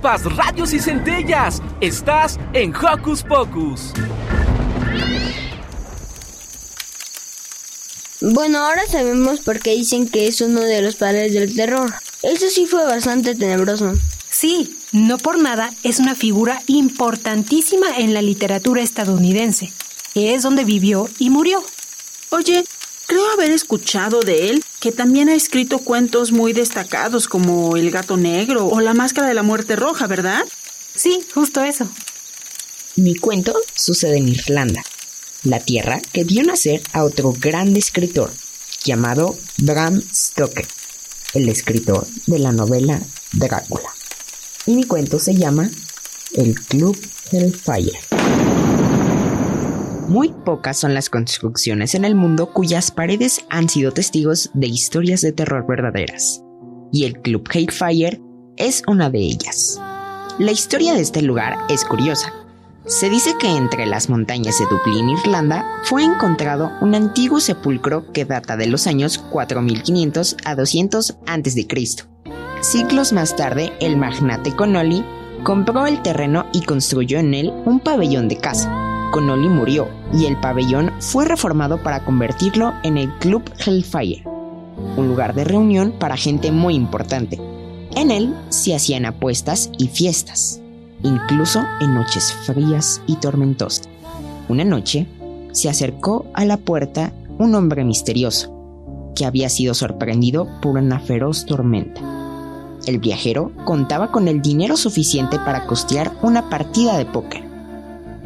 Chispas, 0.00 0.24
radios 0.34 0.72
y 0.72 0.78
centellas. 0.78 1.60
Estás 1.80 2.38
en 2.54 2.74
Hocus 2.74 3.22
Pocus. 3.22 3.92
Bueno, 8.22 8.58
ahora 8.60 8.86
sabemos 8.90 9.40
por 9.40 9.60
qué 9.60 9.72
dicen 9.72 10.08
que 10.08 10.26
es 10.26 10.40
uno 10.40 10.60
de 10.60 10.80
los 10.80 10.96
padres 10.96 11.34
del 11.34 11.54
terror. 11.54 11.92
Eso 12.22 12.48
sí 12.48 12.66
fue 12.66 12.84
bastante 12.84 13.34
tenebroso. 13.34 13.92
Sí, 14.30 14.78
no 14.92 15.18
por 15.18 15.38
nada 15.38 15.70
es 15.82 15.98
una 15.98 16.14
figura 16.14 16.62
importantísima 16.66 17.98
en 17.98 18.14
la 18.14 18.22
literatura 18.22 18.82
estadounidense. 18.82 19.70
Es 20.14 20.42
donde 20.42 20.64
vivió 20.64 21.10
y 21.18 21.28
murió. 21.28 21.62
Oye, 22.30 22.64
creo 23.06 23.30
haber 23.32 23.50
escuchado 23.50 24.20
de 24.20 24.48
él 24.48 24.64
que 24.80 24.92
también 24.92 25.28
ha 25.28 25.34
escrito 25.34 25.78
cuentos 25.78 26.32
muy 26.32 26.52
destacados 26.52 27.28
como 27.28 27.76
El 27.76 27.90
gato 27.90 28.16
negro 28.16 28.66
o 28.66 28.80
La 28.80 28.94
máscara 28.94 29.28
de 29.28 29.34
la 29.34 29.42
muerte 29.42 29.76
roja, 29.76 30.06
¿verdad? 30.06 30.44
Sí, 30.94 31.24
justo 31.34 31.62
eso. 31.62 31.88
Mi 32.96 33.14
cuento 33.14 33.54
sucede 33.74 34.16
en 34.16 34.28
Irlanda, 34.28 34.82
la 35.44 35.60
tierra 35.60 36.00
que 36.12 36.24
vio 36.24 36.42
nacer 36.42 36.82
a 36.92 37.04
otro 37.04 37.32
gran 37.38 37.76
escritor 37.76 38.32
llamado 38.82 39.38
Bram 39.58 40.02
Stoker, 40.12 40.66
el 41.34 41.48
escritor 41.48 42.06
de 42.26 42.38
la 42.38 42.52
novela 42.52 43.00
Drácula. 43.32 43.94
Y 44.66 44.72
mi 44.72 44.84
cuento 44.84 45.18
se 45.18 45.34
llama 45.34 45.70
El 46.32 46.54
Club 46.54 46.98
Hellfire. 47.30 48.09
Muy 50.10 50.34
pocas 50.44 50.76
son 50.76 50.92
las 50.92 51.08
construcciones 51.08 51.94
en 51.94 52.04
el 52.04 52.16
mundo 52.16 52.52
cuyas 52.52 52.90
paredes 52.90 53.44
han 53.48 53.68
sido 53.68 53.92
testigos 53.92 54.50
de 54.54 54.66
historias 54.66 55.20
de 55.20 55.30
terror 55.30 55.64
verdaderas. 55.68 56.42
Y 56.90 57.04
el 57.04 57.20
Club 57.20 57.48
Hellfire 57.48 58.20
es 58.56 58.82
una 58.88 59.08
de 59.08 59.20
ellas. 59.20 59.80
La 60.40 60.50
historia 60.50 60.94
de 60.94 61.00
este 61.00 61.22
lugar 61.22 61.56
es 61.68 61.84
curiosa. 61.84 62.32
Se 62.86 63.08
dice 63.08 63.36
que 63.38 63.56
entre 63.56 63.86
las 63.86 64.08
montañas 64.08 64.58
de 64.58 64.64
Dublín, 64.64 65.10
Irlanda, 65.10 65.64
fue 65.84 66.02
encontrado 66.02 66.72
un 66.80 66.96
antiguo 66.96 67.38
sepulcro 67.38 68.10
que 68.10 68.24
data 68.24 68.56
de 68.56 68.66
los 68.66 68.88
años 68.88 69.16
4500 69.16 70.38
a 70.44 70.56
200 70.56 71.18
a.C. 71.28 71.68
Siglos 72.62 73.12
más 73.12 73.36
tarde, 73.36 73.72
el 73.80 73.96
magnate 73.96 74.56
Connolly 74.56 75.04
compró 75.44 75.86
el 75.86 76.02
terreno 76.02 76.46
y 76.52 76.62
construyó 76.62 77.20
en 77.20 77.32
él 77.32 77.52
un 77.64 77.78
pabellón 77.78 78.26
de 78.26 78.38
caza. 78.38 78.89
Connolly 79.10 79.48
murió 79.48 79.88
y 80.12 80.26
el 80.26 80.38
pabellón 80.38 80.92
fue 81.00 81.24
reformado 81.24 81.82
para 81.82 82.04
convertirlo 82.04 82.72
en 82.82 82.96
el 82.96 83.10
Club 83.18 83.42
Hellfire, 83.64 84.24
un 84.96 85.08
lugar 85.08 85.34
de 85.34 85.44
reunión 85.44 85.92
para 85.98 86.16
gente 86.16 86.52
muy 86.52 86.74
importante. 86.74 87.40
En 87.96 88.10
él 88.10 88.34
se 88.50 88.74
hacían 88.74 89.04
apuestas 89.04 89.70
y 89.78 89.88
fiestas, 89.88 90.60
incluso 91.02 91.60
en 91.80 91.94
noches 91.94 92.32
frías 92.46 93.02
y 93.06 93.16
tormentosas. 93.16 93.88
Una 94.48 94.64
noche 94.64 95.06
se 95.52 95.68
acercó 95.68 96.26
a 96.34 96.44
la 96.44 96.56
puerta 96.56 97.12
un 97.38 97.54
hombre 97.54 97.84
misterioso, 97.84 99.12
que 99.16 99.24
había 99.24 99.48
sido 99.48 99.74
sorprendido 99.74 100.46
por 100.62 100.76
una 100.76 101.00
feroz 101.00 101.46
tormenta. 101.46 102.00
El 102.86 102.98
viajero 102.98 103.52
contaba 103.64 104.10
con 104.10 104.28
el 104.28 104.40
dinero 104.40 104.76
suficiente 104.76 105.38
para 105.38 105.66
costear 105.66 106.12
una 106.22 106.48
partida 106.48 106.96
de 106.96 107.06
póker, 107.06 107.49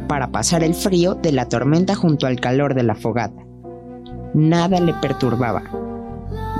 para 0.07 0.31
pasar 0.31 0.63
el 0.63 0.73
frío 0.73 1.15
de 1.15 1.31
la 1.31 1.47
tormenta 1.47 1.95
junto 1.95 2.27
al 2.27 2.39
calor 2.39 2.73
de 2.75 2.83
la 2.83 2.95
fogata. 2.95 3.41
Nada 4.33 4.79
le 4.79 4.93
perturbaba. 4.93 5.63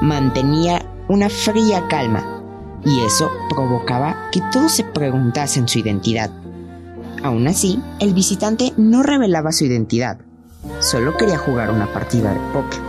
Mantenía 0.01 0.81
una 1.07 1.29
fría 1.29 1.87
calma 1.87 2.23
y 2.83 3.01
eso 3.01 3.29
provocaba 3.49 4.15
que 4.31 4.41
todos 4.51 4.71
se 4.71 4.83
preguntasen 4.83 5.67
su 5.67 5.79
identidad. 5.79 6.29
Aún 7.23 7.47
así, 7.47 7.81
el 7.99 8.13
visitante 8.13 8.73
no 8.77 9.01
revelaba 9.01 9.51
su 9.51 9.65
identidad, 9.65 10.19
solo 10.79 11.17
quería 11.17 11.37
jugar 11.37 11.71
una 11.71 11.91
partida 11.91 12.33
de 12.33 12.39
póker. 12.53 12.79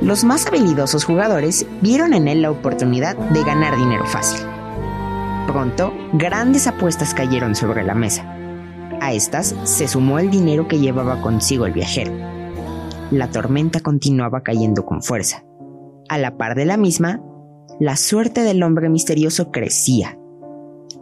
Los 0.00 0.24
más 0.24 0.46
habilidosos 0.46 1.04
jugadores 1.04 1.64
vieron 1.80 2.14
en 2.14 2.26
él 2.26 2.42
la 2.42 2.50
oportunidad 2.50 3.16
de 3.16 3.44
ganar 3.44 3.76
dinero 3.76 4.04
fácil. 4.06 4.44
Pronto, 5.46 5.92
grandes 6.12 6.66
apuestas 6.66 7.14
cayeron 7.14 7.54
sobre 7.54 7.84
la 7.84 7.94
mesa. 7.94 8.33
A 9.04 9.12
estas 9.12 9.54
se 9.64 9.86
sumó 9.86 10.18
el 10.18 10.30
dinero 10.30 10.66
que 10.66 10.78
llevaba 10.78 11.20
consigo 11.20 11.66
el 11.66 11.74
viajero. 11.74 12.10
La 13.10 13.28
tormenta 13.28 13.80
continuaba 13.80 14.42
cayendo 14.42 14.86
con 14.86 15.02
fuerza. 15.02 15.44
A 16.08 16.16
la 16.16 16.38
par 16.38 16.54
de 16.54 16.64
la 16.64 16.78
misma, 16.78 17.20
la 17.78 17.96
suerte 17.96 18.40
del 18.40 18.62
hombre 18.62 18.88
misterioso 18.88 19.50
crecía. 19.50 20.18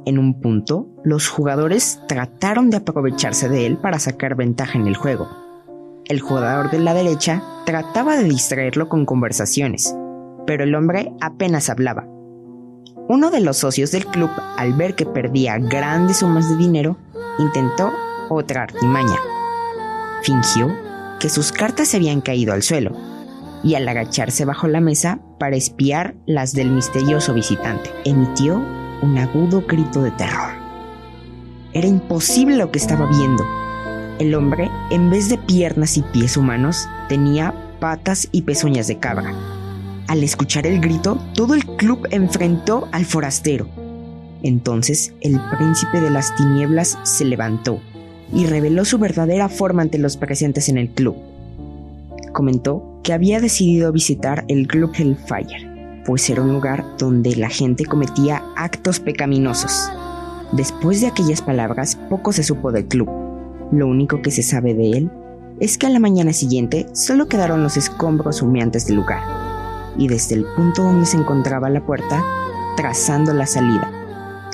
En 0.05 0.19
un 0.19 0.41
punto, 0.41 0.89
los 1.05 1.29
jugadores 1.29 2.01
trataron 2.09 2.71
de 2.71 2.79
aprovecharse 2.79 3.49
de 3.49 3.67
él 3.67 3.79
para 3.79 4.01
sacar 4.01 4.35
ventaja 4.35 4.77
en 4.77 4.89
el 4.89 4.97
juego. 4.97 5.29
El 6.07 6.21
jugador 6.21 6.73
de 6.73 6.81
la 6.81 6.95
derecha 6.95 7.41
trataba 7.67 8.17
de 8.17 8.25
distraerlo 8.25 8.89
con 8.89 9.07
conversaciones, 9.07 9.97
pero 10.45 10.65
el 10.65 10.75
hombre 10.75 11.13
apenas 11.21 11.71
hablaba. 11.71 12.09
Uno 13.09 13.31
de 13.31 13.41
los 13.41 13.59
socios 13.59 13.93
del 13.93 14.07
club, 14.07 14.31
al 14.57 14.73
ver 14.73 14.97
que 14.97 15.07
perdía 15.07 15.57
grandes 15.59 16.17
sumas 16.17 16.51
de 16.51 16.57
dinero, 16.57 16.97
intentó 17.39 17.93
otra 18.29 18.63
artimaña. 18.63 19.17
Fingió 20.23 20.69
que 21.19 21.29
sus 21.29 21.53
cartas 21.53 21.89
se 21.89 21.97
habían 21.97 22.21
caído 22.21 22.53
al 22.53 22.63
suelo 22.63 22.97
y 23.63 23.75
al 23.75 23.89
agacharse 23.89 24.45
bajo 24.45 24.67
la 24.67 24.81
mesa 24.81 25.21
para 25.39 25.57
espiar 25.57 26.15
las 26.27 26.53
del 26.53 26.71
misterioso 26.71 27.35
visitante, 27.35 27.91
emitió 28.05 28.63
un 29.03 29.19
agudo 29.19 29.63
grito 29.67 30.03
de 30.03 30.11
terror. 30.13 30.53
Era 31.73 31.87
imposible 31.87 32.57
lo 32.57 32.71
que 32.71 32.79
estaba 32.79 33.07
viendo. 33.07 33.45
El 34.19 34.35
hombre, 34.35 34.71
en 34.91 35.11
vez 35.11 35.29
de 35.29 35.39
piernas 35.39 35.97
y 35.97 36.03
pies 36.03 36.37
humanos, 36.37 36.89
tenía 37.09 37.55
patas 37.81 38.29
y 38.31 38.43
pezuñas 38.43 38.87
de 38.87 38.99
cabra. 38.99 39.35
Al 40.07 40.23
escuchar 40.23 40.67
el 40.67 40.81
grito, 40.81 41.19
todo 41.35 41.55
el 41.55 41.65
club 41.65 42.07
enfrentó 42.11 42.89
al 42.93 43.07
forastero. 43.07 43.67
Entonces 44.43 45.15
el 45.21 45.41
príncipe 45.57 46.01
de 46.01 46.11
las 46.11 46.35
tinieblas 46.37 46.99
se 47.05 47.25
levantó 47.25 47.81
y 48.33 48.47
reveló 48.47 48.85
su 48.85 48.99
verdadera 48.99 49.49
forma 49.49 49.83
ante 49.83 49.99
los 49.99 50.17
presentes 50.17 50.69
en 50.69 50.79
el 50.79 50.89
club. 50.91 51.17
Comentó 52.33 53.01
que 53.03 53.13
había 53.13 53.41
decidido 53.41 53.93
visitar 53.93 54.45
el 54.49 54.67
Club 54.67 54.93
Hellfire 54.97 55.73
pues 56.05 56.29
era 56.31 56.43
un 56.43 56.53
lugar 56.53 56.85
donde 56.99 57.37
la 57.37 57.49
gente 57.49 57.85
cometía 57.85 58.43
actos 58.57 59.01
pecaminosos. 59.01 59.91
Después 60.53 61.01
de 61.01 61.07
aquellas 61.07 61.43
palabras, 61.43 61.97
poco 62.11 62.33
se 62.33 62.43
supo 62.43 62.73
del 62.73 62.87
club. 62.87 63.09
Lo 63.71 63.87
único 63.87 64.21
que 64.21 64.31
se 64.31 64.43
sabe 64.43 64.75
de 64.75 64.91
él 64.91 65.11
es 65.61 65.79
que 65.79 65.87
a 65.87 65.91
la 65.91 66.01
mañana 66.01 66.33
siguiente 66.33 66.87
solo 66.93 67.29
quedaron 67.29 67.63
los 67.63 67.77
escombros 67.77 68.43
humeantes 68.43 68.87
del 68.87 68.97
lugar, 68.97 69.23
y 69.97 70.09
desde 70.09 70.35
el 70.35 70.45
punto 70.57 70.83
donde 70.83 71.07
se 71.07 71.17
encontraba 71.17 71.71
la 71.71 71.87
puerta, 71.87 72.23
trazando 72.77 73.33
la 73.33 73.47
salida, 73.47 73.91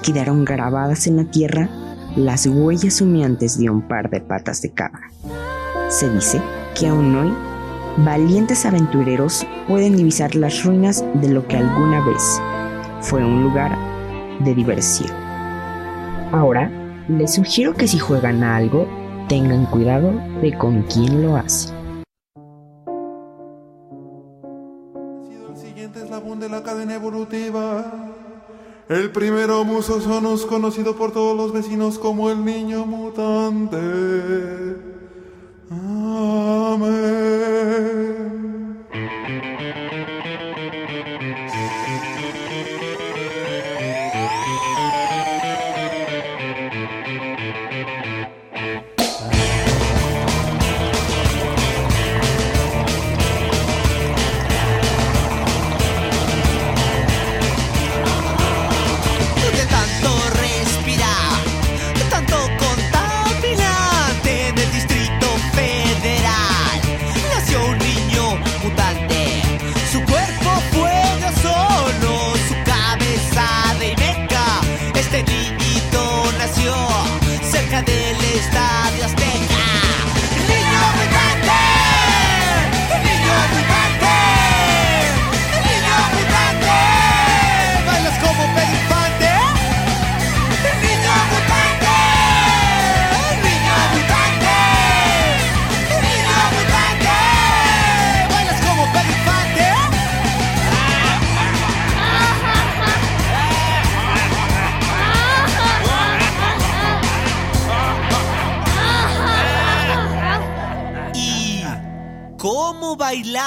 quedaron 0.02 0.44
grabadas 0.44 1.06
en 1.06 1.16
la 1.16 1.24
tierra 1.24 1.68
las 2.16 2.46
huellas 2.46 3.00
humeantes 3.00 3.58
de 3.58 3.70
un 3.70 3.82
par 3.82 4.10
de 4.10 4.20
patas 4.20 4.62
de 4.62 4.70
cabra. 4.70 5.10
Se 5.88 6.10
dice 6.10 6.40
que 6.78 6.88
aún 6.88 7.14
hoy, 7.14 7.32
valientes 7.98 8.66
aventureros 8.66 9.46
pueden 9.66 9.96
divisar 9.96 10.34
las 10.34 10.64
ruinas 10.64 11.04
de 11.14 11.28
lo 11.28 11.46
que 11.46 11.56
alguna 11.56 12.04
vez 12.04 12.40
fue 13.00 13.24
un 13.24 13.42
lugar 13.42 13.76
de 14.40 14.54
diversión. 14.54 15.10
Ahora, 16.32 16.70
les 17.08 17.34
sugiero 17.34 17.74
que 17.74 17.88
si 17.88 17.98
juegan 17.98 18.42
a 18.42 18.56
algo, 18.56 18.86
tengan 19.28 19.66
cuidado 19.66 20.12
de 20.42 20.56
con 20.56 20.82
quién 20.82 21.22
lo 21.22 21.36
hacen. 21.36 21.74
El 25.50 25.56
siguiente 25.56 26.02
eslabón 26.02 26.40
de 26.40 26.48
la 26.48 26.62
cadena 26.62 26.94
evolutiva. 26.94 28.17
El 28.88 29.12
primero 29.12 29.64
musosonus 29.64 30.46
conocido 30.46 30.96
por 30.96 31.12
todos 31.12 31.36
los 31.36 31.52
vecinos 31.52 31.98
como 31.98 32.30
el 32.30 32.42
niño 32.42 32.86
mutante. 32.86 33.76
Amén. 35.70 37.28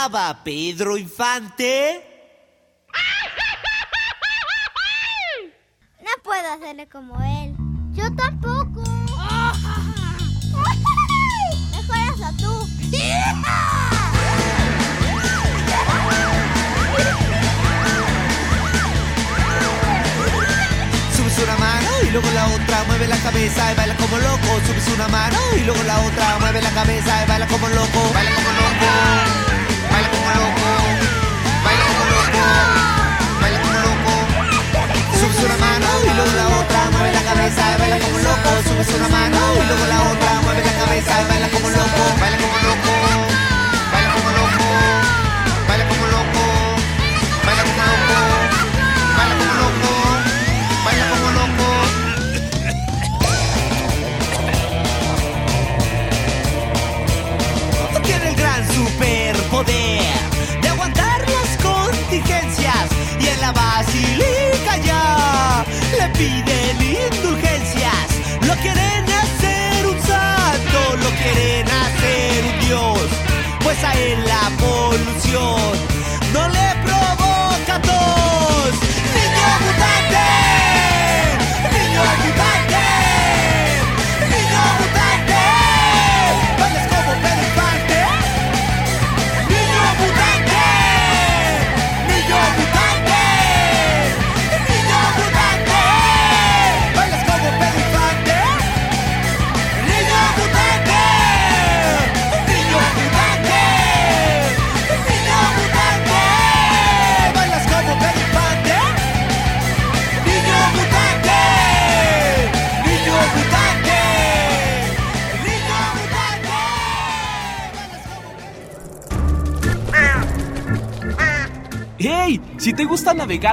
Bailaba 0.02 0.44
Pedro 0.44 0.98
Infante? 0.98 2.02
No 6.00 6.24
puedo 6.24 6.54
hacerle 6.54 6.88
como 6.88 7.22
él. 7.22 7.56
Yo 7.94 8.04
tampoco. 8.16 8.82
Mejor 11.72 11.98
hazlo 11.98 12.28
tú. 12.38 12.68
Subes 21.16 21.38
una 21.44 21.58
mano 21.58 21.90
y 22.04 22.12
luego 22.12 22.32
la 22.32 22.48
otra, 22.48 22.84
mueve 22.88 23.08
la 23.08 23.18
cabeza 23.18 23.72
y 23.72 23.76
baila 23.76 23.96
como 23.98 24.18
loco. 24.18 24.48
Subes 24.66 24.88
una 24.96 25.08
mano 25.10 25.38
y 25.56 25.60
luego 25.64 25.84
la 25.84 26.00
otra, 26.00 26.40
mueve 26.40 26.62
la 26.62 26.72
cabeza 26.72 27.24
y 27.24 27.28
baila 27.28 27.48
como 27.48 27.70
loco. 27.70 28.14
Baila 28.14 28.36
como 28.36 28.50
loco. 28.50 28.61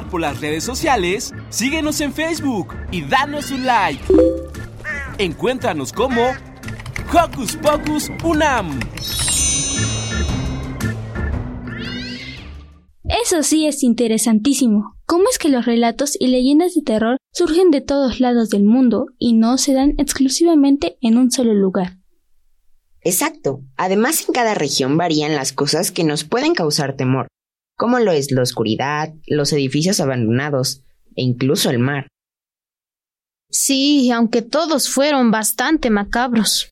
Por 0.09 0.21
las 0.21 0.41
redes 0.41 0.65
sociales, 0.65 1.33
síguenos 1.51 2.01
en 2.01 2.13
Facebook 2.13 2.75
y 2.91 3.03
danos 3.03 3.51
un 3.51 3.67
like. 3.67 4.03
Encuéntranos 5.19 5.93
como 5.93 6.23
Hocus 7.13 7.57
Pocus 7.57 8.11
Unam. 8.25 8.79
Eso 13.05 13.43
sí 13.43 13.67
es 13.67 13.83
interesantísimo. 13.83 14.97
¿Cómo 15.07 15.25
es 15.31 15.39
que 15.39 15.49
los 15.49 15.65
relatos 15.65 16.17
y 16.21 16.27
leyendas 16.27 16.75
de 16.75 16.83
terror 16.83 17.17
surgen 17.33 17.71
de 17.71 17.81
todos 17.81 18.21
lados 18.21 18.51
del 18.51 18.65
mundo 18.65 19.07
y 19.19 19.33
no 19.33 19.57
se 19.57 19.73
dan 19.73 19.95
exclusivamente 19.97 20.99
en 21.01 21.17
un 21.17 21.31
solo 21.31 21.55
lugar? 21.55 21.99
Exacto. 23.01 23.63
Además, 23.77 24.29
en 24.29 24.35
cada 24.35 24.55
región 24.55 24.99
varían 24.99 25.35
las 25.35 25.55
cosas 25.55 25.91
que 25.91 26.05
nos 26.05 26.25
pueden 26.25 26.53
causar 26.55 26.95
temor, 26.95 27.29
como 27.79 27.99
lo 28.01 28.13
es 28.13 28.31
la 28.33 28.43
oscuridad, 28.43 29.15
los 29.27 29.53
edificios 29.53 30.01
abandonados 30.01 30.83
e 31.17 31.23
incluso 31.23 31.71
el 31.71 31.79
mar. 31.79 32.09
Sí, 33.51 34.11
aunque 34.11 34.43
todos 34.43 34.91
fueron 34.91 35.31
bastante 35.31 35.89
macabros. 35.89 36.71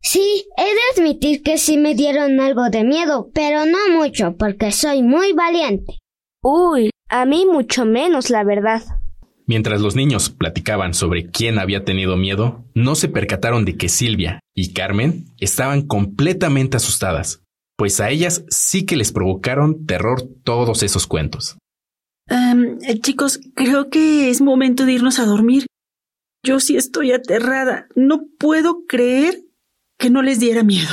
Sí, 0.00 0.46
he 0.56 0.62
de 0.62 0.80
admitir 1.02 1.42
que 1.42 1.58
sí 1.58 1.76
me 1.76 1.94
dieron 1.94 2.40
algo 2.40 2.70
de 2.70 2.84
miedo, 2.84 3.30
pero 3.34 3.66
no 3.66 3.78
mucho, 3.98 4.36
porque 4.36 4.70
soy 4.70 5.02
muy 5.02 5.32
valiente. 5.32 5.98
Uy, 6.42 6.90
A 7.08 7.26
mí 7.26 7.46
mucho 7.46 7.84
menos, 7.84 8.30
la 8.30 8.44
verdad. 8.44 8.82
Mientras 9.46 9.80
los 9.80 9.94
niños 9.94 10.30
platicaban 10.30 10.94
sobre 10.94 11.26
quién 11.26 11.58
había 11.58 11.84
tenido 11.84 12.16
miedo, 12.16 12.64
no 12.74 12.94
se 12.94 13.08
percataron 13.08 13.64
de 13.66 13.76
que 13.76 13.90
Silvia 13.90 14.40
y 14.54 14.72
Carmen 14.72 15.26
estaban 15.38 15.82
completamente 15.82 16.78
asustadas, 16.78 17.43
pues 17.76 18.00
a 18.00 18.10
ellas 18.10 18.44
sí 18.48 18.86
que 18.86 18.96
les 18.96 19.12
provocaron 19.12 19.86
terror 19.86 20.22
todos 20.44 20.82
esos 20.82 21.06
cuentos. 21.06 21.56
Um, 22.30 22.78
chicos, 23.02 23.40
creo 23.54 23.90
que 23.90 24.30
es 24.30 24.40
momento 24.40 24.86
de 24.86 24.92
irnos 24.92 25.18
a 25.18 25.26
dormir. 25.26 25.66
Yo 26.44 26.60
sí 26.60 26.76
estoy 26.76 27.12
aterrada. 27.12 27.86
No 27.94 28.26
puedo 28.38 28.84
creer 28.86 29.42
que 29.98 30.10
no 30.10 30.22
les 30.22 30.40
diera 30.40 30.62
miedo. 30.62 30.92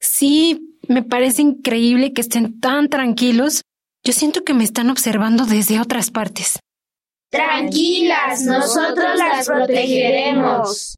Sí, 0.00 0.78
me 0.88 1.02
parece 1.02 1.42
increíble 1.42 2.12
que 2.12 2.20
estén 2.20 2.60
tan 2.60 2.88
tranquilos. 2.88 3.62
Yo 4.04 4.12
siento 4.12 4.44
que 4.44 4.54
me 4.54 4.64
están 4.64 4.90
observando 4.90 5.46
desde 5.46 5.80
otras 5.80 6.10
partes. 6.10 6.58
Tranquilas, 7.30 8.44
nosotros 8.44 9.16
las 9.16 9.46
protegeremos. 9.46 10.94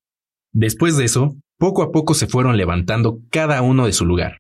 Después 0.53 0.97
de 0.97 1.05
eso, 1.05 1.37
poco 1.59 1.82
a 1.82 1.93
poco 1.93 2.14
se 2.14 2.26
fueron 2.26 2.57
levantando 2.57 3.20
cada 3.30 3.62
uno 3.62 3.87
de 3.87 3.93
su 3.93 4.05
lugar. 4.05 4.39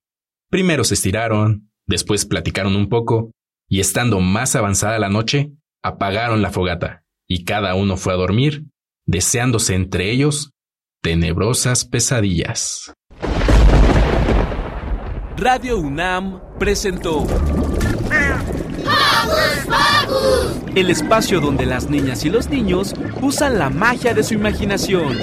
Primero 0.48 0.84
se 0.84 0.94
estiraron, 0.94 1.70
después 1.86 2.24
platicaron 2.24 2.76
un 2.76 2.88
poco, 2.88 3.32
y 3.68 3.80
estando 3.80 4.20
más 4.20 4.54
avanzada 4.54 4.98
la 4.98 5.08
noche, 5.08 5.50
apagaron 5.82 6.40
la 6.40 6.50
fogata, 6.50 7.04
y 7.28 7.44
cada 7.44 7.74
uno 7.74 7.96
fue 7.96 8.12
a 8.12 8.16
dormir, 8.16 8.64
deseándose 9.06 9.74
entre 9.74 10.10
ellos 10.10 10.52
tenebrosas 11.02 11.84
pesadillas. 11.84 12.92
Radio 15.36 15.78
UNAM 15.78 16.40
presentó 16.58 17.26
el 20.74 20.90
espacio 20.90 21.40
donde 21.40 21.66
las 21.66 21.90
niñas 21.90 22.24
y 22.24 22.30
los 22.30 22.48
niños 22.48 22.94
usan 23.20 23.58
la 23.58 23.70
magia 23.70 24.14
de 24.14 24.22
su 24.22 24.34
imaginación. 24.34 25.16